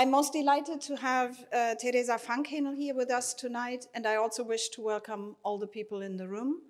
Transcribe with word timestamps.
I'm 0.00 0.12
most 0.12 0.32
delighted 0.32 0.80
to 0.80 0.96
have 0.96 1.36
uh, 1.52 1.74
Teresa 1.74 2.16
Fankhänel 2.16 2.74
here 2.74 2.94
with 2.94 3.10
us 3.10 3.34
tonight, 3.34 3.84
and 3.92 4.06
I 4.06 4.16
also 4.16 4.42
wish 4.42 4.70
to 4.70 4.80
welcome 4.80 5.36
all 5.42 5.58
the 5.58 5.66
people 5.66 6.00
in 6.00 6.16
the 6.16 6.26
room 6.26 6.62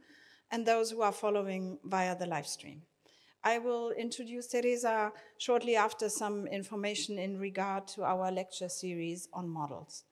and 0.51 0.67
those 0.67 0.91
who 0.91 1.03
are 1.03 1.13
following 1.13 1.79
via 1.85 2.17
the 2.19 2.27
live 2.27 2.49
stream. 2.49 2.83
I 3.45 3.59
will 3.59 3.93
introduce 3.93 4.49
Teresa 4.49 5.13
shortly 5.39 5.77
after 5.77 6.09
some 6.09 6.49
information 6.49 7.21
in 7.21 7.39
regard 7.39 7.87
to 7.95 8.03
our 8.03 8.33
lecture 8.33 8.69
series 8.69 9.29
on 9.33 9.49
models. 9.49 10.03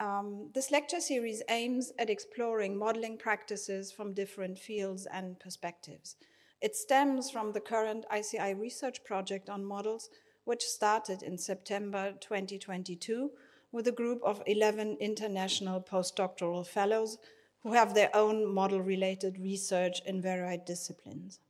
Um, 0.00 0.50
this 0.52 0.72
lecture 0.72 1.00
series 1.00 1.44
aims 1.48 1.92
at 2.00 2.10
exploring 2.10 2.76
modeling 2.76 3.16
practices 3.16 3.92
from 3.92 4.12
different 4.12 4.58
fields 4.58 5.06
and 5.06 5.38
perspectives. 5.38 6.16
It 6.60 6.74
stems 6.74 7.30
from 7.30 7.52
the 7.52 7.60
current 7.60 8.06
ICI 8.12 8.54
research 8.54 9.04
project 9.04 9.48
on 9.48 9.64
models, 9.64 10.10
which 10.44 10.62
started 10.62 11.22
in 11.22 11.38
September 11.38 12.12
2022 12.20 13.30
with 13.72 13.86
a 13.86 13.92
group 13.92 14.20
of 14.24 14.42
11 14.46 14.96
international 15.00 15.80
postdoctoral 15.80 16.66
fellows 16.66 17.18
who 17.62 17.72
have 17.72 17.94
their 17.94 18.14
own 18.14 18.52
model 18.52 18.80
related 18.80 19.38
research 19.38 20.00
in 20.06 20.20
varied 20.20 20.64
disciplines. 20.64 21.40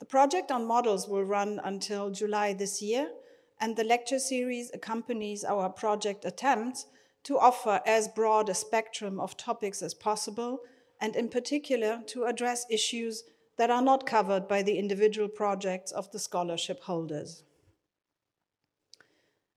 The 0.00 0.06
project 0.06 0.50
on 0.50 0.66
models 0.66 1.08
will 1.08 1.24
run 1.24 1.60
until 1.64 2.10
July 2.10 2.52
this 2.52 2.82
year, 2.82 3.10
and 3.60 3.76
the 3.76 3.84
lecture 3.84 4.18
series 4.18 4.70
accompanies 4.74 5.44
our 5.44 5.70
project 5.70 6.24
attempts 6.24 6.86
to 7.22 7.38
offer 7.38 7.80
as 7.86 8.08
broad 8.08 8.48
a 8.48 8.54
spectrum 8.54 9.18
of 9.18 9.36
topics 9.36 9.80
as 9.80 9.94
possible, 9.94 10.60
and 11.00 11.16
in 11.16 11.28
particular 11.28 12.02
to 12.08 12.24
address 12.24 12.66
issues 12.68 13.24
that 13.56 13.70
are 13.70 13.82
not 13.82 14.06
covered 14.06 14.48
by 14.48 14.62
the 14.62 14.78
individual 14.78 15.28
projects 15.28 15.92
of 15.92 16.10
the 16.10 16.18
scholarship 16.18 16.82
holders. 16.82 17.44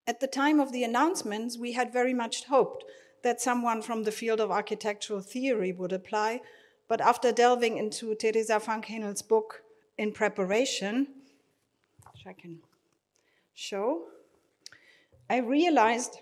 At 0.06 0.20
the 0.20 0.28
time 0.28 0.60
of 0.60 0.72
the 0.72 0.84
announcements, 0.84 1.58
we 1.58 1.74
had 1.74 1.92
very 1.92 2.14
much 2.14 2.46
hoped 2.46 2.86
that 3.24 3.42
someone 3.42 3.82
from 3.82 4.04
the 4.04 4.12
field 4.12 4.40
of 4.40 4.52
architectural 4.52 5.22
theory 5.22 5.72
would 5.74 5.92
apply, 5.92 6.42
but 6.88 7.02
after 7.02 7.32
delving 7.32 7.78
into 7.78 8.16
Teresa 8.16 8.60
Fankhänel's 8.60 9.22
book 9.22 9.64
in 9.98 10.12
preparation, 10.12 11.08
which 12.14 12.26
I 12.26 12.34
can 12.34 12.60
show, 13.54 14.06
I 15.30 15.38
realized 15.40 16.20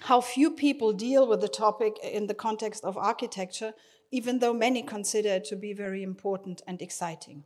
how 0.00 0.20
few 0.20 0.50
people 0.50 0.92
deal 0.92 1.26
with 1.26 1.40
the 1.40 1.48
topic 1.48 1.98
in 2.02 2.28
the 2.28 2.34
context 2.34 2.84
of 2.84 2.96
architecture 2.96 3.74
even 4.10 4.38
though 4.38 4.54
many 4.54 4.82
consider 4.82 5.30
it 5.30 5.44
to 5.44 5.56
be 5.56 5.72
very 5.72 6.02
important 6.02 6.62
and 6.66 6.80
exciting. 6.80 7.44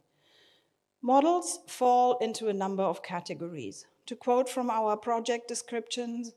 Models 1.00 1.58
fall 1.66 2.18
into 2.18 2.48
a 2.48 2.52
number 2.52 2.82
of 2.82 3.02
categories. 3.02 3.86
To 4.06 4.16
quote 4.16 4.48
from 4.48 4.70
our 4.70 4.96
project 4.96 5.48
descriptions, 5.48 6.32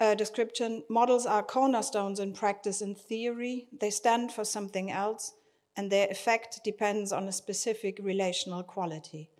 uh, 0.00 0.14
description, 0.14 0.82
models 0.88 1.26
are 1.26 1.42
cornerstones 1.42 2.18
in 2.18 2.32
practice 2.32 2.80
and 2.80 2.98
theory. 2.98 3.68
They 3.80 3.90
stand 3.90 4.32
for 4.32 4.44
something 4.44 4.90
else, 4.90 5.34
and 5.76 5.90
their 5.90 6.08
effect 6.08 6.60
depends 6.64 7.12
on 7.12 7.28
a 7.28 7.32
specific 7.32 8.00
relational 8.02 8.64
quality. 8.64 9.30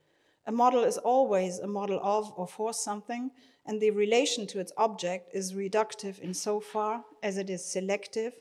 A 0.46 0.52
model 0.52 0.84
is 0.84 0.98
always 0.98 1.58
a 1.58 1.66
model 1.66 1.98
of 2.02 2.32
or 2.36 2.46
for 2.46 2.72
something, 2.72 3.32
and 3.66 3.80
the 3.80 3.90
relation 3.90 4.46
to 4.48 4.60
its 4.60 4.72
object 4.76 5.34
is 5.34 5.54
reductive 5.54 6.20
insofar 6.20 7.04
as 7.22 7.38
it 7.38 7.50
is 7.50 7.64
selective 7.64 8.34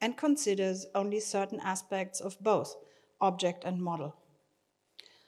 and 0.00 0.16
considers 0.16 0.86
only 0.94 1.20
certain 1.20 1.60
aspects 1.60 2.20
of 2.20 2.40
both 2.40 2.76
object 3.20 3.64
and 3.64 3.82
model. 3.82 4.14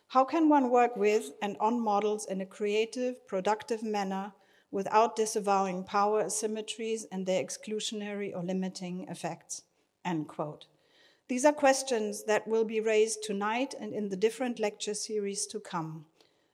How 0.08 0.24
can 0.24 0.48
one 0.48 0.70
work 0.70 0.96
with 0.96 1.30
and 1.40 1.56
on 1.58 1.80
models 1.80 2.26
in 2.26 2.40
a 2.40 2.46
creative, 2.46 3.26
productive 3.28 3.82
manner 3.82 4.32
without 4.72 5.16
disavowing 5.16 5.84
power 5.84 6.24
asymmetries 6.24 7.04
and 7.12 7.26
their 7.26 7.42
exclusionary 7.42 8.34
or 8.34 8.42
limiting 8.42 9.06
effects? 9.08 9.62
End 10.04 10.28
quote. 10.28 10.66
These 11.28 11.44
are 11.44 11.52
questions 11.52 12.24
that 12.24 12.48
will 12.48 12.64
be 12.64 12.80
raised 12.80 13.22
tonight 13.22 13.74
and 13.78 13.94
in 13.94 14.08
the 14.08 14.16
different 14.16 14.58
lecture 14.58 14.94
series 14.94 15.46
to 15.46 15.60
come. 15.60 16.06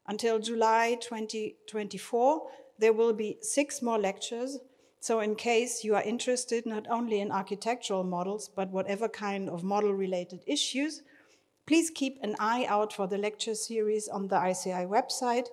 Until 0.07 0.39
July 0.39 0.99
2024, 1.01 2.49
there 2.79 2.93
will 2.93 3.15
be 3.15 3.39
six 3.41 3.81
more 3.81 3.99
lectures 3.99 4.59
so, 5.07 5.21
in 5.21 5.37
case 5.37 5.85
you 5.85 5.95
are 5.95 6.03
interested 6.03 6.67
not 6.67 6.89
only 6.91 7.21
in 7.21 7.31
architectural 7.31 8.03
models, 8.03 8.49
but 8.49 8.73
whatever 8.73 9.09
kind 9.09 9.49
of 9.49 9.63
model 9.63 9.93
related 9.93 10.43
issues, 10.49 11.03
please 11.65 11.91
keep 11.91 12.19
an 12.23 12.35
eye 12.41 12.67
out 12.69 12.93
for 12.93 13.07
the 13.07 13.17
lecture 13.17 13.55
series 13.55 14.09
on 14.09 14.27
the 14.27 14.35
ICI 14.35 14.85
website, 14.97 15.47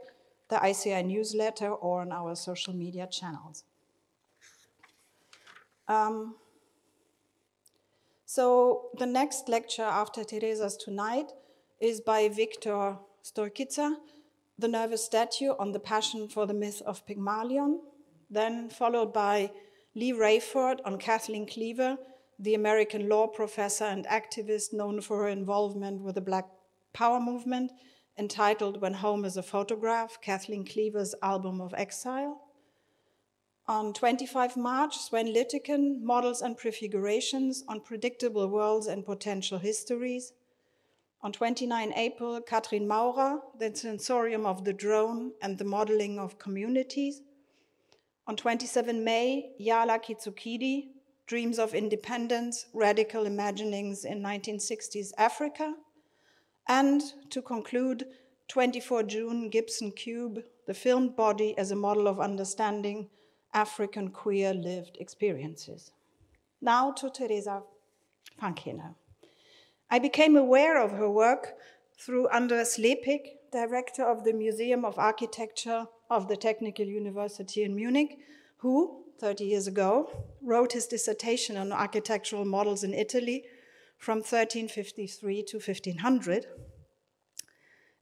the 0.49 0.59
ICI 0.65 1.03
newsletter, 1.03 1.69
or 1.69 2.01
on 2.01 2.11
our 2.11 2.35
social 2.35 2.73
media 2.73 3.05
channels. 3.05 3.63
Um, 5.87 6.33
so, 8.25 8.89
the 8.97 9.05
next 9.05 9.49
lecture 9.49 9.83
after 9.83 10.23
Teresa's 10.23 10.77
tonight 10.77 11.31
is 11.79 12.01
by 12.01 12.27
Victor 12.27 12.97
Stoichita, 13.23 13.97
The 14.57 14.67
Nervous 14.67 15.05
Statue 15.05 15.53
on 15.59 15.73
the 15.73 15.79
Passion 15.79 16.27
for 16.27 16.47
the 16.47 16.55
Myth 16.55 16.81
of 16.87 17.05
Pygmalion 17.05 17.81
then 18.33 18.69
followed 18.69 19.13
by 19.13 19.51
Lee 19.95 20.11
Rayford 20.11 20.79
on 20.85 20.97
Kathleen 20.97 21.45
Cleaver, 21.45 21.97
the 22.39 22.55
American 22.55 23.07
law 23.07 23.27
professor 23.27 23.85
and 23.85 24.05
activist 24.07 24.73
known 24.73 25.01
for 25.01 25.19
her 25.19 25.29
involvement 25.29 26.01
with 26.01 26.15
the 26.15 26.21
Black 26.21 26.47
Power 26.93 27.19
movement, 27.19 27.71
entitled 28.17 28.81
When 28.81 28.95
Home 28.95 29.25
is 29.25 29.37
a 29.37 29.43
Photograph, 29.43 30.19
Kathleen 30.21 30.65
Cleaver's 30.65 31.15
Album 31.21 31.61
of 31.61 31.73
Exile. 31.75 32.41
On 33.67 33.93
25 33.93 34.57
March, 34.57 34.97
Sven 34.97 35.27
Lütticken, 35.27 36.01
Models 36.01 36.41
and 36.41 36.57
Prefigurations 36.57 37.63
on 37.67 37.79
Predictable 37.79 38.47
Worlds 38.47 38.87
and 38.87 39.05
Potential 39.05 39.57
Histories. 39.57 40.33
On 41.21 41.31
29 41.31 41.93
April, 41.95 42.41
Katrin 42.41 42.87
Maurer, 42.87 43.39
The 43.57 43.73
Sensorium 43.73 44.45
of 44.45 44.65
the 44.65 44.73
Drone 44.73 45.31
and 45.41 45.57
the 45.57 45.63
Modeling 45.63 46.19
of 46.19 46.37
Communities. 46.37 47.21
On 48.25 48.37
27 48.37 49.03
May, 49.03 49.51
Yala 49.59 49.99
Kisukidi, 50.01 50.87
Dreams 51.27 51.59
of 51.59 51.73
Independence, 51.73 52.67
Radical 52.73 53.25
Imaginings 53.25 54.05
in 54.05 54.21
1960s 54.21 55.11
Africa. 55.17 55.73
And 56.67 57.01
to 57.31 57.41
conclude, 57.41 58.05
24 58.47 59.03
June, 59.03 59.49
Gibson 59.49 59.91
Ncube, 59.91 60.43
the 60.67 60.73
filmed 60.73 61.15
body 61.15 61.57
as 61.57 61.71
a 61.71 61.75
model 61.75 62.07
of 62.07 62.19
understanding 62.19 63.09
African 63.53 64.09
queer 64.09 64.53
lived 64.53 64.97
experiences. 64.99 65.91
Now 66.61 66.91
to 66.93 67.09
Teresa 67.09 67.63
Fankhänel. 68.41 68.95
I 69.89 69.99
became 69.99 70.37
aware 70.37 70.81
of 70.81 70.91
her 70.91 71.09
work 71.09 71.55
through 71.99 72.29
Andres 72.29 72.77
Lepik, 72.77 73.37
director 73.51 74.03
of 74.03 74.23
the 74.23 74.33
Museum 74.33 74.85
of 74.85 74.97
Architecture 74.97 75.87
of 76.09 76.27
the 76.27 76.37
Technical 76.37 76.85
University 76.85 77.63
in 77.63 77.75
Munich, 77.75 78.17
who, 78.57 79.03
30 79.19 79.45
years 79.45 79.67
ago, 79.67 80.09
wrote 80.41 80.73
his 80.73 80.87
dissertation 80.87 81.57
on 81.57 81.71
architectural 81.71 82.45
models 82.45 82.83
in 82.83 82.93
Italy 82.93 83.45
from 83.97 84.17
1353 84.17 85.43
to 85.43 85.57
1500. 85.57 86.45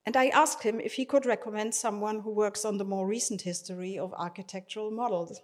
And 0.06 0.18
I 0.18 0.28
asked 0.28 0.64
him 0.64 0.80
if 0.80 0.94
he 0.94 1.06
could 1.06 1.26
recommend 1.26 1.76
someone 1.76 2.22
who 2.22 2.32
works 2.32 2.66
on 2.66 2.78
the 2.78 2.86
more 2.86 3.06
recent 3.06 3.42
history 3.42 3.98
of 3.98 4.14
architectural 4.14 4.90
models. 4.90 5.42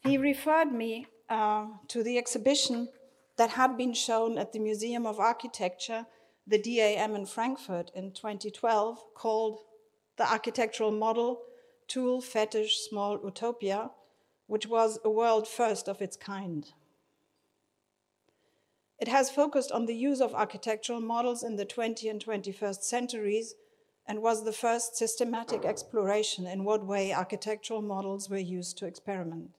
He 0.00 0.18
referred 0.18 0.72
me 0.72 1.06
uh, 1.30 1.66
to 1.88 2.02
the 2.02 2.18
exhibition 2.18 2.88
that 3.36 3.50
had 3.50 3.76
been 3.76 3.94
shown 3.94 4.38
at 4.38 4.52
the 4.52 4.58
Museum 4.58 5.06
of 5.06 5.20
Architecture, 5.20 6.06
the 6.46 6.58
DAM 6.58 7.14
in 7.14 7.26
Frankfurt 7.26 7.90
in 7.94 8.12
2012, 8.12 9.14
called 9.14 9.60
the 10.16 10.30
architectural 10.30 10.90
model 10.90 11.42
Tool 11.88 12.20
Fetish 12.20 12.78
Small 12.78 13.20
Utopia, 13.22 13.90
which 14.46 14.66
was 14.66 14.98
a 15.04 15.10
world 15.10 15.46
first 15.46 15.88
of 15.88 16.00
its 16.00 16.16
kind. 16.16 16.72
It 18.98 19.08
has 19.08 19.30
focused 19.30 19.72
on 19.72 19.86
the 19.86 19.94
use 19.94 20.20
of 20.20 20.34
architectural 20.34 21.00
models 21.00 21.42
in 21.42 21.56
the 21.56 21.66
20th 21.66 22.08
and 22.08 22.24
21st 22.24 22.82
centuries 22.82 23.54
and 24.06 24.22
was 24.22 24.44
the 24.44 24.52
first 24.52 24.96
systematic 24.96 25.64
exploration 25.64 26.46
in 26.46 26.64
what 26.64 26.86
way 26.86 27.12
architectural 27.12 27.82
models 27.82 28.30
were 28.30 28.38
used 28.38 28.78
to 28.78 28.86
experiment. 28.86 29.50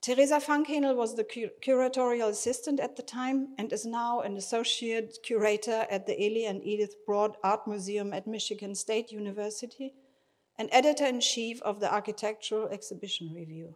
Teresa 0.00 0.40
Fankhänel 0.40 0.94
was 0.94 1.16
the 1.16 1.24
cur 1.24 1.50
curatorial 1.60 2.28
assistant 2.28 2.78
at 2.78 2.94
the 2.94 3.02
time 3.02 3.48
and 3.58 3.72
is 3.72 3.84
now 3.84 4.20
an 4.20 4.36
associate 4.36 5.18
curator 5.24 5.88
at 5.90 6.06
the 6.06 6.22
Eli 6.22 6.48
and 6.48 6.62
Edythe 6.62 6.94
Broad 7.04 7.36
Art 7.42 7.66
Museum 7.66 8.12
at 8.12 8.24
Michigan 8.26 8.76
State 8.76 9.10
University 9.10 9.94
and 10.56 10.68
editor 10.70 11.06
in 11.06 11.20
chief 11.20 11.60
of 11.62 11.80
the 11.80 11.92
Architectural 11.92 12.68
Exhibition 12.68 13.32
Review. 13.34 13.74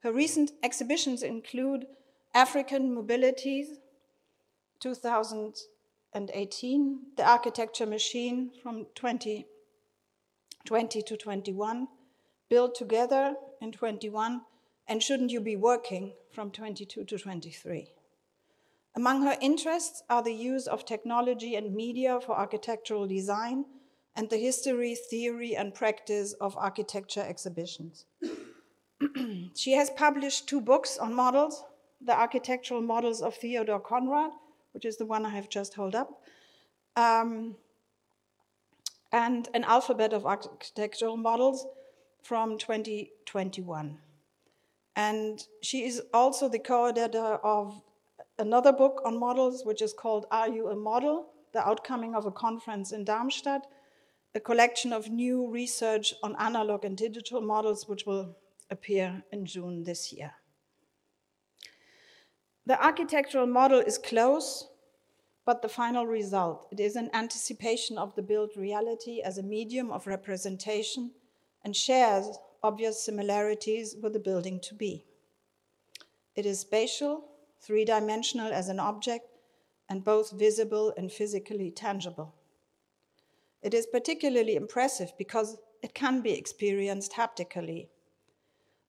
Her 0.00 0.12
recent 0.12 0.52
exhibitions 0.62 1.22
include 1.22 1.86
African 2.34 2.94
Mobilities 2.94 3.78
2018, 4.80 7.00
The 7.16 7.26
Architecture 7.26 7.86
Machine 7.86 8.50
from 8.62 8.84
2020 8.94 11.02
to 11.02 11.16
21, 11.16 11.88
build 12.50 12.74
together 12.74 13.34
in 13.62 13.72
21, 13.72 14.42
and 14.88 15.02
shouldn't 15.02 15.30
you 15.30 15.40
be 15.40 15.56
working 15.56 16.12
from 16.30 16.50
22 16.50 17.04
to 17.04 17.18
23? 17.18 17.90
Among 18.94 19.22
her 19.22 19.36
interests 19.40 20.02
are 20.08 20.22
the 20.22 20.34
use 20.34 20.66
of 20.66 20.84
technology 20.84 21.54
and 21.56 21.74
media 21.74 22.18
for 22.20 22.36
architectural 22.36 23.06
design 23.06 23.66
and 24.16 24.30
the 24.30 24.38
history, 24.38 24.94
theory, 24.94 25.54
and 25.54 25.74
practice 25.74 26.32
of 26.40 26.56
architecture 26.56 27.20
exhibitions. 27.20 28.06
she 29.54 29.72
has 29.72 29.90
published 29.90 30.48
two 30.48 30.60
books 30.62 30.96
on 30.96 31.12
models 31.12 31.64
The 32.00 32.18
Architectural 32.18 32.80
Models 32.80 33.20
of 33.20 33.34
Theodore 33.34 33.80
Conrad, 33.80 34.30
which 34.72 34.86
is 34.86 34.96
the 34.96 35.04
one 35.06 35.26
I 35.26 35.30
have 35.30 35.50
just 35.50 35.74
held 35.74 35.94
up, 35.94 36.22
um, 36.96 37.56
and 39.12 39.48
An 39.52 39.64
Alphabet 39.64 40.14
of 40.14 40.24
Architectural 40.24 41.18
Models 41.18 41.66
from 42.22 42.56
2021. 42.56 43.98
And 44.96 45.46
she 45.62 45.84
is 45.84 46.02
also 46.14 46.48
the 46.48 46.58
co 46.58 46.86
editor 46.86 47.36
of 47.44 47.82
another 48.38 48.72
book 48.72 49.02
on 49.04 49.20
models, 49.20 49.64
which 49.64 49.82
is 49.82 49.92
called 49.92 50.26
Are 50.30 50.48
You 50.48 50.68
a 50.68 50.76
Model? 50.76 51.26
The 51.52 51.66
Outcoming 51.66 52.14
of 52.14 52.26
a 52.26 52.30
Conference 52.30 52.92
in 52.92 53.04
Darmstadt, 53.04 53.66
a 54.34 54.40
collection 54.40 54.92
of 54.92 55.10
new 55.10 55.50
research 55.50 56.14
on 56.22 56.34
analog 56.38 56.84
and 56.84 56.96
digital 56.96 57.40
models, 57.40 57.86
which 57.88 58.04
will 58.06 58.36
appear 58.70 59.22
in 59.32 59.46
June 59.46 59.84
this 59.84 60.12
year. 60.12 60.32
The 62.66 62.82
architectural 62.82 63.46
model 63.46 63.78
is 63.78 63.96
close, 63.96 64.68
but 65.44 65.62
the 65.62 65.68
final 65.68 66.06
result. 66.06 66.66
It 66.72 66.80
is 66.80 66.96
an 66.96 67.10
anticipation 67.14 67.96
of 67.96 68.14
the 68.16 68.22
built 68.22 68.56
reality 68.56 69.20
as 69.22 69.38
a 69.38 69.42
medium 69.42 69.92
of 69.92 70.06
representation 70.06 71.12
and 71.64 71.76
shares 71.76 72.38
obvious 72.66 73.00
similarities 73.00 73.94
with 74.02 74.12
the 74.12 74.18
building 74.18 74.58
to 74.60 74.74
be. 74.74 75.04
It 76.34 76.44
is 76.44 76.58
spatial, 76.60 77.28
three 77.60 77.84
dimensional 77.84 78.52
as 78.52 78.68
an 78.68 78.80
object, 78.80 79.26
and 79.88 80.02
both 80.02 80.32
visible 80.32 80.92
and 80.96 81.12
physically 81.12 81.70
tangible. 81.70 82.34
It 83.62 83.72
is 83.72 83.86
particularly 83.86 84.56
impressive 84.56 85.12
because 85.16 85.58
it 85.80 85.94
can 85.94 86.22
be 86.22 86.32
experienced 86.32 87.12
haptically, 87.12 87.88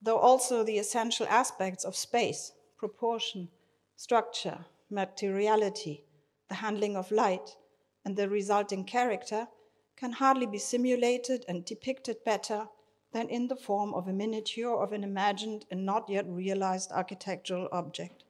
though 0.01 0.17
also 0.17 0.63
the 0.63 0.79
essential 0.79 1.27
aspects 1.29 1.83
of 1.85 1.95
space, 1.95 2.53
proportion, 2.77 3.47
structure, 3.95 4.65
materiality, 4.89 6.03
the 6.49 6.55
handling 6.55 6.95
of 6.95 7.11
light, 7.11 7.55
and 8.03 8.15
the 8.15 8.27
resulting 8.27 8.83
character 8.85 9.47
can 9.95 10.13
hardly 10.13 10.47
be 10.47 10.57
simulated 10.57 11.45
and 11.47 11.63
depicted 11.63 12.23
better 12.23 12.67
than 13.11 13.29
in 13.29 13.47
the 13.47 13.55
form 13.55 13.93
of 13.93 14.07
a 14.07 14.13
miniature 14.13 14.81
of 14.81 14.91
an 14.91 15.03
imagined 15.03 15.65
and 15.71 15.85
not 15.85 16.09
yet 16.09 16.27
realized 16.27 16.91
architectural 16.91 17.67
object. 17.71 18.23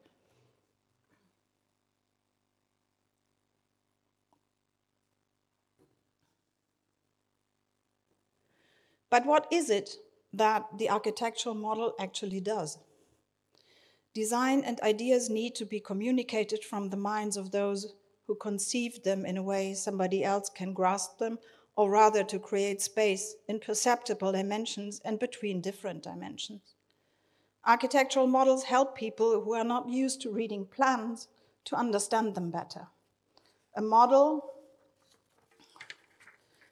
But 9.10 9.26
what 9.26 9.48
is 9.52 9.70
it 9.70 9.96
that 10.34 10.66
the 10.78 10.90
architectural 10.90 11.56
model 11.56 11.94
actually 12.00 12.42
does? 12.42 12.78
Design 14.14 14.64
and 14.64 14.80
ideas 14.82 15.30
need 15.30 15.56
to 15.56 15.66
be 15.66 15.80
communicated 15.80 16.64
from 16.64 16.90
the 16.90 16.98
minds 16.98 17.38
of 17.38 17.52
those 17.52 17.94
who 18.26 18.36
conceived 18.36 19.04
them 19.04 19.26
in 19.26 19.38
a 19.38 19.44
way 19.44 19.74
somebody 19.74 20.24
else 20.24 20.50
can 20.50 20.74
grasp 20.74 21.18
them, 21.20 21.40
or 21.78 21.90
rather 21.92 22.24
to 22.24 22.40
create 22.40 22.82
space 22.82 23.36
in 23.48 23.60
perceptible 23.60 24.34
dimensions 24.34 25.00
and 25.06 25.20
between 25.20 25.62
different 25.62 26.04
dimensions. 26.04 26.74
Architectural 27.66 28.28
models 28.28 28.64
help 28.64 28.98
people 28.98 29.42
who 29.42 29.54
are 29.54 29.64
not 29.64 29.88
used 29.88 30.20
to 30.22 30.32
reading 30.32 30.66
plans 30.66 31.28
to 31.66 31.76
understand 31.76 32.34
them 32.34 32.50
better. 32.50 32.88
A 33.76 33.82
model 33.82 34.54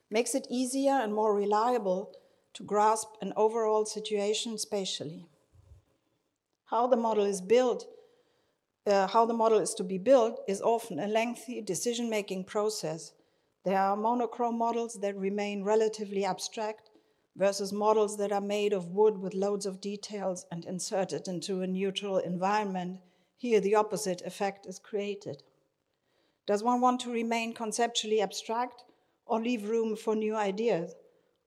makes 0.09 0.33
it 0.33 0.47
easier 0.49 0.93
and 0.93 1.13
more 1.13 1.35
reliable 1.35 2.11
to 2.53 2.63
grasp 2.63 3.09
an 3.21 3.33
overall 3.35 3.85
situation 3.85 4.57
spatially. 4.57 5.27
How 6.65 6.87
the 6.87 6.97
model 6.97 7.25
is 7.25 7.41
built, 7.41 7.85
uh, 8.87 9.07
how 9.07 9.25
the 9.25 9.33
model 9.33 9.59
is 9.59 9.75
to 9.75 9.83
be 9.83 9.99
built, 9.99 10.41
is 10.47 10.61
often 10.61 10.99
a 10.99 11.07
lengthy 11.07 11.61
decision 11.61 12.09
making 12.09 12.45
process. 12.45 13.11
There 13.65 13.77
are 13.77 13.97
monochrome 13.97 14.57
models 14.57 14.93
that 15.01 15.17
remain 15.17 15.63
relatively 15.63 16.23
abstract 16.23 16.89
versus 17.35 17.73
models 17.73 18.15
that 18.17 18.31
are 18.31 18.39
made 18.39 18.71
of 18.71 18.91
wood 18.91 19.17
with 19.17 19.33
loads 19.33 19.65
of 19.65 19.81
details 19.81 20.45
and 20.49 20.63
inserted 20.63 21.27
into 21.27 21.61
a 21.61 21.67
neutral 21.67 22.17
environment. 22.19 23.01
Here, 23.35 23.59
the 23.59 23.75
opposite 23.75 24.21
effect 24.21 24.65
is 24.65 24.79
created. 24.79 25.43
Does 26.45 26.63
one 26.63 26.79
want 26.79 27.01
to 27.01 27.11
remain 27.11 27.53
conceptually 27.53 28.21
abstract 28.21 28.85
or 29.25 29.41
leave 29.41 29.67
room 29.67 29.97
for 29.97 30.15
new 30.15 30.35
ideas? 30.35 30.95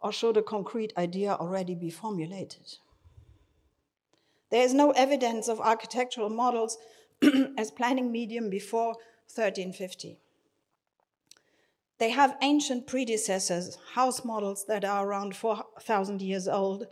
or 0.01 0.13
should 0.13 0.37
a 0.37 0.43
concrete 0.43 0.93
idea 0.97 1.33
already 1.33 1.75
be 1.75 1.91
formulated? 1.91 2.79
There 4.51 4.63
is 4.63 4.73
no 4.73 4.93
evidence 4.93 5.49
of 5.49 5.61
architectural 5.61 6.31
models 6.31 6.79
as 7.59 7.71
planning 7.71 8.11
medium 8.13 8.49
before 8.49 8.95
1350. 9.35 10.19
They 11.99 12.11
have 12.11 12.37
ancient 12.43 12.87
predecessors, 12.87 13.77
house 13.95 14.25
models 14.25 14.65
that 14.67 14.85
are 14.85 15.07
around 15.07 15.35
4,000 15.35 16.23
years 16.23 16.47
old 16.47 16.87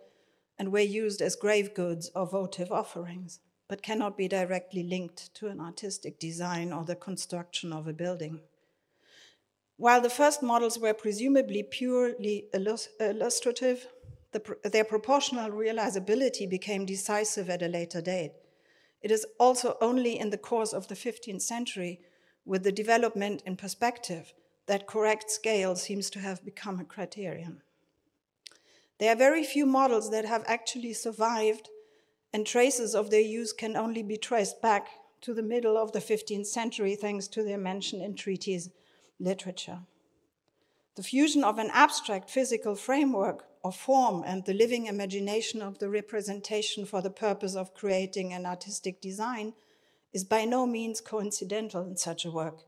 and 0.58 0.72
were 0.72 0.80
used 0.80 1.22
as 1.22 1.36
grave 1.36 1.74
goods 1.74 2.10
or 2.14 2.26
votive 2.26 2.72
offerings, 2.72 3.38
but 3.68 3.82
cannot 3.82 4.16
be 4.16 4.26
directly 4.26 4.82
linked 4.82 5.32
to 5.34 5.46
an 5.46 5.60
artistic 5.60 6.18
design 6.18 6.72
or 6.72 6.84
the 6.84 6.96
construction 6.96 7.72
of 7.72 7.86
a 7.86 7.92
building. 7.92 8.40
While 9.76 10.00
the 10.00 10.10
first 10.10 10.42
models 10.42 10.78
were 10.78 10.94
presumably 10.94 11.62
purely 11.62 12.48
illustrative, 12.52 13.86
the, 14.32 14.56
their 14.64 14.84
proportional 14.84 15.50
realizability 15.50 16.48
became 16.48 16.84
decisive 16.84 17.48
at 17.48 17.62
a 17.62 17.68
later 17.68 18.00
date. 18.00 18.32
It 19.02 19.10
is 19.12 19.26
also 19.38 19.76
only 19.80 20.18
in 20.18 20.30
the 20.30 20.38
course 20.38 20.72
of 20.72 20.88
the 20.88 20.94
15th 20.94 21.42
century, 21.42 22.00
with 22.44 22.64
the 22.64 22.72
development 22.72 23.42
in 23.44 23.56
perspective, 23.56 24.32
that 24.66 24.86
correct 24.86 25.30
scale 25.30 25.76
seems 25.76 26.10
to 26.10 26.18
have 26.18 26.44
become 26.44 26.80
a 26.80 26.84
criterion. 26.84 27.62
There 28.98 29.12
are 29.12 29.16
very 29.16 29.44
few 29.44 29.66
models 29.66 30.10
that 30.10 30.24
have 30.24 30.44
actually 30.46 30.92
survived, 30.92 31.68
and 32.32 32.46
traces 32.46 32.94
of 32.94 33.10
their 33.10 33.20
use 33.20 33.52
can 33.52 33.76
only 33.76 34.02
be 34.02 34.16
traced 34.16 34.60
back 34.60 34.88
to 35.22 35.34
the 35.34 35.42
middle 35.42 35.76
of 35.76 35.92
the 35.92 36.00
15th 36.00 36.46
century 36.46 36.94
thanks 36.94 37.28
to 37.28 37.42
their 37.42 37.58
mention 37.58 38.00
in 38.00 38.14
treaties 38.14 38.70
literature. 39.18 39.80
The 40.96 41.02
fusion 41.02 41.44
of 41.44 41.58
an 41.58 41.70
abstract 41.72 42.30
physical 42.30 42.74
framework 42.74 43.44
or 43.62 43.72
form 43.72 44.22
and 44.26 44.44
the 44.44 44.54
living 44.54 44.86
imagination 44.86 45.60
of 45.60 45.78
the 45.78 45.88
representation 45.88 46.86
for 46.86 47.02
the 47.02 47.10
purpose 47.10 47.54
of 47.54 47.74
creating 47.74 48.32
an 48.32 48.46
artistic 48.46 49.00
design 49.00 49.52
is 50.12 50.24
by 50.24 50.44
no 50.44 50.66
means 50.66 51.00
coincidental 51.00 51.82
in 51.82 51.96
such 51.96 52.24
a 52.24 52.30
work, 52.30 52.62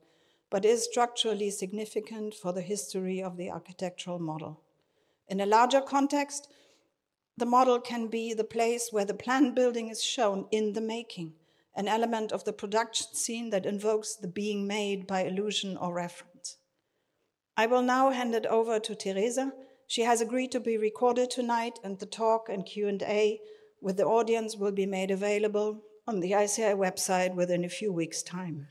but 0.50 0.64
is 0.64 0.84
structurally 0.84 1.50
significant 1.50 2.34
for 2.34 2.52
the 2.52 2.62
history 2.62 3.22
of 3.22 3.36
the 3.36 3.50
architectural 3.50 4.18
model. 4.18 4.62
In 5.28 5.40
a 5.40 5.46
larger 5.46 5.80
context, 5.80 6.48
the 7.36 7.46
model 7.46 7.80
can 7.80 8.08
be 8.08 8.34
the 8.34 8.44
place 8.44 8.88
where 8.90 9.04
the 9.04 9.14
planned 9.14 9.54
building 9.54 9.88
is 9.88 10.02
shown 10.02 10.46
in 10.50 10.72
the 10.72 10.80
making, 10.80 11.34
an 11.76 11.86
element 11.86 12.32
of 12.32 12.44
the 12.44 12.52
production 12.52 13.14
scene 13.14 13.50
that 13.50 13.66
invokes 13.66 14.16
the 14.16 14.26
being 14.26 14.66
made 14.66 15.06
by 15.06 15.20
illusion 15.20 15.76
or 15.76 15.94
reference. 15.94 16.56
I 17.56 17.66
will 17.66 17.82
now 17.82 18.10
hand 18.10 18.34
it 18.34 18.46
over 18.46 18.80
to 18.80 18.94
Teresa. 18.94 19.52
She 19.86 20.02
has 20.02 20.20
agreed 20.20 20.50
to 20.52 20.60
be 20.60 20.78
recorded 20.78 21.30
tonight, 21.30 21.78
and 21.84 21.98
the 21.98 22.06
talk 22.06 22.48
and 22.48 22.64
Q&A 22.64 23.40
with 23.80 23.96
the 23.96 24.04
audience 24.04 24.56
will 24.56 24.72
be 24.72 24.86
made 24.86 25.10
available 25.10 25.82
on 26.06 26.20
the 26.20 26.34
ICI 26.34 26.74
website 26.74 27.34
within 27.34 27.64
a 27.64 27.68
few 27.68 27.92
weeks' 27.92 28.22
time. 28.22 28.68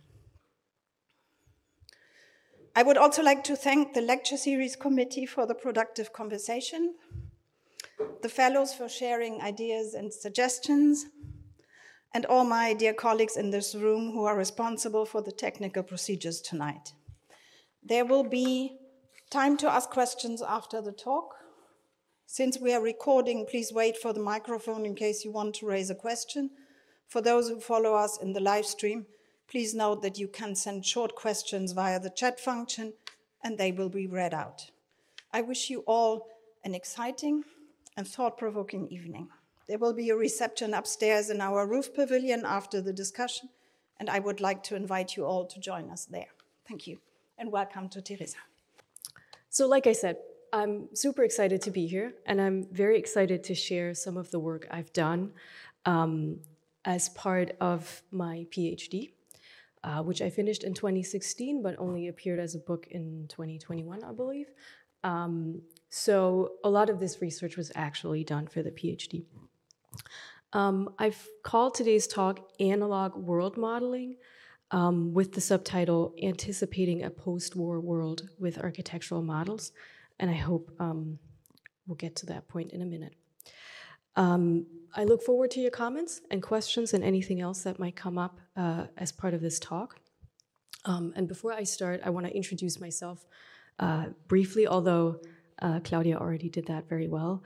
I 2.78 2.84
would 2.84 2.98
also 3.00 3.24
like 3.24 3.44
to 3.46 3.56
thank 3.56 3.96
the 3.96 4.02
lecture 4.02 4.38
series 4.38 4.76
committee 4.76 5.26
for 5.26 5.48
the 5.48 5.56
productive 5.56 6.14
conversation, 6.14 6.94
the 8.22 8.30
fellows 8.30 8.72
for 8.72 8.88
sharing 8.88 9.42
ideas 9.42 9.96
and 9.96 10.14
suggestions, 10.14 11.08
and 12.14 12.24
all 12.28 12.44
my 12.44 12.76
dear 12.76 12.94
colleagues 12.94 13.36
in 13.36 13.50
this 13.50 13.74
room 13.74 14.12
who 14.12 14.26
are 14.26 14.38
responsible 14.38 15.08
for 15.08 15.24
the 15.24 15.32
technical 15.32 15.82
procedures 15.82 16.40
tonight. 16.40 16.94
There 17.82 18.06
will 18.06 18.24
be 18.24 18.78
time 19.32 19.58
to 19.58 19.72
ask 19.72 19.90
questions 19.90 20.44
after 20.44 20.80
the 20.80 20.92
talk. 20.92 21.34
Since 22.28 22.60
we 22.60 22.74
are 22.74 22.82
recording, 22.82 23.48
please 23.50 23.74
wait 23.74 23.98
for 23.98 24.14
the 24.14 24.20
microphone 24.20 24.86
in 24.86 24.94
case 24.94 25.26
you 25.26 25.32
want 25.32 25.56
to 25.56 25.66
raise 25.66 25.90
a 25.90 25.96
question. 25.96 26.52
For 27.08 27.22
those 27.22 27.50
who 27.50 27.60
follow 27.60 27.96
us 27.96 28.20
in 28.22 28.34
the 28.34 28.40
live 28.40 28.68
stream, 28.68 29.08
please 29.48 29.74
note 29.74 30.02
that 30.02 30.20
you 30.20 30.28
can 30.28 30.56
send 30.56 30.86
short 30.86 31.16
questions 31.16 31.72
via 31.72 32.00
the 32.00 32.10
chat 32.10 32.40
function 32.40 32.94
and 33.44 33.58
they 33.58 33.72
will 33.72 33.90
be 33.90 34.08
read 34.08 34.34
out. 34.34 34.70
I 35.32 35.42
wish 35.42 35.70
you 35.70 35.84
all 35.88 36.28
an 36.64 36.76
exciting 36.76 37.44
and 37.96 38.08
thought 38.08 38.38
provoking 38.38 38.88
evening. 38.90 39.30
There 39.68 39.78
will 39.78 39.94
be 39.94 40.10
a 40.10 40.16
reception 40.16 40.74
upstairs 40.74 41.30
in 41.30 41.42
our 41.42 41.68
roof 41.68 41.94
pavilion 41.94 42.44
after 42.46 42.82
the 42.82 42.94
discussion, 42.94 43.50
and 44.00 44.10
I 44.10 44.20
would 44.20 44.40
like 44.40 44.64
to 44.64 44.76
invite 44.76 45.18
you 45.18 45.26
all 45.26 45.46
to 45.46 45.60
join 45.60 45.90
us 45.90 46.06
there. 46.06 46.28
Thank 46.68 46.88
you, 46.88 47.00
and 47.38 47.52
welcome 47.52 47.90
to 47.90 48.02
Teresa. 48.02 48.38
So, 49.50 49.68
like 49.68 49.88
I 49.88 49.94
said, 49.94 50.18
I'm 50.54 50.88
super 50.96 51.24
excited 51.24 51.62
to 51.64 51.72
be 51.72 51.88
here, 51.88 52.14
and 52.26 52.42
I'm 52.42 52.68
very 52.72 52.98
excited 52.98 53.44
to 53.46 53.56
share 53.56 53.94
some 53.94 54.16
of 54.16 54.32
the 54.32 54.40
work 54.40 54.68
I've 54.72 54.94
done 54.94 55.32
um, 55.86 56.40
as 56.86 57.10
part 57.10 57.52
of 57.60 58.04
my 58.12 58.46
PhD, 58.52 59.12
uh, 59.88 60.04
which 60.04 60.22
I 60.22 60.30
finished 60.30 60.66
in 60.66 60.74
2016, 60.74 61.62
but 61.64 61.76
only 61.80 62.10
appeared 62.10 62.40
as 62.40 62.56
a 62.56 62.60
book 62.60 62.88
in 62.92 63.26
2021, 63.30 64.04
I 64.04 64.12
believe. 64.12 64.48
Um, 65.06 65.62
so, 65.90 66.56
a 66.66 66.70
lot 66.70 66.90
of 66.90 67.00
this 67.00 67.22
research 67.22 67.56
was 67.56 67.72
actually 67.74 68.26
done 68.26 68.48
for 68.48 68.62
the 68.62 68.72
PhD. 68.72 69.24
Um, 70.52 70.94
I've 71.00 71.26
called 71.44 71.74
today's 71.74 72.06
talk 72.06 72.52
Analog 72.60 73.16
World 73.16 73.56
Modeling 73.56 74.18
um, 74.72 75.14
with 75.14 75.32
the 75.32 75.40
subtitle 75.40 76.14
Anticipating 76.22 77.04
a 77.04 77.10
Post 77.10 77.56
War 77.56 77.80
World 77.80 78.28
with 78.38 78.58
Architectural 78.58 79.22
Models. 79.22 79.72
And 80.20 80.30
I 80.30 80.36
hope 80.36 80.70
um, 80.80 81.18
we'll 81.86 81.96
get 81.96 82.18
to 82.18 82.26
that 82.26 82.50
point 82.50 82.74
in 82.74 82.82
a 82.82 82.86
minute. 82.86 83.14
Um, 84.18 84.66
I 84.96 85.04
look 85.04 85.22
forward 85.22 85.52
to 85.52 85.62
your 85.62 85.72
comments 85.72 86.22
and 86.32 86.42
questions 86.42 86.94
and 86.94 87.04
anything 87.04 87.40
else 87.40 87.62
that 87.62 87.80
might 87.80 87.96
come 87.96 88.18
up 88.18 88.40
uh, 88.58 88.88
as 88.98 89.12
part 89.12 89.34
of 89.34 89.42
this 89.42 89.60
talk. 89.60 90.00
Um, 90.86 91.14
and 91.16 91.28
before 91.28 91.54
I 91.54 91.64
start, 91.64 92.02
I 92.04 92.10
want 92.10 92.26
to 92.26 92.36
introduce 92.36 92.80
myself 92.80 93.26
uh, 93.80 94.08
briefly, 94.28 94.68
although 94.68 95.22
uh, 95.62 95.80
Claudia 95.84 96.18
already 96.18 96.50
did 96.50 96.66
that 96.66 96.90
very 96.90 97.08
well. 97.08 97.44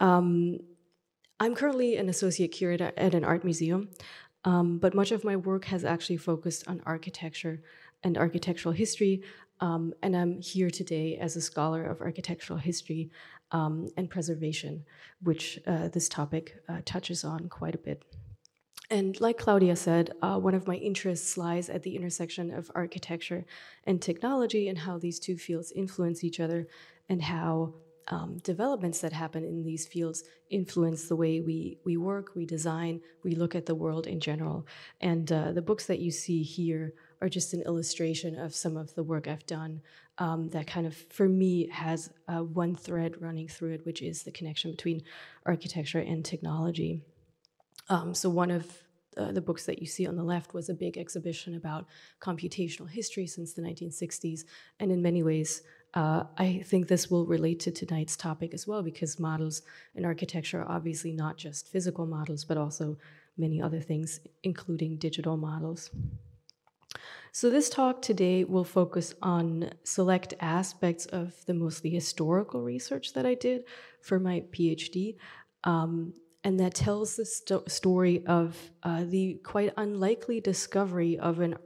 Um, 0.00 0.60
I'm 1.40 1.54
currently 1.54 1.96
an 1.96 2.08
associate 2.08 2.52
curator 2.52 2.92
at 2.96 3.14
an 3.14 3.24
art 3.24 3.44
museum, 3.44 3.90
um, 4.44 4.78
but 4.78 4.94
much 4.94 5.12
of 5.12 5.24
my 5.24 5.36
work 5.36 5.66
has 5.66 5.84
actually 5.84 6.16
focused 6.16 6.66
on 6.68 6.80
architecture 6.86 7.60
and 8.02 8.16
architectural 8.16 8.72
history. 8.72 9.22
Um, 9.60 9.92
and 10.02 10.16
I'm 10.16 10.40
here 10.40 10.70
today 10.70 11.16
as 11.16 11.36
a 11.36 11.40
scholar 11.40 11.84
of 11.84 12.00
architectural 12.00 12.58
history 12.58 13.10
um, 13.52 13.88
and 13.96 14.10
preservation, 14.10 14.84
which 15.22 15.58
uh, 15.66 15.88
this 15.88 16.08
topic 16.08 16.56
uh, 16.68 16.80
touches 16.84 17.24
on 17.24 17.48
quite 17.48 17.74
a 17.74 17.78
bit. 17.78 18.02
And 18.90 19.18
like 19.20 19.38
Claudia 19.38 19.76
said, 19.76 20.12
uh, 20.20 20.38
one 20.38 20.54
of 20.54 20.66
my 20.66 20.76
interests 20.76 21.38
lies 21.38 21.70
at 21.70 21.82
the 21.82 21.96
intersection 21.96 22.52
of 22.52 22.70
architecture 22.74 23.46
and 23.84 24.00
technology 24.00 24.68
and 24.68 24.78
how 24.78 24.98
these 24.98 25.18
two 25.18 25.38
fields 25.38 25.72
influence 25.72 26.22
each 26.22 26.38
other 26.38 26.68
and 27.08 27.22
how 27.22 27.74
um, 28.08 28.38
developments 28.42 29.00
that 29.00 29.14
happen 29.14 29.44
in 29.44 29.62
these 29.62 29.86
fields 29.86 30.24
influence 30.50 31.08
the 31.08 31.16
way 31.16 31.40
we, 31.40 31.78
we 31.84 31.96
work, 31.96 32.32
we 32.34 32.44
design, 32.44 33.00
we 33.22 33.34
look 33.34 33.54
at 33.54 33.64
the 33.64 33.74
world 33.74 34.06
in 34.06 34.20
general. 34.20 34.66
And 35.00 35.30
uh, 35.32 35.52
the 35.52 35.62
books 35.62 35.86
that 35.86 36.00
you 36.00 36.10
see 36.10 36.42
here 36.42 36.92
are 37.22 37.28
just 37.30 37.54
an 37.54 37.62
illustration 37.62 38.38
of 38.38 38.54
some 38.54 38.76
of 38.76 38.94
the 38.94 39.02
work 39.02 39.26
I've 39.26 39.46
done 39.46 39.80
um, 40.18 40.48
that 40.50 40.66
kind 40.66 40.86
of, 40.86 40.96
for 40.96 41.28
me, 41.28 41.68
has 41.68 42.10
uh, 42.28 42.42
one 42.42 42.76
thread 42.76 43.20
running 43.20 43.48
through 43.48 43.72
it, 43.72 43.86
which 43.86 44.02
is 44.02 44.22
the 44.22 44.30
connection 44.30 44.70
between 44.70 45.02
architecture 45.44 45.98
and 45.98 46.24
technology. 46.24 47.02
Um, 47.88 48.14
so, 48.14 48.30
one 48.30 48.50
of 48.50 48.66
uh, 49.16 49.32
the 49.32 49.40
books 49.40 49.66
that 49.66 49.80
you 49.80 49.86
see 49.86 50.06
on 50.06 50.16
the 50.16 50.22
left 50.22 50.54
was 50.54 50.68
a 50.68 50.74
big 50.74 50.98
exhibition 50.98 51.54
about 51.56 51.86
computational 52.20 52.88
history 52.88 53.26
since 53.26 53.52
the 53.52 53.62
1960s, 53.62 54.44
and 54.80 54.92
in 54.92 55.02
many 55.02 55.22
ways, 55.22 55.62
uh, 55.94 56.24
I 56.38 56.62
think 56.64 56.88
this 56.88 57.10
will 57.10 57.26
relate 57.26 57.60
to 57.60 57.70
tonight's 57.70 58.16
topic 58.16 58.54
as 58.54 58.66
well, 58.66 58.82
because 58.82 59.18
models 59.18 59.62
in 59.94 60.04
architecture 60.04 60.62
are 60.62 60.70
obviously 60.70 61.12
not 61.12 61.36
just 61.36 61.68
physical 61.68 62.06
models, 62.06 62.44
but 62.44 62.56
also 62.56 62.96
many 63.36 63.60
other 63.60 63.80
things, 63.80 64.20
including 64.42 64.96
digital 64.96 65.36
models. 65.36 65.90
So, 67.36 67.50
this 67.50 67.68
talk 67.68 68.00
today 68.00 68.44
will 68.44 68.62
focus 68.62 69.12
on 69.20 69.70
select 69.82 70.34
aspects 70.38 71.06
of 71.06 71.34
the 71.46 71.52
mostly 71.52 71.90
historical 71.90 72.62
research 72.62 73.12
that 73.14 73.26
I 73.26 73.34
did 73.34 73.64
for 74.00 74.20
my 74.20 74.44
PhD, 74.52 75.16
um, 75.64 76.14
and 76.44 76.60
that 76.60 76.76
tells 76.76 77.16
the 77.16 77.24
sto- 77.24 77.64
story 77.66 78.24
of 78.26 78.56
uh, 78.84 79.02
the 79.02 79.40
quite 79.42 79.72
unlikely 79.76 80.40
discovery 80.40 81.18
of 81.18 81.40
an 81.40 81.56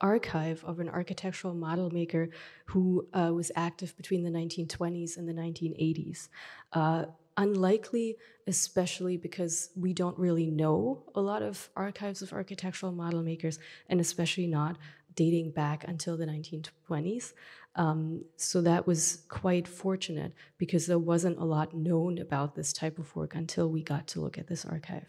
archive 0.00 0.62
of 0.64 0.78
an 0.78 0.88
architectural 0.88 1.54
model 1.54 1.90
maker 1.90 2.30
who 2.66 3.08
uh, 3.12 3.32
was 3.34 3.50
active 3.56 3.96
between 3.96 4.22
the 4.22 4.30
1920s 4.30 5.16
and 5.16 5.28
the 5.28 5.32
1980s. 5.32 6.28
Uh, 6.72 7.06
unlikely, 7.36 8.16
especially 8.46 9.16
because 9.16 9.70
we 9.74 9.92
don't 9.92 10.18
really 10.18 10.50
know 10.50 11.02
a 11.14 11.20
lot 11.20 11.42
of 11.42 11.68
archives 11.76 12.22
of 12.22 12.32
architectural 12.32 12.92
model 12.92 13.22
makers, 13.22 13.58
and 13.88 14.00
especially 14.00 14.46
not 14.46 14.76
dating 15.16 15.50
back 15.50 15.84
until 15.88 16.16
the 16.16 16.26
1920s. 16.26 17.32
Um, 17.74 18.24
so 18.36 18.62
that 18.62 18.86
was 18.86 19.24
quite 19.28 19.68
fortunate 19.68 20.32
because 20.56 20.86
there 20.86 20.98
wasn't 20.98 21.38
a 21.38 21.44
lot 21.44 21.74
known 21.74 22.18
about 22.18 22.54
this 22.54 22.72
type 22.72 22.98
of 22.98 23.14
work 23.16 23.34
until 23.34 23.68
we 23.68 23.82
got 23.82 24.06
to 24.08 24.20
look 24.20 24.38
at 24.38 24.46
this 24.46 24.64
archive. 24.64 25.06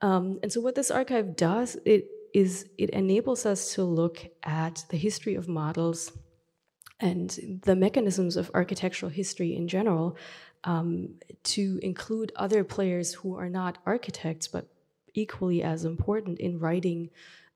Um, 0.00 0.38
and 0.42 0.52
so 0.52 0.60
what 0.60 0.74
this 0.74 0.90
archive 0.90 1.34
does, 1.34 1.76
it 1.84 2.06
is 2.34 2.68
it 2.76 2.90
enables 2.90 3.46
us 3.46 3.74
to 3.74 3.84
look 3.84 4.26
at 4.42 4.84
the 4.90 4.96
history 4.96 5.36
of 5.36 5.48
models 5.48 6.12
and 7.00 7.60
the 7.62 7.76
mechanisms 7.76 8.36
of 8.36 8.50
architectural 8.54 9.10
history 9.10 9.56
in 9.56 9.68
general 9.68 10.16
um, 10.64 11.14
to 11.44 11.78
include 11.82 12.32
other 12.36 12.64
players 12.64 13.14
who 13.14 13.36
are 13.36 13.48
not 13.48 13.78
architects 13.86 14.48
but 14.48 14.66
equally 15.14 15.62
as 15.62 15.84
important 15.84 16.38
in 16.40 16.58
writing 16.58 17.08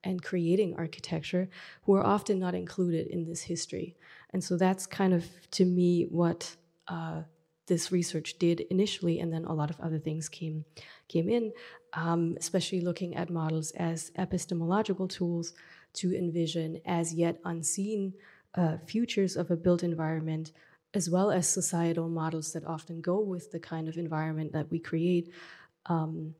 and 0.05 0.23
creating 0.23 0.75
architecture 0.77 1.49
who 1.83 1.95
are 1.95 2.05
often 2.05 2.39
not 2.39 2.55
included 2.55 3.07
in 3.09 3.25
this 3.25 3.43
history. 3.43 3.97
And 4.33 4.43
so 4.43 4.57
that's 4.57 4.87
kind 4.87 5.13
of, 5.13 5.25
to 5.53 5.65
me, 5.65 6.07
what 6.11 6.57
uh, 6.87 7.23
this 7.67 7.93
research 7.93 8.39
did 8.39 8.61
initially, 8.71 9.21
and 9.21 9.33
then 9.33 9.45
a 9.45 9.55
lot 9.55 9.71
of 9.71 9.81
other 9.81 9.99
things 9.99 10.29
came 10.29 10.65
came 11.09 11.29
in, 11.29 11.53
um, 11.93 12.37
especially 12.39 12.81
looking 12.81 13.17
at 13.17 13.31
models 13.31 13.71
as 13.73 14.11
epistemological 14.17 15.09
tools 15.09 15.55
to 15.95 16.15
envision 16.15 16.81
as 16.85 17.15
yet 17.15 17.39
unseen 17.45 18.13
uh, 18.55 18.77
futures 18.87 19.37
of 19.37 19.51
a 19.51 19.57
built 19.57 19.83
environment, 19.83 20.53
as 20.95 21.09
well 21.11 21.31
as 21.31 21.49
societal 21.49 22.09
models 22.09 22.53
that 22.53 22.65
often 22.65 23.01
go 23.01 23.21
with 23.21 23.51
the 23.53 23.61
kind 23.61 23.89
of 23.89 23.97
environment 23.97 24.53
that 24.53 24.71
we 24.71 24.79
create. 24.79 25.33
Um, 25.87 26.35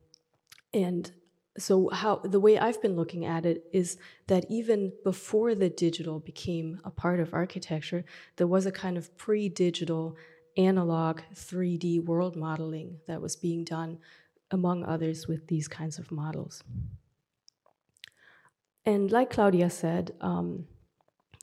and 0.73 1.11
so 1.57 1.89
how 1.89 2.17
the 2.17 2.39
way 2.39 2.57
I've 2.57 2.81
been 2.81 2.95
looking 2.95 3.25
at 3.25 3.45
it 3.45 3.65
is 3.73 3.97
that 4.27 4.45
even 4.49 4.93
before 5.03 5.55
the 5.55 5.69
digital 5.69 6.19
became 6.19 6.79
a 6.85 6.91
part 6.91 7.19
of 7.19 7.33
architecture, 7.33 8.05
there 8.37 8.47
was 8.47 8.65
a 8.65 8.71
kind 8.71 8.97
of 8.97 9.15
pre-digital 9.17 10.15
analog 10.57 11.21
3D 11.33 12.03
world 12.05 12.35
modeling 12.35 12.99
that 13.07 13.21
was 13.21 13.35
being 13.35 13.63
done 13.63 13.97
among 14.51 14.83
others, 14.83 15.27
with 15.27 15.47
these 15.47 15.67
kinds 15.67 15.99
of 15.99 16.11
models. 16.11 16.63
And 18.85 19.11
like 19.11 19.29
Claudia 19.29 19.69
said, 19.69 20.15
um, 20.21 20.65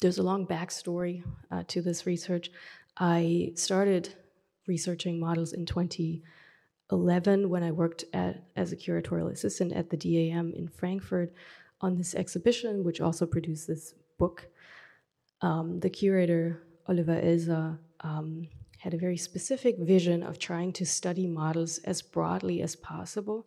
there's 0.00 0.18
a 0.18 0.22
long 0.22 0.46
backstory 0.46 1.22
uh, 1.50 1.62
to 1.68 1.80
this 1.80 2.06
research. 2.06 2.50
I 2.96 3.52
started 3.54 4.14
researching 4.66 5.20
models 5.20 5.52
in 5.52 5.66
2011 6.90 7.48
when 7.48 7.62
I 7.62 7.72
worked 7.72 8.04
at, 8.12 8.44
as 8.54 8.72
a 8.72 8.76
curatorial 8.76 9.32
assistant 9.32 9.72
at 9.72 9.90
the 9.90 9.96
DAM 9.96 10.52
in 10.54 10.68
Frankfurt 10.68 11.32
on 11.80 11.96
this 11.96 12.14
exhibition, 12.14 12.84
which 12.84 13.00
also 13.00 13.26
produced 13.26 13.66
this 13.66 13.94
book. 14.18 14.48
Um, 15.42 15.80
the 15.80 15.90
curator, 15.90 16.62
Oliver 16.88 17.20
Elser, 17.20 17.78
um, 18.00 18.48
had 18.78 18.94
a 18.94 18.98
very 18.98 19.16
specific 19.16 19.78
vision 19.78 20.22
of 20.22 20.38
trying 20.38 20.72
to 20.74 20.86
study 20.86 21.26
models 21.26 21.78
as 21.78 22.02
broadly 22.02 22.62
as 22.62 22.76
possible. 22.76 23.46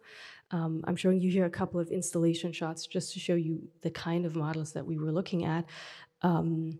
Um, 0.51 0.83
I'm 0.85 0.95
showing 0.95 1.21
you 1.21 1.31
here 1.31 1.45
a 1.45 1.49
couple 1.49 1.79
of 1.79 1.89
installation 1.89 2.51
shots 2.51 2.87
just 2.87 3.13
to 3.13 3.19
show 3.19 3.35
you 3.35 3.69
the 3.81 3.91
kind 3.91 4.25
of 4.25 4.35
models 4.35 4.73
that 4.73 4.85
we 4.85 4.97
were 4.97 5.11
looking 5.11 5.45
at. 5.45 5.65
Um, 6.23 6.79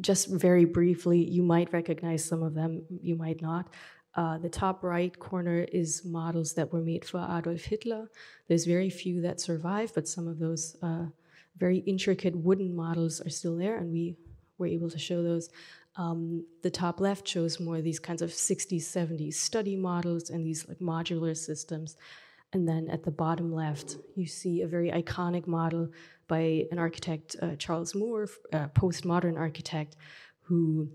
just 0.00 0.28
very 0.28 0.64
briefly, 0.64 1.22
you 1.22 1.42
might 1.42 1.72
recognize 1.72 2.24
some 2.24 2.42
of 2.42 2.54
them, 2.54 2.82
you 3.02 3.16
might 3.16 3.42
not. 3.42 3.68
Uh, 4.16 4.38
the 4.38 4.48
top 4.48 4.82
right 4.82 5.18
corner 5.18 5.66
is 5.72 6.02
models 6.04 6.54
that 6.54 6.72
were 6.72 6.80
made 6.80 7.04
for 7.04 7.18
Adolf 7.18 7.60
Hitler. 7.60 8.10
There's 8.48 8.64
very 8.64 8.88
few 8.88 9.20
that 9.20 9.40
survive, 9.40 9.92
but 9.94 10.08
some 10.08 10.26
of 10.26 10.38
those 10.38 10.74
uh, 10.82 11.04
very 11.58 11.78
intricate 11.78 12.34
wooden 12.34 12.74
models 12.74 13.20
are 13.20 13.28
still 13.28 13.56
there, 13.56 13.76
and 13.76 13.92
we 13.92 14.16
were 14.56 14.66
able 14.66 14.88
to 14.88 14.98
show 14.98 15.22
those. 15.22 15.50
Um, 15.96 16.44
the 16.62 16.70
top 16.70 17.00
left 17.00 17.28
shows 17.28 17.60
more 17.60 17.76
of 17.76 17.84
these 17.84 17.98
kinds 17.98 18.22
of 18.22 18.30
60s, 18.30 18.82
70s 18.82 19.34
study 19.34 19.76
models 19.76 20.30
and 20.30 20.46
these 20.46 20.66
like 20.68 20.78
modular 20.78 21.36
systems. 21.36 21.96
And 22.52 22.68
then 22.68 22.88
at 22.90 23.02
the 23.02 23.10
bottom 23.10 23.52
left, 23.52 23.96
you 24.14 24.26
see 24.26 24.62
a 24.62 24.66
very 24.66 24.90
iconic 24.90 25.46
model 25.46 25.88
by 26.28 26.66
an 26.70 26.78
architect, 26.78 27.36
uh, 27.40 27.56
Charles 27.56 27.94
Moore, 27.94 28.28
a 28.52 28.68
postmodern 28.68 29.38
architect, 29.38 29.96
who 30.42 30.88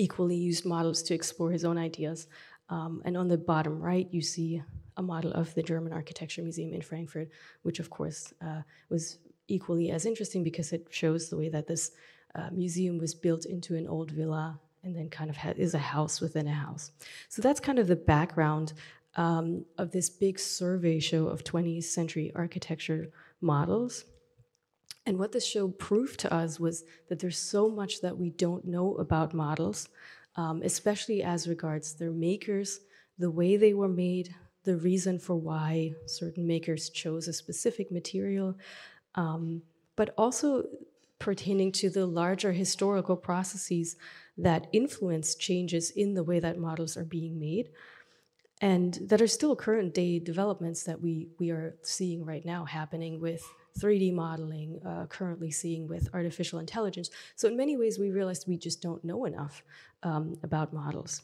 equally 0.00 0.36
used 0.36 0.64
models 0.64 1.02
to 1.04 1.14
explore 1.14 1.50
his 1.50 1.64
own 1.64 1.76
ideas. 1.76 2.26
Um, 2.70 3.02
and 3.04 3.16
on 3.16 3.28
the 3.28 3.36
bottom 3.36 3.80
right, 3.80 4.08
you 4.10 4.22
see 4.22 4.62
a 4.96 5.02
model 5.02 5.32
of 5.32 5.54
the 5.54 5.62
German 5.62 5.92
Architecture 5.92 6.42
Museum 6.42 6.72
in 6.72 6.80
Frankfurt, 6.80 7.28
which 7.62 7.80
of 7.80 7.90
course 7.90 8.32
uh, 8.40 8.62
was 8.88 9.18
equally 9.48 9.90
as 9.90 10.06
interesting 10.06 10.42
because 10.42 10.72
it 10.72 10.86
shows 10.90 11.28
the 11.28 11.36
way 11.36 11.48
that 11.50 11.66
this 11.66 11.92
uh, 12.34 12.48
museum 12.52 12.96
was 12.98 13.14
built 13.14 13.44
into 13.44 13.76
an 13.76 13.86
old 13.86 14.10
villa 14.10 14.58
and 14.82 14.96
then 14.96 15.10
kind 15.10 15.28
of 15.28 15.36
is 15.58 15.74
a 15.74 15.78
house 15.78 16.20
within 16.20 16.46
a 16.46 16.54
house. 16.54 16.92
So 17.28 17.42
that's 17.42 17.60
kind 17.60 17.78
of 17.78 17.86
the 17.86 17.96
background 17.96 18.72
um, 19.16 19.64
of 19.76 19.90
this 19.90 20.08
big 20.08 20.38
survey 20.38 21.00
show 21.00 21.26
of 21.26 21.44
20th 21.44 21.84
century 21.84 22.32
architecture 22.34 23.10
models. 23.40 24.04
And 25.06 25.18
what 25.18 25.32
this 25.32 25.46
show 25.46 25.68
proved 25.68 26.20
to 26.20 26.32
us 26.32 26.60
was 26.60 26.84
that 27.08 27.18
there's 27.18 27.38
so 27.38 27.68
much 27.68 28.00
that 28.02 28.16
we 28.16 28.30
don't 28.30 28.66
know 28.66 28.94
about 28.96 29.34
models, 29.34 29.88
um, 30.36 30.60
especially 30.62 31.22
as 31.22 31.48
regards 31.48 31.94
their 31.94 32.12
makers, 32.12 32.80
the 33.18 33.30
way 33.30 33.56
they 33.56 33.74
were 33.74 33.88
made, 33.88 34.34
the 34.64 34.76
reason 34.76 35.18
for 35.18 35.36
why 35.36 35.94
certain 36.06 36.46
makers 36.46 36.90
chose 36.90 37.28
a 37.28 37.32
specific 37.32 37.90
material, 37.90 38.56
um, 39.14 39.62
but 39.96 40.14
also 40.16 40.64
pertaining 41.18 41.70
to 41.70 41.90
the 41.90 42.06
larger 42.06 42.52
historical 42.52 43.16
processes 43.16 43.96
that 44.36 44.66
influence 44.72 45.34
changes 45.34 45.90
in 45.90 46.14
the 46.14 46.24
way 46.24 46.40
that 46.40 46.58
models 46.58 46.96
are 46.96 47.04
being 47.04 47.38
made 47.38 47.68
and 48.60 48.98
that 49.02 49.22
are 49.22 49.26
still 49.26 49.56
current 49.56 49.94
day 49.94 50.18
developments 50.18 50.82
that 50.84 51.00
we, 51.00 51.28
we 51.38 51.50
are 51.50 51.74
seeing 51.82 52.24
right 52.24 52.44
now 52.44 52.64
happening 52.64 53.20
with 53.20 53.42
3D 53.80 54.12
modeling, 54.12 54.80
uh, 54.86 55.06
currently 55.06 55.50
seeing 55.50 55.88
with 55.88 56.08
artificial 56.12 56.58
intelligence. 56.58 57.10
So, 57.36 57.48
in 57.48 57.56
many 57.56 57.76
ways, 57.76 57.98
we 57.98 58.10
realized 58.10 58.46
we 58.46 58.56
just 58.56 58.82
don't 58.82 59.04
know 59.04 59.24
enough 59.24 59.62
um, 60.02 60.38
about 60.42 60.72
models. 60.72 61.22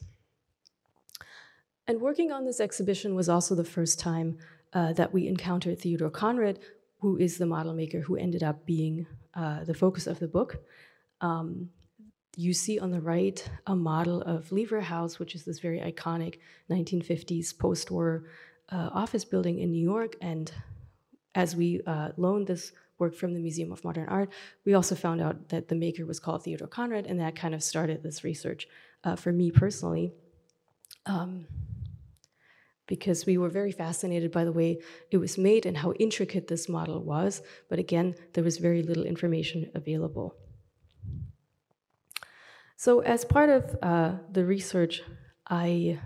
And 1.88 2.00
working 2.00 2.32
on 2.32 2.44
this 2.44 2.60
exhibition 2.60 3.14
was 3.14 3.28
also 3.28 3.54
the 3.54 3.64
first 3.64 4.00
time 4.00 4.38
uh, 4.72 4.92
that 4.94 5.12
we 5.12 5.28
encountered 5.28 5.78
Theodore 5.78 6.10
Conrad, 6.10 6.58
who 7.00 7.16
is 7.16 7.38
the 7.38 7.46
model 7.46 7.74
maker 7.74 8.00
who 8.00 8.16
ended 8.16 8.42
up 8.42 8.66
being 8.66 9.06
uh, 9.34 9.64
the 9.64 9.74
focus 9.74 10.06
of 10.06 10.18
the 10.18 10.26
book. 10.26 10.64
Um, 11.20 11.70
you 12.36 12.52
see 12.52 12.78
on 12.78 12.90
the 12.90 13.00
right 13.00 13.48
a 13.66 13.74
model 13.74 14.22
of 14.22 14.52
Lever 14.52 14.80
House, 14.80 15.18
which 15.18 15.34
is 15.34 15.44
this 15.44 15.60
very 15.60 15.80
iconic 15.80 16.38
1950s 16.70 17.56
post 17.56 17.90
war 17.90 18.24
uh, 18.70 18.90
office 18.92 19.24
building 19.24 19.60
in 19.60 19.70
New 19.70 19.82
York. 19.82 20.16
And 20.20 20.52
as 21.36 21.54
we 21.54 21.82
uh, 21.86 22.08
loaned 22.16 22.48
this 22.48 22.72
work 22.98 23.14
from 23.14 23.34
the 23.34 23.40
Museum 23.40 23.70
of 23.70 23.84
Modern 23.84 24.08
Art, 24.08 24.30
we 24.64 24.74
also 24.74 24.94
found 24.94 25.20
out 25.20 25.50
that 25.50 25.68
the 25.68 25.74
maker 25.74 26.06
was 26.06 26.18
called 26.18 26.42
Theodore 26.42 26.66
Conrad, 26.66 27.06
and 27.06 27.20
that 27.20 27.36
kind 27.36 27.54
of 27.54 27.62
started 27.62 28.02
this 28.02 28.24
research 28.24 28.66
uh, 29.04 29.14
for 29.14 29.32
me 29.32 29.50
personally. 29.50 30.12
Um, 31.04 31.46
because 32.86 33.26
we 33.26 33.36
were 33.36 33.48
very 33.48 33.72
fascinated 33.72 34.30
by 34.30 34.44
the 34.44 34.52
way 34.52 34.78
it 35.10 35.18
was 35.18 35.36
made 35.36 35.66
and 35.66 35.76
how 35.76 35.92
intricate 35.94 36.46
this 36.48 36.68
model 36.68 37.02
was, 37.02 37.42
but 37.68 37.78
again, 37.78 38.14
there 38.32 38.44
was 38.44 38.58
very 38.58 38.82
little 38.82 39.04
information 39.04 39.70
available. 39.74 40.36
So, 42.76 43.00
as 43.00 43.24
part 43.24 43.50
of 43.50 43.76
uh, 43.82 44.12
the 44.30 44.44
research, 44.44 45.02
I 45.48 45.98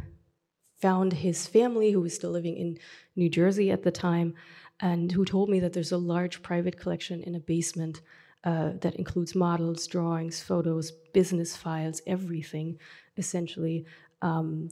found 0.81 1.13
his 1.13 1.47
family, 1.47 1.93
who 1.93 2.01
was 2.01 2.15
still 2.15 2.31
living 2.31 2.57
in 2.57 2.79
New 3.15 3.29
Jersey 3.29 3.71
at 3.71 3.83
the 3.83 3.91
time, 3.91 4.35
and 4.81 5.13
who 5.13 5.25
told 5.25 5.49
me 5.49 5.61
that 5.61 5.73
there's 5.73 5.93
a 5.93 5.99
large 5.99 6.43
private 6.43 6.79
collection 6.79 7.23
in 7.23 7.35
a 7.35 7.41
basement 7.41 8.01
uh, 8.45 8.71
that 8.81 8.97
includes 8.97 9.35
models, 9.35 9.87
drawings, 9.87 10.41
photos, 10.41 10.93
business 11.13 11.57
files, 11.57 12.01
everything, 12.07 12.79
essentially. 13.17 13.85
Um, 14.23 14.71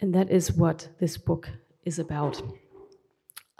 and 0.00 0.12
that 0.14 0.30
is 0.30 0.52
what 0.52 0.88
this 0.98 1.16
book 1.16 1.48
is 1.84 2.00
about. 2.00 2.42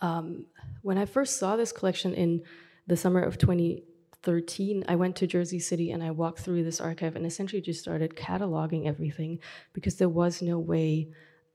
Um, 0.01 0.47
when 0.83 0.99
I 0.99 1.05
first 1.05 1.39
saw 1.39 1.55
this 1.55 1.71
collection 1.71 2.15
in 2.15 2.43
the 2.89 2.97
summer 2.97 3.23
of 3.23 3.39
2013, 3.39 4.85
I 4.89 4.97
went 4.97 5.15
to 5.17 5.29
Jersey 5.29 5.61
City 5.61 5.93
and 5.93 6.03
I 6.03 6.11
walked 6.11 6.41
through 6.41 6.65
this 6.65 6.81
archive 6.81 7.15
and 7.15 7.25
essentially 7.25 7.63
just 7.63 7.81
started 7.81 8.17
cataloging 8.17 8.87
everything 8.87 9.39
because 9.73 9.97
there 9.97 10.09
was 10.09 10.43
no 10.43 10.59
way 10.59 11.11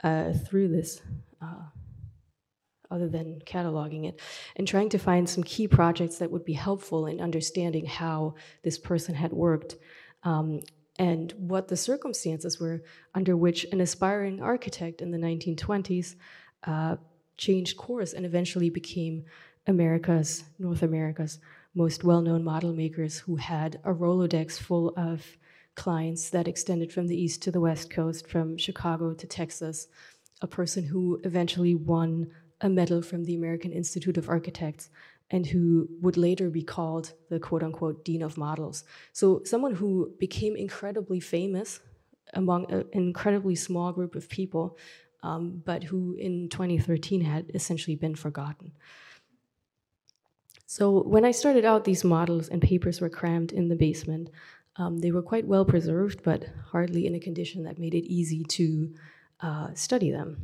uh, 0.06 0.32
through 0.32 0.70
this 0.70 1.02
uh, 1.42 1.66
other 2.92 3.08
than 3.08 3.42
cataloging 3.46 4.08
it 4.08 4.20
and 4.56 4.68
trying 4.68 4.90
to 4.90 4.98
find 4.98 5.30
some 5.30 5.44
key 5.44 5.68
projects 5.68 6.18
that 6.18 6.32
would 6.32 6.46
be 6.46 6.54
helpful 6.54 7.08
in 7.08 7.20
understanding 7.20 7.86
how 7.86 8.36
this 8.64 8.78
person 8.78 9.16
had 9.16 9.32
worked 9.32 9.76
um, 10.24 10.62
and 11.00 11.34
what 11.38 11.68
the 11.68 11.78
circumstances 11.78 12.60
were 12.60 12.84
under 13.14 13.38
which 13.38 13.66
an 13.72 13.82
aspiring 13.82 14.42
architect 14.42 15.02
in 15.02 15.12
the 15.12 15.18
1920s 15.18 16.16
uh, 16.66 16.96
changed 17.38 17.78
course 17.78 18.14
and 18.14 18.26
eventually 18.26 18.70
became 18.70 19.24
America's, 19.68 20.44
North 20.60 20.82
America's 20.82 21.40
most 21.76 22.04
well 22.04 22.22
known 22.22 22.44
model 22.44 22.74
makers 22.74 23.20
who 23.20 23.36
had 23.36 23.80
a 23.84 23.94
Rolodex 23.94 24.58
full 24.58 24.94
of 24.98 25.38
clients 25.76 26.32
that 26.32 26.48
extended 26.48 26.92
from 26.92 27.08
the 27.08 27.16
East 27.16 27.44
to 27.44 27.52
the 27.52 27.62
West 27.62 27.90
Coast, 27.92 28.28
from 28.28 28.58
Chicago 28.58 29.14
to 29.14 29.28
Texas, 29.28 29.88
a 30.42 30.48
person 30.48 30.84
who 30.84 31.22
eventually 31.24 31.76
won 31.76 32.32
a 32.62 32.70
medal 32.70 33.02
from 33.02 33.24
the 33.24 33.36
American 33.36 33.72
Institute 33.72 34.18
of 34.18 34.30
Architects 34.30 34.90
and 35.30 35.46
who 35.46 35.90
would 36.02 36.18
later 36.18 36.50
be 36.50 36.64
called 36.64 37.14
the 37.30 37.40
quote 37.40 37.64
unquote 37.64 38.06
Dean 38.06 38.22
of 38.22 38.38
Models. 38.38 38.84
So, 39.14 39.42
someone 39.44 39.76
who 39.76 40.14
became 40.20 40.56
incredibly 40.56 41.20
famous 41.20 41.82
among 42.34 42.72
an 42.72 42.86
incredibly 42.94 43.56
small 43.56 43.92
group 43.92 44.16
of 44.16 44.30
people, 44.30 44.78
um, 45.24 45.62
but 45.66 45.84
who 45.84 46.16
in 46.20 46.50
2013 46.50 47.22
had 47.22 47.52
essentially 47.54 47.96
been 47.96 48.16
forgotten. 48.16 48.72
So 50.66 51.02
when 51.04 51.24
I 51.24 51.32
started 51.32 51.64
out, 51.64 51.86
these 51.86 52.04
models 52.04 52.50
and 52.50 52.62
papers 52.62 53.00
were 53.00 53.10
crammed 53.10 53.54
in 53.54 53.70
the 53.70 53.76
basement. 53.76 54.30
Um, 54.76 54.98
they 55.00 55.12
were 55.12 55.22
quite 55.22 55.48
well 55.48 55.64
preserved, 55.64 56.24
but 56.24 56.46
hardly 56.72 57.08
in 57.08 57.16
a 57.16 57.20
condition 57.20 57.64
that 57.64 57.80
made 57.80 57.96
it 57.96 58.06
easy 58.06 58.44
to 58.44 58.94
uh, 59.40 59.74
study 59.74 60.12
them. 60.12 60.38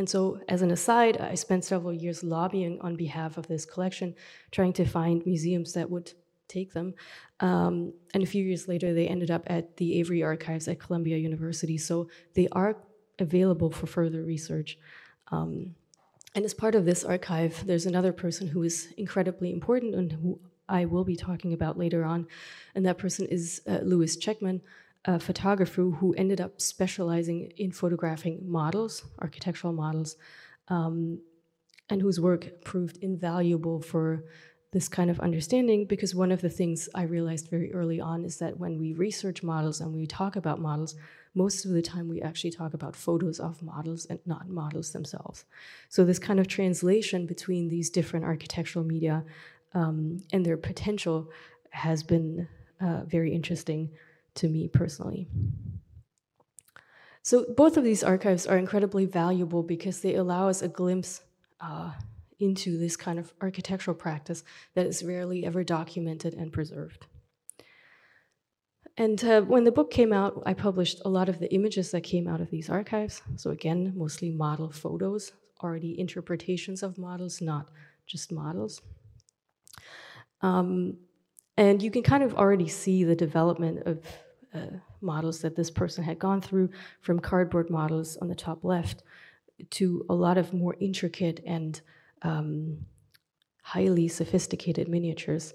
And 0.00 0.08
so, 0.08 0.40
as 0.48 0.62
an 0.62 0.70
aside, 0.70 1.18
I 1.20 1.34
spent 1.34 1.62
several 1.62 1.92
years 1.92 2.24
lobbying 2.24 2.80
on 2.80 2.96
behalf 2.96 3.36
of 3.36 3.46
this 3.48 3.66
collection, 3.66 4.14
trying 4.50 4.72
to 4.72 4.86
find 4.86 5.22
museums 5.26 5.74
that 5.74 5.90
would 5.90 6.14
take 6.48 6.72
them. 6.72 6.94
Um, 7.40 7.92
and 8.14 8.22
a 8.22 8.26
few 8.26 8.42
years 8.42 8.66
later, 8.66 8.94
they 8.94 9.06
ended 9.06 9.30
up 9.30 9.42
at 9.48 9.76
the 9.76 10.00
Avery 10.00 10.22
Archives 10.22 10.68
at 10.68 10.80
Columbia 10.80 11.18
University. 11.18 11.76
So 11.76 12.08
they 12.32 12.48
are 12.52 12.78
available 13.18 13.70
for 13.70 13.86
further 13.86 14.22
research. 14.22 14.78
Um, 15.32 15.74
and 16.34 16.46
as 16.46 16.54
part 16.54 16.74
of 16.74 16.86
this 16.86 17.04
archive, 17.04 17.62
there's 17.66 17.84
another 17.84 18.14
person 18.14 18.46
who 18.46 18.62
is 18.62 18.94
incredibly 18.96 19.52
important 19.52 19.94
and 19.94 20.12
who 20.12 20.40
I 20.66 20.86
will 20.86 21.04
be 21.04 21.16
talking 21.16 21.52
about 21.52 21.76
later 21.76 22.06
on. 22.06 22.26
And 22.74 22.86
that 22.86 22.96
person 22.96 23.26
is 23.26 23.60
uh, 23.68 23.80
Louis 23.82 24.16
Checkman, 24.16 24.62
a 25.04 25.18
photographer 25.18 25.82
who 25.82 26.12
ended 26.14 26.40
up 26.40 26.60
specializing 26.60 27.52
in 27.56 27.72
photographing 27.72 28.40
models, 28.42 29.04
architectural 29.20 29.72
models, 29.72 30.16
um, 30.68 31.20
and 31.88 32.02
whose 32.02 32.20
work 32.20 32.62
proved 32.64 32.98
invaluable 32.98 33.80
for 33.80 34.24
this 34.72 34.88
kind 34.88 35.10
of 35.10 35.18
understanding 35.18 35.84
because 35.84 36.14
one 36.14 36.30
of 36.30 36.40
the 36.40 36.48
things 36.48 36.88
I 36.94 37.02
realized 37.02 37.48
very 37.50 37.72
early 37.74 38.00
on 38.00 38.24
is 38.24 38.38
that 38.38 38.58
when 38.58 38.78
we 38.78 38.92
research 38.92 39.42
models 39.42 39.80
and 39.80 39.92
we 39.92 40.06
talk 40.06 40.36
about 40.36 40.60
models, 40.60 40.94
most 41.34 41.64
of 41.64 41.72
the 41.72 41.82
time 41.82 42.08
we 42.08 42.22
actually 42.22 42.52
talk 42.52 42.74
about 42.74 42.94
photos 42.94 43.40
of 43.40 43.60
models 43.62 44.06
and 44.06 44.20
not 44.26 44.48
models 44.48 44.92
themselves. 44.92 45.44
So, 45.88 46.04
this 46.04 46.20
kind 46.20 46.38
of 46.38 46.46
translation 46.46 47.26
between 47.26 47.68
these 47.68 47.90
different 47.90 48.24
architectural 48.24 48.84
media 48.84 49.24
um, 49.74 50.22
and 50.32 50.46
their 50.46 50.56
potential 50.56 51.30
has 51.70 52.02
been 52.02 52.46
uh, 52.80 53.04
very 53.04 53.32
interesting 53.32 53.90
to 54.36 54.48
me 54.48 54.68
personally. 54.68 55.28
So, 57.22 57.46
both 57.56 57.76
of 57.76 57.84
these 57.84 58.02
archives 58.02 58.46
are 58.46 58.56
incredibly 58.56 59.04
valuable 59.04 59.62
because 59.62 60.00
they 60.00 60.14
allow 60.14 60.48
us 60.48 60.62
a 60.62 60.68
glimpse. 60.68 61.20
Uh, 61.60 61.92
into 62.40 62.78
this 62.78 62.96
kind 62.96 63.18
of 63.18 63.32
architectural 63.40 63.94
practice 63.94 64.42
that 64.74 64.86
is 64.86 65.02
rarely 65.04 65.44
ever 65.44 65.62
documented 65.62 66.34
and 66.34 66.52
preserved. 66.52 67.06
And 68.96 69.22
uh, 69.24 69.42
when 69.42 69.64
the 69.64 69.72
book 69.72 69.90
came 69.90 70.12
out, 70.12 70.42
I 70.44 70.54
published 70.54 71.00
a 71.04 71.08
lot 71.08 71.28
of 71.28 71.38
the 71.38 71.52
images 71.54 71.90
that 71.92 72.02
came 72.02 72.26
out 72.26 72.40
of 72.40 72.50
these 72.50 72.68
archives. 72.68 73.22
So, 73.36 73.50
again, 73.50 73.92
mostly 73.96 74.30
model 74.30 74.70
photos, 74.70 75.32
already 75.62 75.98
interpretations 75.98 76.82
of 76.82 76.98
models, 76.98 77.40
not 77.40 77.70
just 78.06 78.32
models. 78.32 78.82
Um, 80.42 80.96
and 81.56 81.82
you 81.82 81.90
can 81.90 82.02
kind 82.02 82.22
of 82.22 82.34
already 82.34 82.68
see 82.68 83.04
the 83.04 83.16
development 83.16 83.86
of 83.86 84.04
uh, 84.54 84.76
models 85.00 85.40
that 85.40 85.56
this 85.56 85.70
person 85.70 86.04
had 86.04 86.18
gone 86.18 86.40
through 86.40 86.70
from 87.00 87.20
cardboard 87.20 87.70
models 87.70 88.16
on 88.18 88.28
the 88.28 88.34
top 88.34 88.64
left 88.64 89.02
to 89.70 90.04
a 90.08 90.14
lot 90.14 90.38
of 90.38 90.52
more 90.52 90.76
intricate 90.80 91.40
and 91.46 91.80
um, 92.22 92.78
highly 93.62 94.08
sophisticated 94.08 94.88
miniatures 94.88 95.54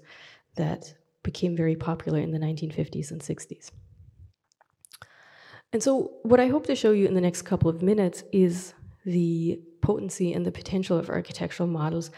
that 0.54 0.94
became 1.22 1.56
very 1.56 1.76
popular 1.76 2.20
in 2.20 2.30
the 2.30 2.38
1950s 2.38 3.10
and 3.10 3.20
60s. 3.20 3.70
And 5.72 5.82
so, 5.82 6.12
what 6.22 6.40
I 6.40 6.46
hope 6.46 6.66
to 6.66 6.76
show 6.76 6.92
you 6.92 7.06
in 7.06 7.14
the 7.14 7.20
next 7.20 7.42
couple 7.42 7.68
of 7.68 7.82
minutes 7.82 8.22
is 8.32 8.72
the 9.04 9.60
potency 9.82 10.32
and 10.32 10.46
the 10.46 10.52
potential 10.52 10.96
of 10.96 11.10
architectural 11.10 11.68
models 11.68 12.10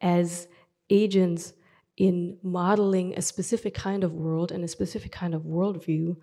as 0.00 0.48
agents 0.90 1.52
in 1.96 2.36
modeling 2.42 3.14
a 3.16 3.22
specific 3.22 3.74
kind 3.74 4.04
of 4.04 4.12
world 4.12 4.52
and 4.52 4.62
a 4.64 4.68
specific 4.68 5.12
kind 5.12 5.34
of 5.34 5.42
worldview 5.42 6.16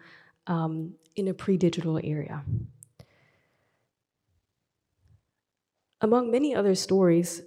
um, 0.47 0.93
in 1.15 1.27
a 1.27 1.33
pre 1.33 1.57
digital 1.57 1.99
area. 2.03 2.43
Among 6.01 6.31
many 6.31 6.53
other 6.53 6.75
stories, 6.75 7.41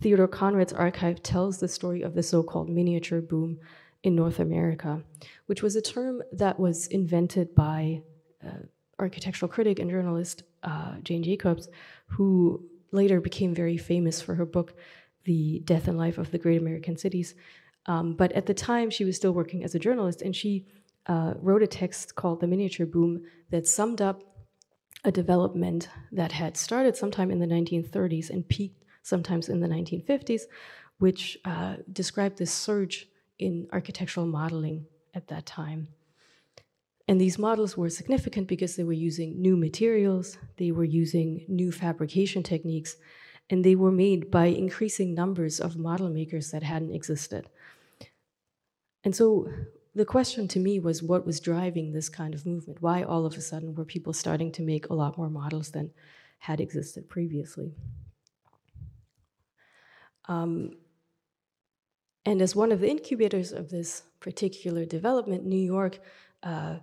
Theodore 0.00 0.26
Conrad's 0.26 0.72
archive 0.72 1.22
tells 1.22 1.58
the 1.58 1.68
story 1.68 2.02
of 2.02 2.14
the 2.14 2.24
so 2.24 2.42
called 2.42 2.68
miniature 2.68 3.20
boom 3.20 3.60
in 4.02 4.16
North 4.16 4.40
America, 4.40 5.02
which 5.46 5.62
was 5.62 5.76
a 5.76 5.82
term 5.82 6.20
that 6.32 6.58
was 6.58 6.88
invented 6.88 7.54
by 7.54 8.02
uh, 8.44 8.64
architectural 8.98 9.48
critic 9.48 9.78
and 9.78 9.90
journalist 9.90 10.42
uh, 10.64 10.96
Jane 11.02 11.22
Jacobs, 11.22 11.68
who 12.06 12.64
later 12.90 13.20
became 13.20 13.54
very 13.54 13.76
famous 13.76 14.20
for 14.20 14.34
her 14.34 14.46
book, 14.46 14.74
The 15.24 15.60
Death 15.64 15.86
and 15.86 15.96
Life 15.96 16.18
of 16.18 16.32
the 16.32 16.38
Great 16.38 16.60
American 16.60 16.96
Cities. 16.96 17.34
Um, 17.86 18.14
but 18.14 18.32
at 18.32 18.46
the 18.46 18.54
time, 18.54 18.90
she 18.90 19.04
was 19.04 19.16
still 19.16 19.32
working 19.32 19.64
as 19.64 19.74
a 19.74 19.78
journalist, 19.78 20.22
and 20.22 20.34
she 20.34 20.66
uh, 21.06 21.34
wrote 21.40 21.62
a 21.62 21.66
text 21.66 22.14
called 22.14 22.40
The 22.40 22.46
Miniature 22.46 22.86
Boom 22.86 23.22
that 23.50 23.66
summed 23.66 24.00
up 24.00 24.22
a 25.04 25.10
development 25.10 25.88
that 26.12 26.32
had 26.32 26.56
started 26.56 26.96
sometime 26.96 27.30
in 27.30 27.38
the 27.38 27.46
1930s 27.46 28.30
and 28.30 28.46
peaked 28.48 28.84
sometimes 29.02 29.48
in 29.48 29.60
the 29.60 29.68
1950s, 29.68 30.42
which 30.98 31.38
uh, 31.44 31.76
described 31.92 32.38
this 32.38 32.52
surge 32.52 33.08
in 33.38 33.66
architectural 33.72 34.26
modeling 34.26 34.84
at 35.14 35.28
that 35.28 35.46
time. 35.46 35.88
And 37.08 37.20
these 37.20 37.38
models 37.38 37.76
were 37.76 37.90
significant 37.90 38.46
because 38.46 38.76
they 38.76 38.84
were 38.84 38.92
using 38.92 39.40
new 39.40 39.56
materials, 39.56 40.38
they 40.58 40.70
were 40.70 40.84
using 40.84 41.44
new 41.48 41.72
fabrication 41.72 42.42
techniques, 42.42 42.96
and 43.48 43.64
they 43.64 43.74
were 43.74 43.90
made 43.90 44.30
by 44.30 44.46
increasing 44.46 45.14
numbers 45.14 45.58
of 45.58 45.76
model 45.76 46.08
makers 46.08 46.52
that 46.52 46.62
hadn't 46.62 46.94
existed. 46.94 47.48
And 49.04 49.14
so 49.14 49.50
the 49.94 50.04
question 50.04 50.46
to 50.48 50.60
me 50.60 50.78
was 50.78 51.02
what 51.02 51.26
was 51.26 51.40
driving 51.40 51.92
this 51.92 52.08
kind 52.08 52.34
of 52.34 52.46
movement? 52.46 52.82
Why 52.82 53.02
all 53.02 53.26
of 53.26 53.34
a 53.34 53.40
sudden 53.40 53.74
were 53.74 53.84
people 53.84 54.12
starting 54.12 54.52
to 54.52 54.62
make 54.62 54.88
a 54.88 54.94
lot 54.94 55.18
more 55.18 55.30
models 55.30 55.70
than 55.70 55.90
had 56.38 56.60
existed 56.60 57.08
previously? 57.08 57.74
Um, 60.26 60.76
and 62.24 62.40
as 62.40 62.54
one 62.54 62.70
of 62.70 62.80
the 62.80 62.88
incubators 62.88 63.52
of 63.52 63.70
this 63.70 64.04
particular 64.20 64.84
development, 64.84 65.44
New 65.44 65.58
York 65.58 65.98
uh, 66.42 66.76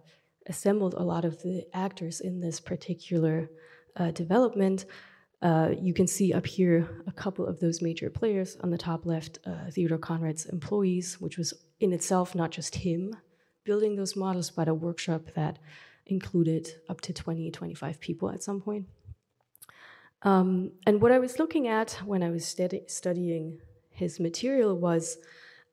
assembled 0.48 0.96
a 0.96 1.04
lot 1.04 1.24
of 1.24 1.42
the 1.44 1.66
actors 1.74 2.20
in 2.20 2.42
this 2.42 2.60
particular 2.60 3.50
uh, 3.96 4.12
development. 4.12 4.86
Uh, 5.42 5.70
you 5.80 5.94
can 5.94 6.08
see 6.08 6.34
up 6.34 6.48
here 6.48 7.04
a 7.06 7.12
couple 7.12 7.46
of 7.46 7.60
those 7.60 7.82
major 7.82 8.10
players. 8.10 8.58
On 8.62 8.72
the 8.72 8.78
top 8.78 9.06
left, 9.06 9.40
uh, 9.46 9.70
Theodore 9.72 10.00
Conrad's 10.00 10.46
employees, 10.46 11.22
which 11.22 11.38
was 11.38 11.54
in 11.80 11.94
itself 11.94 12.34
not 12.34 12.52
just 12.52 12.76
him 12.76 13.16
building 13.64 13.96
those 13.96 14.16
models, 14.16 14.50
but 14.50 14.68
a 14.68 14.74
workshop 14.74 15.24
that 15.36 15.60
included 16.06 16.70
up 16.90 17.02
to 17.02 17.14
20, 17.14 17.52
25 17.52 18.00
people 18.00 18.32
at 18.32 18.42
some 18.42 18.62
point. 18.62 18.88
Um, 20.24 20.72
and 20.88 21.02
what 21.02 21.12
I 21.12 21.20
was 21.20 21.38
looking 21.38 21.68
at 21.68 21.92
when 22.06 22.24
I 22.24 22.30
was 22.30 22.46
studying 22.88 23.60
his 23.92 24.20
material 24.20 24.76
was 24.76 25.18